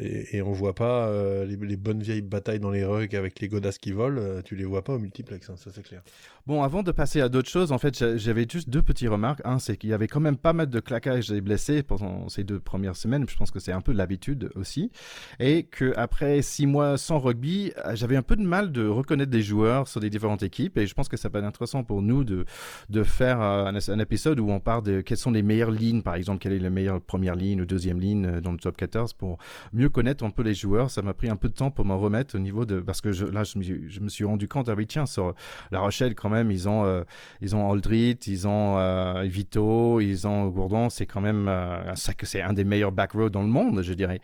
et, 0.00 0.36
et, 0.36 0.42
on 0.42 0.52
voit 0.52 0.74
pas 0.74 1.08
euh, 1.08 1.44
les, 1.44 1.76
bonnes 1.76 2.02
vieilles 2.02 2.22
batailles 2.22 2.58
dans 2.58 2.70
les 2.70 2.84
rugs 2.84 3.14
avec 3.14 3.38
les 3.38 3.48
godasses 3.48 3.76
qui 3.76 3.92
volent, 3.92 4.20
euh, 4.20 4.40
tu 4.42 4.56
les 4.56 4.64
vois 4.64 4.82
pas 4.82 4.94
au 4.94 4.98
multiplex, 4.98 5.50
hein, 5.50 5.56
ça 5.56 5.70
c'est 5.72 5.82
clair. 5.82 6.02
Bon, 6.46 6.62
avant 6.62 6.82
de 6.82 6.90
passer 6.90 7.20
à 7.20 7.28
d'autres 7.28 7.50
choses, 7.50 7.70
en 7.70 7.78
fait, 7.78 8.16
j'avais 8.16 8.46
juste 8.50 8.70
deux 8.70 8.82
petites 8.82 9.10
remarques. 9.10 9.42
Un, 9.44 9.58
c'est 9.58 9.76
qu'il 9.76 9.90
y 9.90 9.92
avait 9.92 10.08
quand 10.08 10.20
même 10.20 10.38
pas 10.38 10.52
mal 10.54 10.70
de 10.70 10.80
claquages 10.80 11.30
et 11.30 11.40
blessés 11.40 11.82
pendant 11.82 12.28
ces 12.28 12.44
deux 12.44 12.58
premières 12.58 12.96
semaines. 12.96 13.26
Je 13.28 13.36
pense 13.36 13.50
que 13.50 13.60
c'est 13.60 13.72
un 13.72 13.82
peu 13.82 13.92
l'habitude 13.92 14.50
aussi. 14.56 14.90
Et 15.38 15.64
que 15.64 15.92
après 15.96 16.42
six 16.42 16.66
mois 16.66 16.98
sans 16.98 17.20
rugby, 17.20 17.72
j'avais 17.92 18.16
un 18.16 18.22
peu 18.22 18.34
de 18.34 18.42
mal 18.42 18.72
de 18.72 18.86
reconnaître 18.86 19.30
des 19.30 19.42
joueurs 19.42 19.86
sur 19.86 20.00
des 20.00 20.10
différentes 20.10 20.42
équipes. 20.42 20.78
Et 20.78 20.86
je 20.86 20.94
pense 20.94 21.08
que 21.08 21.16
ça 21.16 21.30
peut 21.30 21.38
être 21.38 21.44
intéressant 21.44 21.84
pour 21.84 22.02
nous 22.02 22.24
de, 22.24 22.44
de 22.88 23.02
faire 23.04 23.40
un, 23.40 23.72
un 23.74 23.98
épisode 24.00 24.40
où 24.40 24.50
on 24.50 24.60
parle 24.60 24.82
de 24.82 25.00
quelles 25.00 25.18
sont 25.18 25.30
les 25.30 25.42
meilleures 25.42 25.70
lignes, 25.70 26.02
par 26.02 26.16
exemple, 26.16 26.40
quelle 26.40 26.54
est 26.54 26.58
la 26.58 26.70
meilleure 26.70 27.00
première 27.00 27.36
ligne 27.36 27.60
ou 27.60 27.66
deuxième 27.66 28.00
ligne 28.00 28.40
dans 28.40 28.52
le 28.52 28.58
top 28.58 28.76
14 28.76 29.12
pour 29.12 29.38
mieux 29.72 29.88
connaître 29.88 30.24
un 30.24 30.30
peu 30.30 30.42
les 30.42 30.54
joueurs. 30.54 30.90
Ça 30.90 31.02
m'a 31.02 31.14
pris 31.14 31.28
un 31.28 31.36
peu 31.36 31.48
de 31.48 31.54
temps 31.54 31.70
pour 31.70 31.84
m'en 31.84 31.98
remettre 31.98 32.36
au 32.36 32.38
niveau 32.38 32.64
de 32.64 32.80
parce 32.80 33.00
que 33.00 33.12
je, 33.12 33.26
là 33.26 33.44
je 33.44 33.58
me, 33.58 33.62
je 33.62 34.00
me, 34.00 34.08
suis 34.08 34.24
rendu 34.24 34.48
compte 34.48 34.68
ah 34.68 34.74
oui 34.76 34.86
tiens 34.86 35.06
sur 35.06 35.34
La 35.70 35.80
Rochelle 35.80 36.14
quand 36.14 36.28
même 36.28 36.50
ils 36.50 36.68
ont 36.68 36.84
euh, 36.84 37.04
ils 37.40 37.56
ont 37.56 37.70
Aldrit, 37.70 38.18
ils 38.26 38.46
ont 38.46 38.78
euh, 38.78 39.22
Vito, 39.22 40.00
ils 40.00 40.26
ont 40.26 40.48
Gourdon. 40.48 40.90
C'est 40.90 41.06
quand 41.06 41.20
même 41.20 41.48
euh, 41.48 41.94
ça 41.94 42.14
que 42.14 42.26
c'est 42.26 42.42
un 42.42 42.52
des 42.52 42.64
meilleurs 42.64 42.92
back 42.92 43.12
row 43.12 43.28
dans 43.28 43.42
le 43.42 43.48
monde, 43.48 43.82
je 43.82 43.92
dirais. 43.92 44.20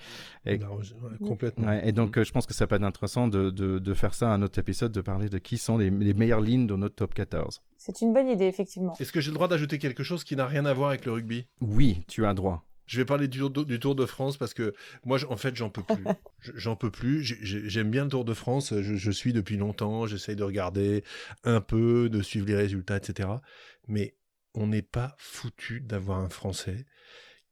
Et, 0.47 0.59
complètement. 1.27 1.73
et 1.73 1.93
donc 1.93 2.17
mm. 2.17 2.25
je 2.25 2.33
pense 2.33 2.47
que 2.47 2.55
ça 2.55 2.67
peut 2.67 2.77
être 2.77 2.83
intéressant 2.83 3.29
de, 3.29 3.51
de, 3.51 3.79
de, 3.79 3.95
faire 3.95 4.15
ça 4.15 4.31
un 4.31 4.41
autre 4.43 4.59
épisode, 4.59 4.93
de 4.93 5.01
parler 5.01 5.29
de 5.29 5.39
qui 5.39 5.59
sont 5.59 5.77
les, 5.77 5.91
les 5.91 6.15
meilleures 6.15 6.41
lignes 6.41 6.67
dans 6.67 6.79
notre 6.79 6.95
top 6.95 7.15
14. 7.15 7.61
C'est 7.77 8.01
une 8.01 8.13
bonne 8.13 8.29
idée 8.29 8.47
effectivement. 8.47 8.95
Est-ce 8.99 9.13
que 9.13 9.21
j'ai 9.21 9.31
le 9.31 9.35
droit 9.35 9.49
d'ajouter 9.49 9.79
quelque 9.79 10.03
chose 10.03 10.25
qui 10.25 10.37
n'a 10.37 10.47
rien 10.47 10.65
à 10.65 10.73
voir 10.73 10.91
avec 10.91 11.05
le 11.05 11.13
rugby? 11.13 11.47
Oui, 11.61 12.03
tu 12.09 12.25
as 12.25 12.35
droit. 12.35 12.65
Je 12.89 12.97
vais 12.97 13.05
parler 13.05 13.29
du, 13.29 13.43
du, 13.51 13.79
Tour 13.79 13.95
de 13.95 14.07
France 14.07 14.39
parce 14.39 14.55
que 14.55 14.75
moi, 15.05 15.19
en 15.29 15.37
fait, 15.37 15.55
j'en 15.55 15.69
peux 15.69 15.83
plus. 15.83 16.05
J'en 16.55 16.75
peux 16.75 16.91
plus. 16.91 17.23
J'aime 17.23 17.91
bien 17.91 18.05
le 18.05 18.11
Tour 18.11 18.25
de 18.25 18.33
France. 18.33 18.73
Je, 18.81 19.11
suis 19.11 19.35
depuis 19.35 19.59
longtemps. 19.59 20.07
J'essaye 20.07 20.37
de 20.37 20.43
regarder 20.43 21.05
un 21.45 21.61
peu, 21.61 22.09
de 22.09 22.23
suivre 22.23 22.47
les 22.47 22.57
résultats, 22.57 22.97
etc. 22.97 23.29
Mais 23.89 24.17
on 24.55 24.69
n'est 24.69 24.83
pas 24.83 25.15
foutu 25.19 25.83
d'avoir 25.83 26.19
un 26.19 26.31
Français 26.31 26.87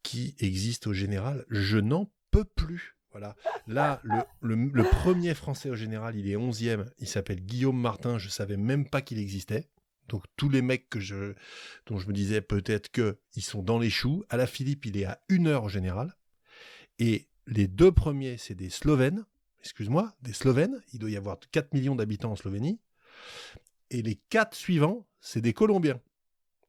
qui 0.02 0.34
existe 0.38 0.86
au 0.86 0.94
général. 0.94 1.44
Je 1.50 1.76
n'en 1.76 2.10
peux 2.30 2.44
plus. 2.44 2.96
Voilà. 3.10 3.36
Là, 3.66 4.00
le, 4.40 4.70
le, 4.72 4.84
premier 4.84 5.34
Français 5.34 5.68
au 5.68 5.74
général, 5.74 6.16
il 6.16 6.30
est 6.30 6.36
11e. 6.36 6.86
Il 6.98 7.08
s'appelle 7.08 7.40
Guillaume 7.40 7.78
Martin. 7.78 8.16
Je 8.16 8.30
savais 8.30 8.56
même 8.56 8.88
pas 8.88 9.02
qu'il 9.02 9.18
existait. 9.18 9.68
Donc 10.08 10.24
tous 10.36 10.48
les 10.48 10.62
mecs 10.62 10.88
que 10.88 11.00
je, 11.00 11.34
dont 11.86 11.98
je 11.98 12.06
me 12.06 12.12
disais 12.12 12.40
peut-être 12.40 12.90
que 12.90 13.18
ils 13.34 13.42
sont 13.42 13.62
dans 13.62 13.78
les 13.78 13.90
choux. 13.90 14.24
À 14.28 14.36
la 14.36 14.46
Philippe, 14.46 14.86
il 14.86 14.96
est 14.96 15.04
à 15.04 15.20
une 15.28 15.46
heure 15.46 15.64
au 15.64 15.68
général. 15.68 16.16
Et 16.98 17.28
les 17.46 17.68
deux 17.68 17.92
premiers, 17.92 18.36
c'est 18.38 18.54
des 18.54 18.70
Slovènes. 18.70 19.24
Excuse-moi, 19.60 20.14
des 20.22 20.32
Slovènes. 20.32 20.80
Il 20.92 20.98
doit 20.98 21.10
y 21.10 21.16
avoir 21.16 21.38
4 21.50 21.74
millions 21.74 21.96
d'habitants 21.96 22.32
en 22.32 22.36
Slovénie. 22.36 22.80
Et 23.90 24.02
les 24.02 24.16
quatre 24.16 24.56
suivants, 24.56 25.06
c'est 25.20 25.40
des 25.40 25.52
Colombiens. 25.52 26.00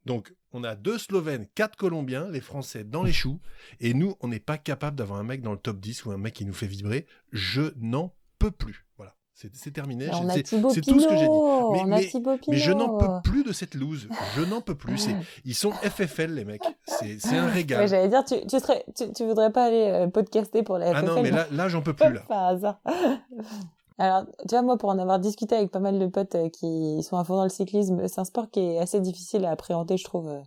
Donc, 0.06 0.34
on 0.54 0.64
a 0.64 0.76
deux 0.76 0.98
Slovènes, 0.98 1.48
quatre 1.54 1.76
Colombiens, 1.76 2.30
les 2.32 2.40
Français 2.40 2.86
dans 2.86 3.04
les 3.04 3.12
choux, 3.12 3.42
et 3.82 3.94
nous, 3.94 4.16
on 4.22 4.30
n'est 4.30 4.40
pas 4.40 4.58
capable 4.58 4.96
d'avoir 4.96 5.20
un 5.20 5.24
mec 5.24 5.42
dans 5.42 5.52
le 5.52 5.58
top 5.58 5.82
10 5.82 6.06
ou 6.06 6.12
un 6.12 6.18
mec 6.18 6.34
qui 6.34 6.46
nous 6.46 6.54
fait 6.54 6.68
vibrer. 6.68 7.06
Je 7.34 7.74
n'en 7.76 8.16
peux 8.40 8.52
plus. 8.52 8.86
Voilà. 8.96 9.17
C'est 9.54 9.72
terminé. 9.72 10.10
C'est 10.34 10.44
tout 10.44 10.72
ce 10.72 10.80
que 10.80 11.16
j'ai 11.16 11.28
dit. 11.28 11.86
Mais, 11.86 12.02
mais, 12.48 12.58
je 12.58 12.72
n'en 12.72 12.98
peux 12.98 13.22
plus 13.24 13.44
de 13.44 13.54
cette 13.54 13.76
loose. 13.76 14.08
Je 14.36 14.42
n'en 14.42 14.62
peux 14.62 14.74
plus. 14.74 15.10
Ils 15.46 15.54
sont 15.54 15.72
FFL, 15.72 16.32
les 16.32 16.44
mecs. 16.44 16.64
C'est 16.86 17.38
un 17.38 17.48
régal. 17.48 17.88
J'allais 17.88 18.10
dire, 18.10 18.24
tu, 18.26 18.36
tu, 18.48 18.60
serais, 18.60 18.84
tu, 18.96 19.26
voudrais 19.26 19.52
pas 19.52 19.66
aller 19.66 19.90
euh, 19.92 20.08
podcaster 20.08 20.64
pour 20.64 20.80
la 20.80 20.88
FFL 20.88 20.98
Ah 20.98 21.02
non, 21.04 21.22
mais 21.22 21.30
là, 21.30 21.46
là 21.52 21.68
j'en 21.68 21.84
peux 21.84 21.94
plus. 21.94 22.14
Là. 22.14 22.22
Par 22.28 22.48
hasard. 22.48 22.80
Alors, 24.00 24.26
tu 24.42 24.50
vois, 24.50 24.64
moi, 24.64 24.78
pour 24.78 24.90
en 24.90 24.98
avoir 24.98 25.20
discuté 25.20 25.56
avec 25.56 25.72
pas 25.72 25.80
mal 25.80 26.00
de 26.00 26.08
potes 26.08 26.36
euh, 26.36 26.50
qui 26.50 27.04
sont 27.04 27.18
à 27.18 27.24
fond 27.24 27.36
dans 27.36 27.44
le 27.44 27.50
cyclisme, 27.50 28.08
c'est 28.08 28.20
un 28.20 28.26
sport 28.26 28.50
qui 28.50 28.60
est 28.60 28.80
assez 28.80 29.00
difficile 29.00 29.46
à 29.46 29.52
appréhender, 29.52 29.98
je 29.98 30.04
trouve, 30.04 30.30
euh, 30.30 30.42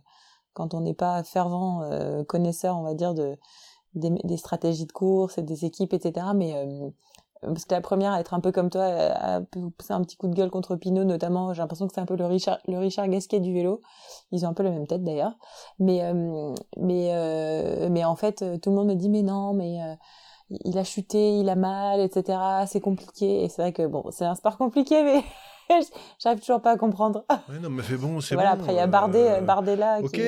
quand 0.53 0.73
on 0.73 0.81
n'est 0.81 0.93
pas 0.93 1.23
fervent 1.23 1.81
connaisseur, 2.27 2.77
on 2.77 2.83
va 2.83 2.93
dire, 2.93 3.13
de 3.13 3.37
des, 3.95 4.09
des, 4.23 4.37
stratégies 4.37 4.85
de 4.85 4.91
course 4.91 5.37
et 5.37 5.43
des 5.43 5.63
équipes, 5.63 5.93
etc. 5.93 6.27
Mais 6.35 6.53
parce 7.41 7.65
que 7.65 7.73
la 7.73 7.81
première 7.81 8.11
à 8.11 8.19
être 8.19 8.33
un 8.33 8.39
peu 8.39 8.51
comme 8.51 8.69
toi, 8.69 8.83
à 8.83 9.41
pousser 9.41 9.93
un 9.93 10.01
petit 10.01 10.15
coup 10.15 10.27
de 10.27 10.35
gueule 10.35 10.51
contre 10.51 10.75
Pinot 10.75 11.03
notamment. 11.03 11.53
J'ai 11.53 11.61
l'impression 11.61 11.87
que 11.87 11.93
c'est 11.93 12.01
un 12.01 12.05
peu 12.05 12.15
le 12.15 12.25
Richard, 12.25 12.59
le 12.67 12.77
Richard 12.77 13.07
Gasquet 13.07 13.39
du 13.39 13.53
vélo. 13.53 13.81
Ils 14.31 14.45
ont 14.45 14.49
un 14.49 14.53
peu 14.53 14.63
la 14.63 14.69
même 14.69 14.85
tête 14.85 15.03
d'ailleurs. 15.03 15.33
Mais 15.79 16.03
euh, 16.03 16.53
mais 16.77 17.09
euh, 17.13 17.89
mais 17.89 18.05
en 18.05 18.15
fait, 18.15 18.43
tout 18.61 18.69
le 18.69 18.75
monde 18.75 18.87
me 18.89 18.95
dit 18.95 19.09
mais 19.09 19.23
non, 19.23 19.53
mais 19.53 19.81
euh, 19.81 19.95
il 20.65 20.77
a 20.77 20.83
chuté, 20.83 21.39
il 21.39 21.49
a 21.49 21.55
mal, 21.55 21.99
etc. 21.99 22.37
C'est 22.67 22.81
compliqué. 22.81 23.43
Et 23.43 23.49
c'est 23.49 23.63
vrai 23.63 23.73
que 23.73 23.87
bon, 23.87 24.03
c'est 24.11 24.25
un 24.25 24.35
sport 24.35 24.57
compliqué, 24.57 25.03
mais 25.03 25.23
j'arrive 26.19 26.41
toujours 26.41 26.61
pas 26.61 26.71
à 26.71 26.77
comprendre. 26.77 27.25
Ouais, 27.49 27.59
non, 27.59 27.69
mais 27.69 27.97
bon, 27.97 28.21
c'est 28.21 28.35
voilà, 28.35 28.51
après 28.51 28.73
il 28.73 28.77
y 28.77 28.79
a 28.79 28.87
Bardet, 28.87 29.41
Bardet 29.41 29.75
là. 29.75 29.99
Ok. 30.01 30.21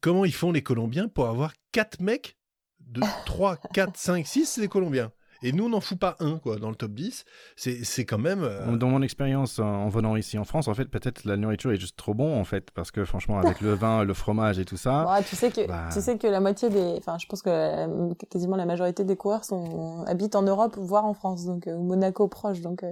Comment 0.00 0.24
ils 0.24 0.34
font 0.34 0.52
les 0.52 0.62
Colombiens 0.62 1.08
pour 1.08 1.26
avoir 1.26 1.52
quatre 1.72 2.00
mecs 2.00 2.36
de 2.80 3.00
3, 3.24 3.56
4, 3.72 3.96
5, 3.96 4.26
6, 4.26 4.46
c'est 4.46 4.60
les 4.60 4.68
Colombiens? 4.68 5.10
Et 5.46 5.52
nous, 5.52 5.66
on 5.66 5.68
n'en 5.68 5.80
fout 5.80 5.96
pas 5.96 6.16
un 6.18 6.38
quoi, 6.38 6.56
dans 6.56 6.70
le 6.70 6.74
top 6.74 6.90
10. 6.90 7.24
C'est 7.54 8.04
quand 8.04 8.18
même. 8.18 8.42
Euh, 8.42 8.76
dans 8.76 8.88
mon 8.88 9.00
expérience 9.00 9.60
en 9.60 9.88
venant 9.88 10.16
ici 10.16 10.38
en 10.38 10.44
France, 10.44 10.66
en 10.66 10.74
fait, 10.74 10.86
peut-être 10.86 11.24
la 11.24 11.36
nourriture 11.36 11.70
est 11.70 11.76
juste 11.76 11.96
trop 11.96 12.14
bon, 12.14 12.36
en 12.36 12.42
fait. 12.42 12.72
Parce 12.72 12.90
que 12.90 13.04
franchement, 13.04 13.38
avec 13.38 13.60
le 13.60 13.74
vin, 13.74 14.02
le 14.02 14.12
fromage 14.12 14.58
et 14.58 14.64
tout 14.64 14.76
ça. 14.76 15.06
tu, 15.28 15.36
sais 15.36 15.52
que, 15.52 15.64
bah 15.68 15.88
tu 15.92 16.00
sais 16.00 16.18
que 16.18 16.26
la 16.26 16.40
moitié 16.40 16.68
des. 16.68 16.96
Enfin, 16.98 17.16
je 17.18 17.26
pense 17.26 17.42
que 17.42 17.50
euh, 17.50 18.14
quasiment 18.28 18.56
la 18.56 18.66
majorité 18.66 19.04
des 19.04 19.14
coureurs 19.14 19.44
sont, 19.44 20.02
habitent 20.08 20.34
en 20.34 20.42
Europe, 20.42 20.76
voire 20.78 21.04
en 21.04 21.14
France, 21.14 21.44
donc, 21.44 21.68
ou 21.68 21.80
Monaco 21.80 22.26
proche. 22.26 22.60
Donc, 22.60 22.84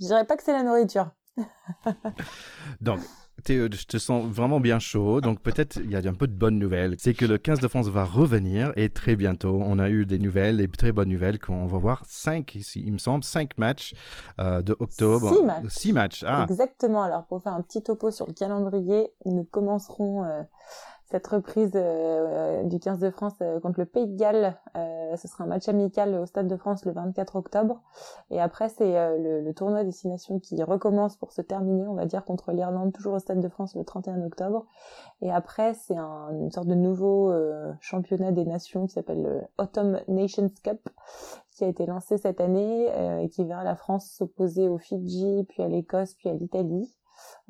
je 0.00 0.06
dirais 0.06 0.24
pas 0.24 0.38
que 0.38 0.42
c'est 0.42 0.54
la 0.54 0.62
nourriture. 0.62 1.10
donc, 2.80 3.00
euh, 3.50 3.68
je 3.72 3.84
te 3.84 3.98
sens 3.98 4.24
vraiment 4.26 4.60
bien 4.60 4.78
chaud. 4.78 5.20
Donc 5.20 5.40
peut-être 5.40 5.76
il 5.76 5.90
y 5.90 5.96
a 5.96 5.98
un 5.98 6.14
peu 6.14 6.26
de 6.26 6.32
bonnes 6.32 6.58
nouvelles. 6.58 6.96
C'est 6.98 7.14
que 7.14 7.24
le 7.24 7.38
15 7.38 7.60
de 7.60 7.68
France 7.68 7.88
va 7.88 8.04
revenir 8.04 8.72
et 8.76 8.88
très 8.88 9.16
bientôt. 9.16 9.60
On 9.64 9.78
a 9.78 9.88
eu 9.88 10.06
des 10.06 10.18
nouvelles, 10.18 10.58
des 10.58 10.68
très 10.68 10.92
bonnes 10.92 11.08
nouvelles 11.08 11.38
qu'on 11.38 11.66
va 11.66 11.78
voir 11.78 12.02
5 12.06 12.54
ici, 12.54 12.82
il 12.84 12.92
me 12.92 12.98
semble, 12.98 13.24
5 13.24 13.58
matchs 13.58 13.94
euh, 14.40 14.62
de 14.62 14.76
octobre. 14.78 15.34
6 15.34 15.42
matchs. 15.42 15.64
6 15.68 15.92
matchs. 15.92 16.24
Ah. 16.26 16.46
Exactement. 16.48 17.02
Alors 17.02 17.24
pour 17.26 17.42
faire 17.42 17.54
un 17.54 17.62
petit 17.62 17.82
topo 17.82 18.10
sur 18.10 18.26
le 18.26 18.32
calendrier, 18.32 19.12
nous 19.24 19.44
commencerons 19.44 20.24
euh, 20.24 20.42
cette 21.12 21.26
reprise 21.26 21.72
euh, 21.74 22.62
du 22.64 22.78
15 22.78 22.98
de 22.98 23.10
France 23.10 23.34
euh, 23.42 23.60
contre 23.60 23.78
le 23.78 23.84
Pays 23.84 24.06
de 24.06 24.16
Galles. 24.16 24.56
Euh, 24.78 25.14
ce 25.16 25.28
sera 25.28 25.44
un 25.44 25.46
match 25.46 25.68
amical 25.68 26.14
au 26.14 26.24
Stade 26.24 26.48
de 26.48 26.56
France 26.56 26.86
le 26.86 26.92
24 26.92 27.36
octobre. 27.36 27.82
Et 28.30 28.40
après, 28.40 28.70
c'est 28.70 28.92
le, 29.18 29.42
le, 29.42 29.54
tournoi 29.54 29.84
Destination 29.84 30.40
qui 30.40 30.62
recommence 30.62 31.16
pour 31.16 31.32
se 31.32 31.42
terminer, 31.42 31.86
on 31.86 31.94
va 31.94 32.06
dire, 32.06 32.24
contre 32.24 32.52
l'Irlande, 32.52 32.94
toujours 32.94 33.12
au 33.12 33.18
Stade 33.18 33.40
de 33.40 33.48
France 33.48 33.74
le 33.76 33.84
31 33.84 34.22
octobre. 34.22 34.64
Et 35.20 35.30
après, 35.30 35.74
c'est 35.74 35.98
un, 35.98 36.30
une 36.30 36.50
sorte 36.50 36.66
de 36.66 36.74
nouveau 36.74 37.30
championnat 37.80 38.32
des 38.32 38.46
nations 38.46 38.86
qui 38.86 38.94
s'appelle 38.94 39.22
le 39.22 39.42
Autumn 39.58 40.00
Nations 40.08 40.50
Cup, 40.64 40.88
qui 41.50 41.64
a 41.64 41.68
été 41.68 41.84
lancé 41.84 42.16
cette 42.16 42.40
année 42.40 42.88
et 43.22 43.28
qui 43.28 43.44
verra 43.44 43.64
la 43.64 43.76
France 43.76 44.06
s'opposer 44.06 44.68
aux 44.68 44.78
Fidji, 44.78 45.44
puis 45.50 45.62
à 45.62 45.68
l'Écosse, 45.68 46.14
puis 46.14 46.30
à 46.30 46.32
l'Italie 46.32 46.90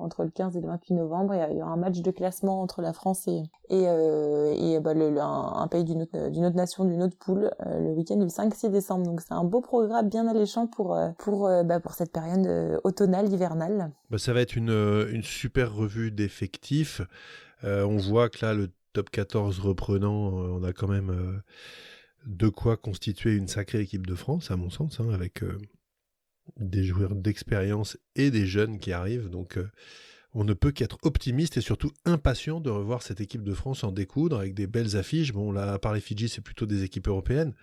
entre 0.02 0.24
le 0.24 0.30
15 0.30 0.56
et 0.56 0.60
le 0.60 0.66
28 0.66 0.94
novembre. 0.94 1.34
Il 1.50 1.56
y 1.56 1.62
aura 1.62 1.72
un 1.72 1.76
match 1.76 2.00
de 2.00 2.10
classement 2.10 2.60
entre 2.60 2.82
la 2.82 2.92
France 2.92 3.26
et, 3.28 3.42
euh, 3.70 4.80
bah, 4.80 4.92
un, 4.92 5.68
pays 5.68 5.84
d'une 5.84 6.02
autre, 6.02 6.56
nation, 6.56 6.84
d'une 6.84 7.02
autre 7.02 7.16
poule, 7.18 7.50
euh, 7.66 7.78
le 7.80 7.92
week-end 7.92 8.16
du 8.16 8.26
5-6 8.26 8.70
décembre. 8.70 9.06
Donc 9.06 9.20
c'est 9.20 9.32
un 9.32 9.44
beau 9.44 9.60
programme 9.60 10.08
bien 10.08 10.26
alléchant 10.26 10.66
pour, 10.66 10.96
euh, 10.96 11.62
bah, 11.62 11.80
pour 11.80 11.94
cette 11.94 12.12
période 12.12 12.80
automnale, 12.84 13.32
hivernale. 13.32 13.90
Bah, 14.10 14.18
ça 14.18 14.32
va 14.32 14.40
être 14.40 14.56
une, 14.56 14.70
une 15.12 15.22
super 15.22 15.74
revue 15.74 16.10
d'effectifs. 16.10 17.02
on 17.62 17.96
voit 17.96 18.28
que 18.28 18.44
là, 18.44 18.54
le 18.54 18.70
top 18.92 19.10
14 19.10 19.58
reprenant, 19.60 20.32
on 20.32 20.62
a 20.64 20.72
quand 20.72 20.88
même 20.88 21.42
de 22.26 22.48
quoi 22.48 22.76
constituer 22.76 23.34
une 23.34 23.48
sacrée 23.48 23.80
équipe 23.80 24.06
de 24.06 24.14
France, 24.14 24.50
à 24.50 24.56
mon 24.56 24.70
sens, 24.70 25.00
hein, 25.00 25.08
avec 25.12 25.42
des 26.58 26.84
joueurs 26.84 27.14
d'expérience 27.14 27.98
et 28.16 28.30
des 28.30 28.46
jeunes 28.46 28.78
qui 28.78 28.92
arrivent. 28.92 29.28
Donc 29.28 29.58
euh, 29.58 29.70
on 30.34 30.44
ne 30.44 30.54
peut 30.54 30.72
qu'être 30.72 30.98
optimiste 31.02 31.56
et 31.56 31.60
surtout 31.60 31.90
impatient 32.04 32.60
de 32.60 32.70
revoir 32.70 33.02
cette 33.02 33.20
équipe 33.20 33.42
de 33.42 33.54
France 33.54 33.84
en 33.84 33.92
découdre 33.92 34.38
avec 34.38 34.54
des 34.54 34.66
belles 34.66 34.96
affiches. 34.96 35.32
Bon, 35.32 35.52
là, 35.52 35.72
à 35.72 35.78
part 35.78 35.94
les 35.94 36.00
Fidji, 36.00 36.28
c'est 36.28 36.40
plutôt 36.40 36.66
des 36.66 36.84
équipes 36.84 37.08
européennes. 37.08 37.54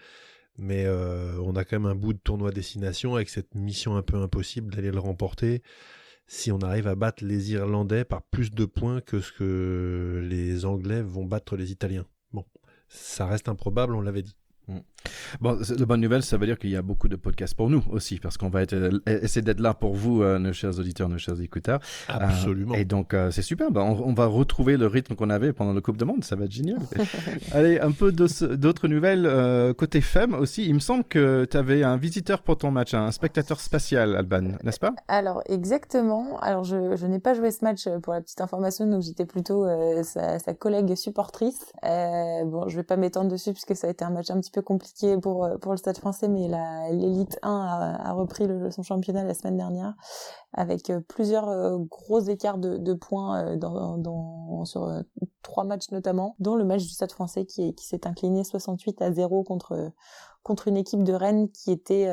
Mais 0.58 0.86
euh, 0.86 1.40
on 1.40 1.56
a 1.56 1.64
quand 1.64 1.80
même 1.80 1.90
un 1.90 1.96
bout 1.96 2.14
de 2.14 2.20
tournoi 2.20 2.52
destination 2.52 3.16
avec 3.16 3.30
cette 3.30 3.56
mission 3.56 3.96
un 3.96 4.02
peu 4.02 4.18
impossible 4.18 4.74
d'aller 4.74 4.92
le 4.92 5.00
remporter 5.00 5.62
si 6.28 6.52
on 6.52 6.60
arrive 6.60 6.88
à 6.88 6.94
battre 6.94 7.26
les 7.26 7.54
Irlandais 7.54 8.06
par 8.06 8.22
plus 8.22 8.52
de 8.52 8.66
points 8.66 9.02
que 9.02 9.20
ce 9.20 9.32
que 9.32 10.24
les 10.30 10.64
Anglais 10.64 11.02
vont 11.02 11.26
battre 11.26 11.58
les 11.58 11.72
Italiens. 11.72 12.06
Bon, 12.34 12.46
ça 12.88 13.26
reste 13.26 13.50
improbable, 13.50 13.96
on 13.96 14.02
l'avait 14.02 14.22
dit. 14.22 14.36
Mm. 14.70 14.80
Bon, 15.42 15.58
la 15.78 15.86
bonne 15.86 16.02
nouvelle, 16.02 16.24
ça 16.24 16.38
veut 16.38 16.46
dire 16.46 16.60
qu'il 16.60 16.70
y 16.70 16.76
a 16.76 16.82
beaucoup 16.82 17.08
de 17.08 17.16
podcasts 17.16 17.56
pour 17.56 17.70
nous 17.70 17.84
aussi, 17.92 18.20
parce 18.20 18.38
qu'on 18.38 18.50
va 18.50 18.62
être, 18.62 18.74
euh, 18.74 19.00
essayer 19.06 19.42
d'être 19.42 19.60
là 19.60 19.74
pour 19.74 19.96
vous, 19.96 20.22
euh, 20.22 20.38
nos 20.40 20.54
chers 20.54 20.78
auditeurs, 20.78 21.10
nos 21.10 21.18
chers 21.18 21.40
écouteurs. 21.42 21.80
Absolument. 22.08 22.76
et 22.76 22.86
donc, 22.86 23.16
c'est 23.32 23.42
super. 23.42 23.72
Ben, 23.72 23.82
on, 23.82 24.14
va 24.14 24.26
retrouver 24.26 24.78
le 24.78 24.88
rythme 24.88 25.16
qu'on 25.16 25.30
avait 25.30 25.54
pendant 25.54 25.74
le 25.74 25.82
Coupe 25.82 25.98
de 25.98 26.06
Monde. 26.06 26.24
Ça 26.24 26.36
va 26.36 26.46
être 26.46 26.52
génial. 26.52 26.80
Allez, 27.54 27.80
un 27.80 27.92
peu 27.92 28.12
d'autres 28.12 28.88
nouvelles. 28.88 29.74
côté 29.76 30.02
FEM 30.02 30.34
aussi, 30.34 30.66
il 30.66 30.76
me 30.76 30.80
semble 30.80 31.04
que 31.04 31.46
tu 31.50 31.58
avais 31.58 31.84
un 31.84 31.98
visiteur 31.98 32.42
pour 32.42 32.58
ton 32.58 32.72
match, 32.72 32.94
un 32.94 33.12
spectateur 33.12 33.60
spatial, 33.60 34.16
Alban, 34.16 34.58
n'est-ce 34.64 34.80
pas? 34.80 34.94
Alors, 35.08 35.42
exactement. 35.48 36.40
Alors, 36.42 36.64
je, 36.64 36.96
je 36.96 37.06
n'ai 37.08 37.20
pas 37.20 37.34
joué 37.34 37.52
ce 37.52 37.64
match 37.64 37.88
pour 38.04 38.14
la 38.14 38.22
petite 38.22 38.42
information, 38.42 38.86
donc 38.88 39.02
j'étais 39.02 39.26
plutôt 39.26 39.66
sa, 40.04 40.40
sa, 40.40 40.54
collègue 40.54 40.96
supportrice. 40.96 41.72
bon, 41.84 42.68
je 42.68 42.76
vais 42.76 42.84
pas 42.84 42.98
m'étendre 42.98 43.32
dessus, 43.32 43.54
puisque 43.54 43.76
ça 43.76 43.88
a 43.88 43.90
été 43.90 44.04
un 44.04 44.10
match 44.10 44.30
un 44.30 44.40
petit 44.40 44.52
peu 44.52 44.59
compliqué 44.62 45.18
pour, 45.18 45.46
euh, 45.46 45.58
pour 45.58 45.72
le 45.72 45.78
Stade 45.78 45.98
français, 45.98 46.28
mais 46.28 46.48
l'élite 46.92 47.40
1 47.42 47.98
a, 48.04 48.14
repris 48.14 48.48
son 48.72 48.84
championnat 48.84 49.24
la 49.24 49.34
semaine 49.34 49.58
dernière 49.58 49.96
avec 50.54 50.90
euh, 50.90 51.00
plusieurs 51.08 51.50
euh, 51.50 51.78
gros 51.78 52.20
écarts 52.20 52.58
de, 52.58 52.94
points 52.94 53.56
dans, 53.58 54.66
sur 54.66 54.92
trois 55.44 55.64
matchs 55.64 55.92
notamment, 55.92 56.36
dont 56.40 56.56
le 56.56 56.66
match 56.66 56.84
du 56.84 56.90
Stade 56.90 57.12
français 57.12 57.46
qui, 57.46 57.74
qui 57.76 57.86
s'est 57.86 58.08
incliné 58.08 58.44
68 58.44 59.02
à 59.02 59.12
0 59.12 59.44
contre, 59.44 59.92
contre 60.44 60.68
une 60.68 60.78
équipe 60.78 61.04
de 61.04 61.14
Rennes 61.14 61.50
qui 61.52 61.72
était, 61.72 62.08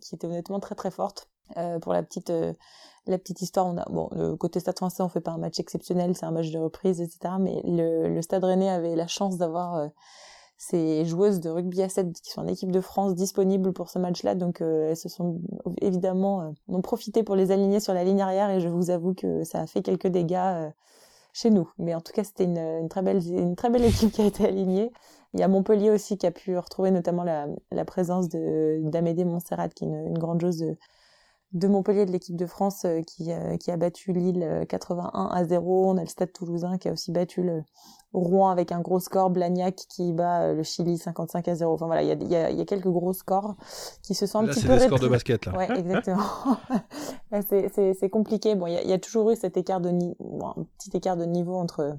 qui 0.00 0.14
était 0.14 0.26
honnêtement 0.26 0.60
très 0.60 0.74
très 0.74 0.90
forte. 0.90 1.30
pour 1.82 1.92
la 1.92 2.02
petite 2.02 2.32
la 3.06 3.18
petite 3.18 3.42
histoire, 3.42 3.66
on 3.66 3.76
a 3.76 3.84
bon 3.90 4.08
côté 4.38 4.60
Stade 4.60 4.78
Français, 4.78 5.02
on 5.02 5.08
fait 5.08 5.20
pas 5.20 5.32
un 5.32 5.38
match 5.38 5.60
exceptionnel, 5.60 6.16
c'est 6.16 6.26
un 6.26 6.30
match 6.30 6.50
de 6.50 6.58
reprise, 6.58 7.00
etc. 7.00 7.34
Mais 7.38 7.60
le 7.64 8.20
Stade 8.22 8.44
Rennais 8.44 8.70
avait 8.70 8.96
la 8.96 9.06
chance 9.06 9.36
d'avoir 9.36 9.90
ces 10.68 11.04
joueuses 11.04 11.40
de 11.40 11.50
rugby 11.50 11.82
à 11.82 11.88
7 11.88 12.20
qui 12.20 12.30
sont 12.30 12.40
en 12.40 12.46
équipe 12.46 12.72
de 12.72 12.80
France 12.80 13.14
disponibles 13.14 13.72
pour 13.72 13.90
ce 13.90 13.98
match-là. 13.98 14.34
Donc 14.34 14.60
euh, 14.60 14.90
elles 14.90 14.96
se 14.96 15.08
sont 15.08 15.40
évidemment 15.82 16.42
euh, 16.42 16.50
ont 16.68 16.80
profité 16.80 17.22
pour 17.22 17.36
les 17.36 17.50
aligner 17.50 17.80
sur 17.80 17.92
la 17.92 18.04
ligne 18.04 18.22
arrière 18.22 18.50
et 18.50 18.60
je 18.60 18.68
vous 18.68 18.90
avoue 18.90 19.14
que 19.14 19.44
ça 19.44 19.60
a 19.60 19.66
fait 19.66 19.82
quelques 19.82 20.06
dégâts 20.06 20.34
euh, 20.36 20.70
chez 21.32 21.50
nous. 21.50 21.70
Mais 21.78 21.94
en 21.94 22.00
tout 22.00 22.12
cas, 22.12 22.24
c'était 22.24 22.44
une, 22.44 22.88
très 22.88 23.02
belle 23.02 23.20
une 23.26 23.56
très 23.56 23.68
belle 23.68 23.84
équipe 23.84 24.12
qui 24.12 24.22
a 24.22 24.26
été 24.26 24.46
alignée. 24.46 24.90
Il 25.34 25.40
y 25.40 25.42
a 25.42 25.48
Montpellier 25.48 25.90
aussi 25.90 26.16
qui 26.16 26.26
a 26.26 26.30
pu 26.30 26.56
retrouver 26.56 26.90
notamment 26.90 27.24
la, 27.24 27.84
présence 27.84 28.28
de 28.28 28.80
d'Amédée 28.84 29.24
Montserrat 29.24 29.68
qui 29.68 29.84
est 29.84 29.88
une, 29.88 30.06
une 30.06 30.18
grande 30.18 30.40
joueuse 30.40 30.58
de 30.58 30.76
de 31.54 31.68
Montpellier 31.68 32.04
de 32.04 32.12
l'équipe 32.12 32.36
de 32.36 32.46
France 32.46 32.86
qui, 33.06 33.30
qui 33.60 33.70
a 33.70 33.76
battu 33.76 34.12
Lille 34.12 34.66
81 34.68 35.26
à 35.32 35.44
0. 35.44 35.90
On 35.90 35.96
a 35.96 36.02
le 36.02 36.08
Stade 36.08 36.32
Toulousain 36.32 36.78
qui 36.78 36.88
a 36.88 36.92
aussi 36.92 37.10
battu 37.12 37.42
le, 37.42 37.62
Rouen 38.14 38.48
avec 38.48 38.70
un 38.70 38.80
gros 38.80 39.00
score, 39.00 39.28
Blagnac 39.28 39.74
qui 39.74 40.12
bat 40.12 40.42
euh, 40.42 40.54
le 40.54 40.62
Chili 40.62 40.96
55 40.96 41.48
à 41.48 41.54
0. 41.56 41.74
Enfin 41.74 41.86
voilà, 41.86 42.02
il 42.02 42.08
y 42.08 42.12
a, 42.12 42.14
y, 42.14 42.36
a, 42.36 42.50
y 42.52 42.60
a, 42.60 42.64
quelques 42.64 42.88
gros 42.88 43.12
scores 43.12 43.56
qui 44.02 44.14
se 44.14 44.26
sont 44.26 44.38
un 44.38 44.46
petit 44.46 44.60
peu... 44.60 44.68
c'est 44.68 44.78
des 44.78 44.86
scores 44.86 45.00
de 45.00 45.08
basket, 45.08 45.46
là. 45.46 45.56
Ouais, 45.56 45.68
exactement. 45.76 46.22
c'est 47.98 48.10
compliqué. 48.10 48.54
Bon, 48.54 48.68
il 48.68 48.74
y 48.74 48.76
a, 48.76 48.84
y 48.84 48.92
a, 48.92 48.98
toujours 48.98 49.32
eu 49.32 49.36
cet 49.36 49.56
écart 49.56 49.80
de 49.80 49.90
bon, 49.90 50.46
un 50.46 50.64
petit 50.78 50.96
écart 50.96 51.16
de 51.16 51.24
niveau 51.24 51.56
entre 51.56 51.96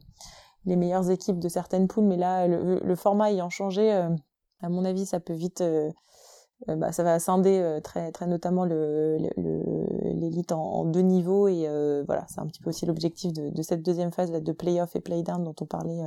les 0.66 0.78
meilleures 0.78 1.12
équipes 1.12 1.40
de 1.40 1.50
certaines 1.50 1.88
poules, 1.90 2.06
mais 2.06 2.18
là, 2.18 2.48
le, 2.48 2.80
le 2.80 2.96
format 2.96 3.32
ayant 3.32 3.50
changé, 3.50 3.94
euh, 3.94 4.10
à 4.62 4.70
mon 4.70 4.86
avis, 4.86 5.06
ça 5.06 5.20
peut 5.20 5.34
vite... 5.34 5.62
Euh, 5.62 5.90
euh, 5.90 5.92
bah, 6.68 6.92
ça 6.92 7.04
va 7.04 7.20
scinder 7.20 7.60
euh, 7.60 7.80
très 7.80 8.12
très 8.12 8.28
notamment 8.28 8.66
l'élite 8.66 10.52
en, 10.52 10.86
deux 10.86 11.02
niveaux 11.02 11.48
et 11.48 11.66
euh, 11.68 12.04
voilà 12.06 12.26
c'est 12.28 12.40
un 12.40 12.48
petit 12.48 12.62
peu 12.62 12.70
aussi 12.70 12.86
l'objectif 12.86 13.34
de, 13.34 13.50
de, 13.50 13.62
cette 13.62 13.84
deuxième 13.84 14.12
phase 14.12 14.32
là, 14.32 14.40
de 14.40 14.52
playoff 14.52 14.96
et 14.96 15.00
playdown 15.00 15.44
dont 15.44 15.56
on 15.62 15.66
parlait 15.66 16.02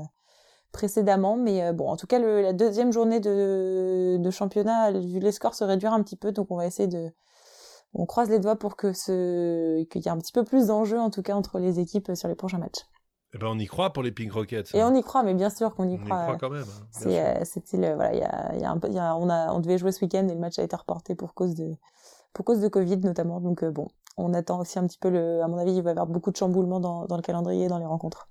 précédemment 0.72 1.36
mais 1.36 1.72
bon 1.72 1.88
en 1.88 1.96
tout 1.96 2.06
cas 2.06 2.18
le, 2.18 2.42
la 2.42 2.52
deuxième 2.52 2.92
journée 2.92 3.20
de, 3.20 4.16
de 4.18 4.30
championnat 4.30 4.92
vu 4.92 5.20
les 5.20 5.32
scores 5.32 5.54
se 5.54 5.64
réduire 5.64 5.92
un 5.92 6.02
petit 6.02 6.16
peu 6.16 6.32
donc 6.32 6.50
on 6.50 6.56
va 6.56 6.66
essayer 6.66 6.88
de 6.88 7.10
on 7.94 8.04
croise 8.04 8.28
les 8.28 8.38
doigts 8.38 8.56
pour 8.56 8.76
que 8.76 8.92
ce 8.92 9.82
qu'il 9.84 10.02
y 10.02 10.08
ait 10.08 10.10
un 10.10 10.18
petit 10.18 10.32
peu 10.32 10.44
plus 10.44 10.66
d'enjeux 10.66 10.98
en 10.98 11.10
tout 11.10 11.22
cas 11.22 11.34
entre 11.34 11.58
les 11.58 11.80
équipes 11.80 12.12
sur 12.14 12.28
les 12.28 12.34
prochains 12.34 12.58
matchs. 12.58 12.84
Eh 13.34 13.38
ben 13.38 13.48
on 13.48 13.58
y 13.58 13.66
croit 13.66 13.92
pour 13.92 14.02
les 14.02 14.10
Pink 14.10 14.32
Rockets. 14.32 14.74
Et 14.74 14.80
hein. 14.80 14.90
on 14.90 14.94
y 14.94 15.02
croit, 15.02 15.22
mais 15.22 15.34
bien 15.34 15.50
sûr 15.50 15.74
qu'on 15.74 15.88
y 15.88 15.98
croit. 15.98 16.16
On 16.16 16.22
y 16.22 16.24
croit 16.24 16.36
quand 16.38 16.50
même. 16.50 16.64
Hein, 16.64 17.06
euh, 17.06 17.40
c'était 17.44 17.76
le, 17.76 17.94
voilà, 17.94 18.14
il 18.14 18.20
y 18.20 18.22
a, 18.22 18.56
y 18.56 18.64
a 18.64 18.70
un 18.70 18.78
peu, 18.78 18.88
y 18.88 18.98
a, 18.98 19.14
on 19.16 19.28
a, 19.28 19.52
on 19.52 19.60
devait 19.60 19.76
jouer 19.76 19.92
ce 19.92 20.02
week-end 20.02 20.26
et 20.28 20.32
le 20.34 20.40
match 20.40 20.58
a 20.58 20.62
été 20.62 20.74
reporté 20.74 21.14
pour 21.14 21.34
cause 21.34 21.54
de, 21.54 21.76
pour 22.32 22.44
cause 22.44 22.60
de 22.60 22.68
Covid 22.68 22.98
notamment. 22.98 23.40
Donc 23.40 23.62
euh, 23.62 23.70
bon, 23.70 23.88
on 24.16 24.32
attend 24.32 24.60
aussi 24.60 24.78
un 24.78 24.86
petit 24.86 24.98
peu 24.98 25.10
le, 25.10 25.42
à 25.42 25.48
mon 25.48 25.58
avis, 25.58 25.74
il 25.74 25.82
va 25.82 25.90
y 25.90 25.92
avoir 25.92 26.06
beaucoup 26.06 26.30
de 26.30 26.36
chamboulements 26.36 26.80
dans, 26.80 27.06
dans 27.06 27.16
le 27.16 27.22
calendrier, 27.22 27.68
dans 27.68 27.78
les 27.78 27.86
rencontres. 27.86 28.28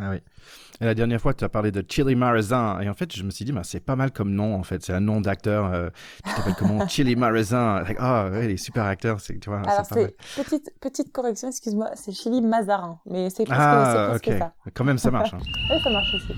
Ah 0.00 0.10
oui. 0.10 0.18
Et 0.80 0.84
la 0.84 0.94
dernière 0.94 1.20
fois, 1.20 1.34
tu 1.34 1.44
as 1.44 1.48
parlé 1.48 1.70
de 1.70 1.84
Chili 1.88 2.16
Marazin. 2.16 2.80
Et 2.80 2.88
en 2.88 2.94
fait, 2.94 3.14
je 3.14 3.22
me 3.22 3.30
suis 3.30 3.44
dit, 3.44 3.52
bah, 3.52 3.62
c'est 3.62 3.80
pas 3.80 3.94
mal 3.94 4.10
comme 4.10 4.32
nom, 4.32 4.56
en 4.56 4.64
fait. 4.64 4.84
C'est 4.84 4.92
un 4.92 5.00
nom 5.00 5.20
d'acteur. 5.20 5.72
Euh, 5.72 5.88
tu 6.24 6.34
t'appelles 6.34 6.54
comment 6.58 6.86
Chili 6.88 7.14
Marazin. 7.14 7.84
Ah, 7.98 8.28
ouais, 8.30 8.46
il 8.46 8.50
est 8.52 8.56
super 8.56 8.84
acteur. 8.84 9.20
C'est, 9.20 9.38
tu 9.38 9.50
vois, 9.50 9.60
Alors, 9.60 9.86
c'est, 9.86 10.16
petite, 10.36 10.70
petite 10.80 11.12
correction, 11.12 11.48
excuse-moi. 11.48 11.90
C'est 11.94 12.12
Chili 12.12 12.42
Mazarin. 12.42 12.98
Mais 13.06 13.30
c'est 13.30 13.44
presque, 13.44 13.60
ah, 13.62 13.92
c'est 13.92 14.30
presque 14.30 14.38
ça. 14.38 14.52
Quand 14.74 14.84
même, 14.84 14.98
ça 14.98 15.10
marche. 15.12 15.32
Hein. 15.32 15.38
oui, 15.70 15.76
ça 15.82 15.90
marche 15.90 16.14
aussi. 16.14 16.34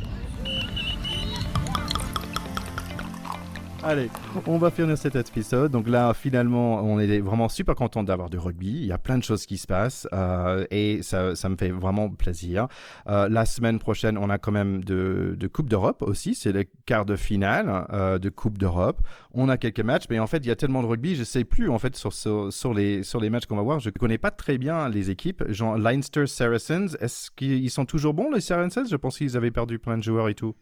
Allez, 3.88 4.10
on 4.48 4.58
va 4.58 4.72
finir 4.72 4.98
cet 4.98 5.14
épisode. 5.14 5.70
Donc 5.70 5.86
là, 5.86 6.12
finalement, 6.12 6.82
on 6.82 6.98
est 6.98 7.20
vraiment 7.20 7.48
super 7.48 7.76
content 7.76 8.02
d'avoir 8.02 8.28
du 8.28 8.36
rugby. 8.36 8.66
Il 8.66 8.86
y 8.86 8.90
a 8.90 8.98
plein 8.98 9.16
de 9.16 9.22
choses 9.22 9.46
qui 9.46 9.58
se 9.58 9.68
passent 9.68 10.08
euh, 10.12 10.66
et 10.72 11.02
ça, 11.02 11.36
ça, 11.36 11.48
me 11.48 11.56
fait 11.56 11.68
vraiment 11.68 12.10
plaisir. 12.10 12.66
Euh, 13.06 13.28
la 13.28 13.44
semaine 13.44 13.78
prochaine, 13.78 14.18
on 14.18 14.28
a 14.28 14.38
quand 14.38 14.50
même 14.50 14.82
de, 14.82 15.36
de 15.38 15.46
Coupe 15.46 15.68
d'Europe 15.68 16.02
aussi. 16.02 16.34
C'est 16.34 16.50
le 16.50 16.64
quart 16.84 17.04
de 17.04 17.14
finale 17.14 17.86
euh, 17.92 18.18
de 18.18 18.28
Coupe 18.28 18.58
d'Europe. 18.58 19.00
On 19.38 19.50
a 19.50 19.58
quelques 19.58 19.80
matchs, 19.80 20.04
mais 20.08 20.18
en 20.18 20.26
fait, 20.26 20.38
il 20.38 20.46
y 20.46 20.50
a 20.50 20.56
tellement 20.56 20.82
de 20.82 20.86
rugby, 20.86 21.14
je 21.14 21.22
sais 21.22 21.44
plus 21.44 21.68
en 21.68 21.78
fait 21.78 21.94
sur, 21.94 22.10
sur, 22.10 22.50
sur 22.50 22.72
les, 22.72 23.02
sur 23.02 23.20
les 23.20 23.28
matchs 23.28 23.44
qu'on 23.44 23.56
va 23.56 23.62
voir. 23.62 23.80
Je 23.80 23.90
connais 23.90 24.16
pas 24.16 24.30
très 24.30 24.56
bien 24.56 24.88
les 24.88 25.10
équipes. 25.10 25.44
Genre 25.48 25.76
Leinster 25.76 26.26
Saracens, 26.26 26.96
est-ce 27.00 27.30
qu'ils 27.30 27.70
sont 27.70 27.84
toujours 27.84 28.14
bons 28.14 28.32
les 28.32 28.40
Saracens? 28.40 28.88
Je 28.88 28.96
pense 28.96 29.18
qu'ils 29.18 29.36
avaient 29.36 29.50
perdu 29.50 29.78
plein 29.78 29.98
de 29.98 30.02
joueurs 30.02 30.30
et 30.30 30.34
tout. 30.34 30.54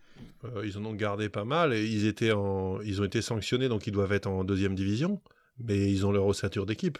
Euh, 0.44 0.66
ils 0.66 0.76
en 0.76 0.84
ont 0.86 0.92
gardé 0.92 1.28
pas 1.28 1.44
mal 1.44 1.72
et 1.72 1.86
ils, 1.86 2.06
étaient 2.06 2.32
en... 2.32 2.80
ils 2.80 3.00
ont 3.00 3.04
été 3.04 3.22
sanctionnés, 3.22 3.68
donc 3.68 3.86
ils 3.86 3.92
doivent 3.92 4.12
être 4.12 4.26
en 4.26 4.42
deuxième 4.42 4.74
division. 4.74 5.22
Mais 5.60 5.88
ils 5.88 6.04
ont 6.04 6.10
leur 6.10 6.26
ossature 6.26 6.66
d'équipe. 6.66 6.98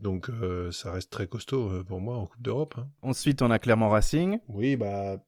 Donc 0.00 0.28
euh, 0.28 0.72
ça 0.72 0.90
reste 0.90 1.12
très 1.12 1.28
costaud 1.28 1.70
euh, 1.70 1.84
pour 1.84 2.00
moi 2.00 2.16
en 2.16 2.26
Coupe 2.26 2.42
d'Europe. 2.42 2.74
Hein. 2.78 2.88
Ensuite, 3.02 3.42
on 3.42 3.50
a 3.52 3.60
Clermont 3.60 3.90
Racing. 3.90 4.40
Oui, 4.48 4.74
bah 4.74 5.18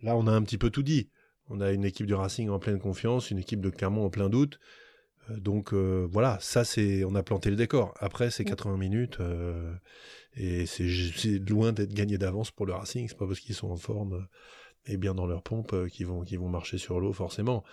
là 0.00 0.16
on 0.16 0.26
a 0.28 0.32
un 0.32 0.42
petit 0.42 0.56
peu 0.56 0.70
tout 0.70 0.82
dit. 0.82 1.10
On 1.50 1.60
a 1.60 1.72
une 1.72 1.84
équipe 1.84 2.06
du 2.06 2.14
Racing 2.14 2.48
en 2.48 2.58
pleine 2.58 2.78
confiance, 2.78 3.30
une 3.30 3.38
équipe 3.38 3.60
de 3.60 3.68
Clermont 3.68 4.06
en 4.06 4.10
plein 4.10 4.30
doute. 4.30 4.58
Donc 5.30 5.72
voilà, 5.72 6.38
ça 6.40 6.64
c'est, 6.64 7.04
on 7.04 7.14
a 7.14 7.22
planté 7.22 7.50
le 7.50 7.56
décor. 7.56 7.94
Après 7.98 8.30
c'est 8.30 8.44
80 8.44 8.76
minutes 8.76 9.18
et 10.36 10.66
c'est 10.66 10.84
loin 11.48 11.72
d'être 11.72 11.94
gagné 11.94 12.18
d'avance 12.18 12.50
pour 12.50 12.66
le 12.66 12.74
Racing. 12.74 13.08
C'est 13.08 13.16
pas 13.16 13.26
parce 13.26 13.40
qu'ils 13.40 13.54
sont 13.54 13.70
en 13.70 13.76
forme 13.76 14.26
et 14.86 14.96
bien 14.96 15.14
dans 15.14 15.26
leur 15.26 15.42
pompe 15.42 15.72
euh, 15.72 15.88
qui 15.88 16.04
vont, 16.04 16.22
vont 16.22 16.48
marcher 16.48 16.78
sur 16.78 17.00
l'eau 17.00 17.12
forcément. 17.12 17.64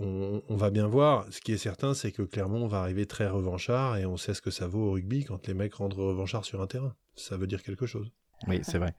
On, 0.00 0.42
va 0.50 0.68
bien 0.68 0.86
voir. 0.86 1.24
Ce 1.30 1.40
qui 1.40 1.52
est 1.52 1.58
certain, 1.58 1.94
c'est 1.94 2.12
que 2.12 2.20
Clermont 2.20 2.66
va 2.66 2.80
arriver 2.80 3.06
très 3.06 3.26
revanchard 3.26 3.96
et 3.96 4.04
on 4.04 4.18
sait 4.18 4.34
ce 4.34 4.42
que 4.42 4.50
ça 4.50 4.66
vaut 4.66 4.88
au 4.88 4.92
rugby 4.92 5.24
quand 5.24 5.46
les 5.46 5.54
mecs 5.54 5.72
rentrent 5.74 6.02
revanchard 6.02 6.44
sur 6.44 6.60
un 6.60 6.66
terrain. 6.66 6.94
Ça 7.16 7.38
veut 7.38 7.46
dire 7.46 7.62
quelque 7.62 7.86
chose. 7.86 8.12
Oui, 8.46 8.60
c'est 8.62 8.76
vrai. 8.76 8.94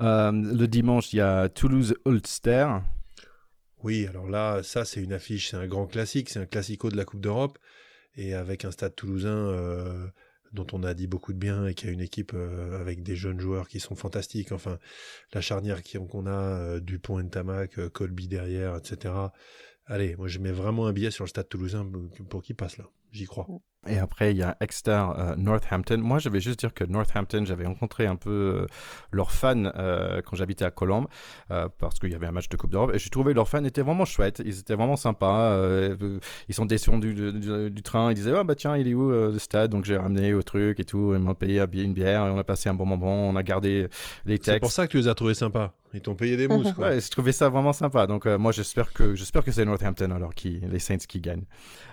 Euh, 0.00 0.32
le 0.32 0.66
dimanche, 0.66 1.12
il 1.12 1.18
y 1.18 1.20
a 1.20 1.48
Toulouse-Ulster. 1.48 2.66
Oui, 3.82 4.06
alors 4.06 4.28
là, 4.28 4.62
ça, 4.62 4.84
c'est 4.84 5.00
une 5.02 5.12
affiche, 5.12 5.50
c'est 5.50 5.56
un 5.56 5.66
grand 5.66 5.86
classique, 5.86 6.30
c'est 6.30 6.40
un 6.40 6.46
classico 6.46 6.90
de 6.90 6.96
la 6.96 7.04
Coupe 7.04 7.20
d'Europe. 7.20 7.58
Et 8.16 8.34
avec 8.34 8.64
un 8.64 8.72
stade 8.72 8.96
toulousain 8.96 9.30
euh, 9.30 10.08
dont 10.52 10.66
on 10.72 10.82
a 10.82 10.94
dit 10.94 11.06
beaucoup 11.06 11.32
de 11.32 11.38
bien 11.38 11.66
et 11.66 11.74
qui 11.74 11.86
a 11.86 11.90
une 11.90 12.00
équipe 12.00 12.32
euh, 12.34 12.80
avec 12.80 13.02
des 13.02 13.16
jeunes 13.16 13.40
joueurs 13.40 13.68
qui 13.68 13.80
sont 13.80 13.94
fantastiques. 13.94 14.52
Enfin, 14.52 14.78
la 15.32 15.40
charnière 15.40 15.82
qu'on 15.82 16.26
a, 16.26 16.30
euh, 16.30 16.80
Dupont 16.80 17.20
et 17.20 17.28
Tamac, 17.28 17.78
euh, 17.78 17.88
Colby 17.88 18.28
derrière, 18.28 18.76
etc. 18.76 19.14
Allez, 19.86 20.16
moi 20.16 20.28
je 20.28 20.38
mets 20.38 20.52
vraiment 20.52 20.86
un 20.86 20.92
billet 20.92 21.10
sur 21.10 21.24
le 21.24 21.28
stade 21.28 21.48
toulousain 21.48 21.90
pour 22.28 22.42
qu'il 22.42 22.56
passe 22.56 22.76
là. 22.78 22.84
J'y 23.12 23.24
crois. 23.26 23.46
Et 23.86 23.98
après, 23.98 24.32
il 24.32 24.38
y 24.38 24.42
a 24.42 24.56
Exeter 24.60 24.90
euh, 24.90 25.36
Northampton. 25.36 25.98
Moi, 25.98 26.18
je 26.18 26.28
vais 26.28 26.40
juste 26.40 26.58
dire 26.58 26.74
que 26.74 26.84
Northampton, 26.84 27.44
j'avais 27.46 27.64
rencontré 27.64 28.06
un 28.06 28.16
peu 28.16 28.30
euh, 28.30 28.66
leurs 29.12 29.30
fans 29.30 29.66
euh, 29.76 30.20
quand 30.24 30.34
j'habitais 30.34 30.64
à 30.64 30.72
Colombes, 30.72 31.06
parce 31.78 31.98
qu'il 32.00 32.10
y 32.10 32.14
avait 32.14 32.26
un 32.26 32.32
match 32.32 32.48
de 32.48 32.56
Coupe 32.56 32.70
d'Europe. 32.70 32.90
Et 32.92 32.98
j'ai 32.98 33.08
trouvé 33.08 33.34
leurs 33.34 33.48
fans 33.48 33.64
étaient 33.64 33.82
vraiment 33.82 34.04
chouettes. 34.04 34.42
Ils 34.44 34.58
étaient 34.58 34.74
vraiment 34.74 34.96
sympas. 34.96 35.56
ils 36.48 36.54
sont 36.54 36.66
descendus 36.66 37.14
du, 37.14 37.70
du, 37.70 37.82
train. 37.82 38.10
Ils 38.10 38.14
disaient 38.14 38.32
oh, 38.36 38.44
bah 38.44 38.56
tiens, 38.56 38.76
il 38.76 38.88
est 38.88 38.94
où 38.94 39.10
le 39.10 39.38
stade? 39.38 39.70
Donc 39.70 39.84
j'ai 39.84 39.96
ramené 39.96 40.34
au 40.34 40.42
truc 40.42 40.80
et 40.80 40.84
tout. 40.84 41.12
Ils 41.14 41.20
m'ont 41.20 41.34
payé 41.34 41.62
une 41.72 41.94
bière 41.94 42.26
et 42.26 42.30
on 42.30 42.38
a 42.38 42.44
passé 42.44 42.68
un 42.68 42.74
bon 42.74 42.86
moment. 42.86 43.28
On 43.28 43.36
a 43.36 43.42
gardé 43.42 43.88
les 44.26 44.38
textes. 44.38 44.54
C'est 44.54 44.60
pour 44.60 44.72
ça 44.72 44.86
que 44.86 44.92
tu 44.92 44.98
les 44.98 45.08
as 45.08 45.14
trouvés 45.14 45.34
sympas. 45.34 45.72
Ils 45.94 46.00
t'ont 46.00 46.14
payé 46.14 46.36
des 46.36 46.48
mousses. 46.48 46.76
ouais, 46.78 47.00
je 47.00 47.10
trouvais 47.10 47.32
ça 47.32 47.48
vraiment 47.48 47.72
sympa. 47.72 48.06
Donc 48.06 48.26
moi, 48.26 48.52
j'espère 48.52 48.92
que 48.92 49.14
j'espère 49.14 49.44
que 49.44 49.52
c'est 49.52 49.64
Northampton 49.64 50.10
alors 50.10 50.34
qui 50.34 50.60
les 50.60 50.80
Saints 50.80 50.98
qui 50.98 51.20
gagnent. 51.20 51.44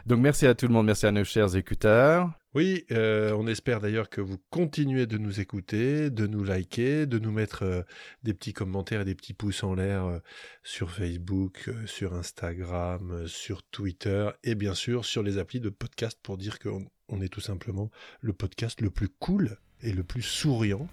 Donc 0.05 0.19
merci 0.19 0.45
à 0.45 0.53
tout 0.53 0.67
le 0.67 0.73
monde. 0.73 0.85
Merci 0.85 1.07
à 1.07 1.11
nos 1.11 1.23
chers 1.23 1.55
écouteurs. 1.55 2.29
Oui, 2.53 2.85
euh, 2.91 3.35
on 3.37 3.47
espère 3.47 3.81
d'ailleurs 3.81 4.07
que 4.07 4.21
vous 4.21 4.37
continuez 4.51 5.07
de 5.07 5.17
nous 5.17 5.39
écouter, 5.39 6.11
de 6.11 6.27
nous 6.27 6.43
liker, 6.43 7.07
de 7.07 7.17
nous 7.17 7.31
mettre 7.31 7.63
euh, 7.63 7.81
des 8.21 8.35
petits 8.35 8.53
commentaires 8.53 9.01
et 9.01 9.05
des 9.05 9.15
petits 9.15 9.33
pouces 9.33 9.63
en 9.63 9.73
l'air 9.73 10.05
euh, 10.05 10.19
sur 10.63 10.91
Facebook, 10.91 11.71
sur 11.87 12.13
Instagram, 12.13 13.27
sur 13.27 13.63
Twitter 13.63 14.29
et 14.43 14.53
bien 14.53 14.75
sûr 14.75 15.05
sur 15.05 15.23
les 15.23 15.39
applis 15.39 15.59
de 15.59 15.69
podcast 15.69 16.19
pour 16.21 16.37
dire 16.37 16.59
qu'on 16.59 16.85
on 17.09 17.19
est 17.21 17.27
tout 17.29 17.41
simplement 17.41 17.89
le 18.21 18.31
podcast 18.31 18.81
le 18.81 18.91
plus 18.91 19.09
cool 19.09 19.57
et 19.81 19.91
le 19.91 20.03
plus 20.03 20.21
souriant 20.21 20.87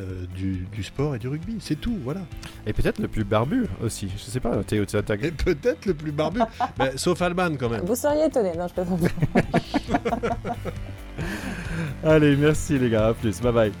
euh, 0.00 0.26
du, 0.34 0.82
sport 0.82 1.14
et 1.14 1.18
du 1.18 1.28
rugby. 1.28 1.56
C'est 1.60 1.80
tout, 1.80 1.96
voilà. 2.02 2.20
Et 2.66 2.72
peut-être 2.72 2.98
le 2.98 3.08
plus 3.08 3.24
barbu 3.24 3.66
aussi. 3.82 4.08
Je 4.16 4.22
sais 4.22 4.40
pas, 4.40 4.62
Théo, 4.64 4.84
tu 4.84 4.96
as 4.96 5.00
Et 5.00 5.30
peut-être 5.30 5.86
le 5.86 5.94
plus 5.94 6.12
barbu, 6.12 6.40
mais, 6.78 6.92
sauf 6.96 7.20
Alban 7.22 7.56
quand 7.58 7.68
même. 7.68 7.84
Vous 7.84 7.96
seriez 7.96 8.26
étonné, 8.26 8.52
non, 8.56 8.68
je 8.68 8.74
plaisante. 8.74 9.00
Allez, 12.04 12.36
merci 12.36 12.78
les 12.78 12.90
gars, 12.90 13.08
à 13.08 13.14
plus, 13.14 13.40
bye 13.40 13.52
bye. 13.52 13.72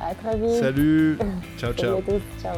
À 0.00 0.14
très 0.14 0.36
vite. 0.36 0.60
Salut. 0.60 1.18
ciao, 1.56 1.72
ciao. 1.76 1.96
Salut 1.96 1.98
à 1.98 2.02
tous. 2.02 2.42
Ciao. 2.42 2.56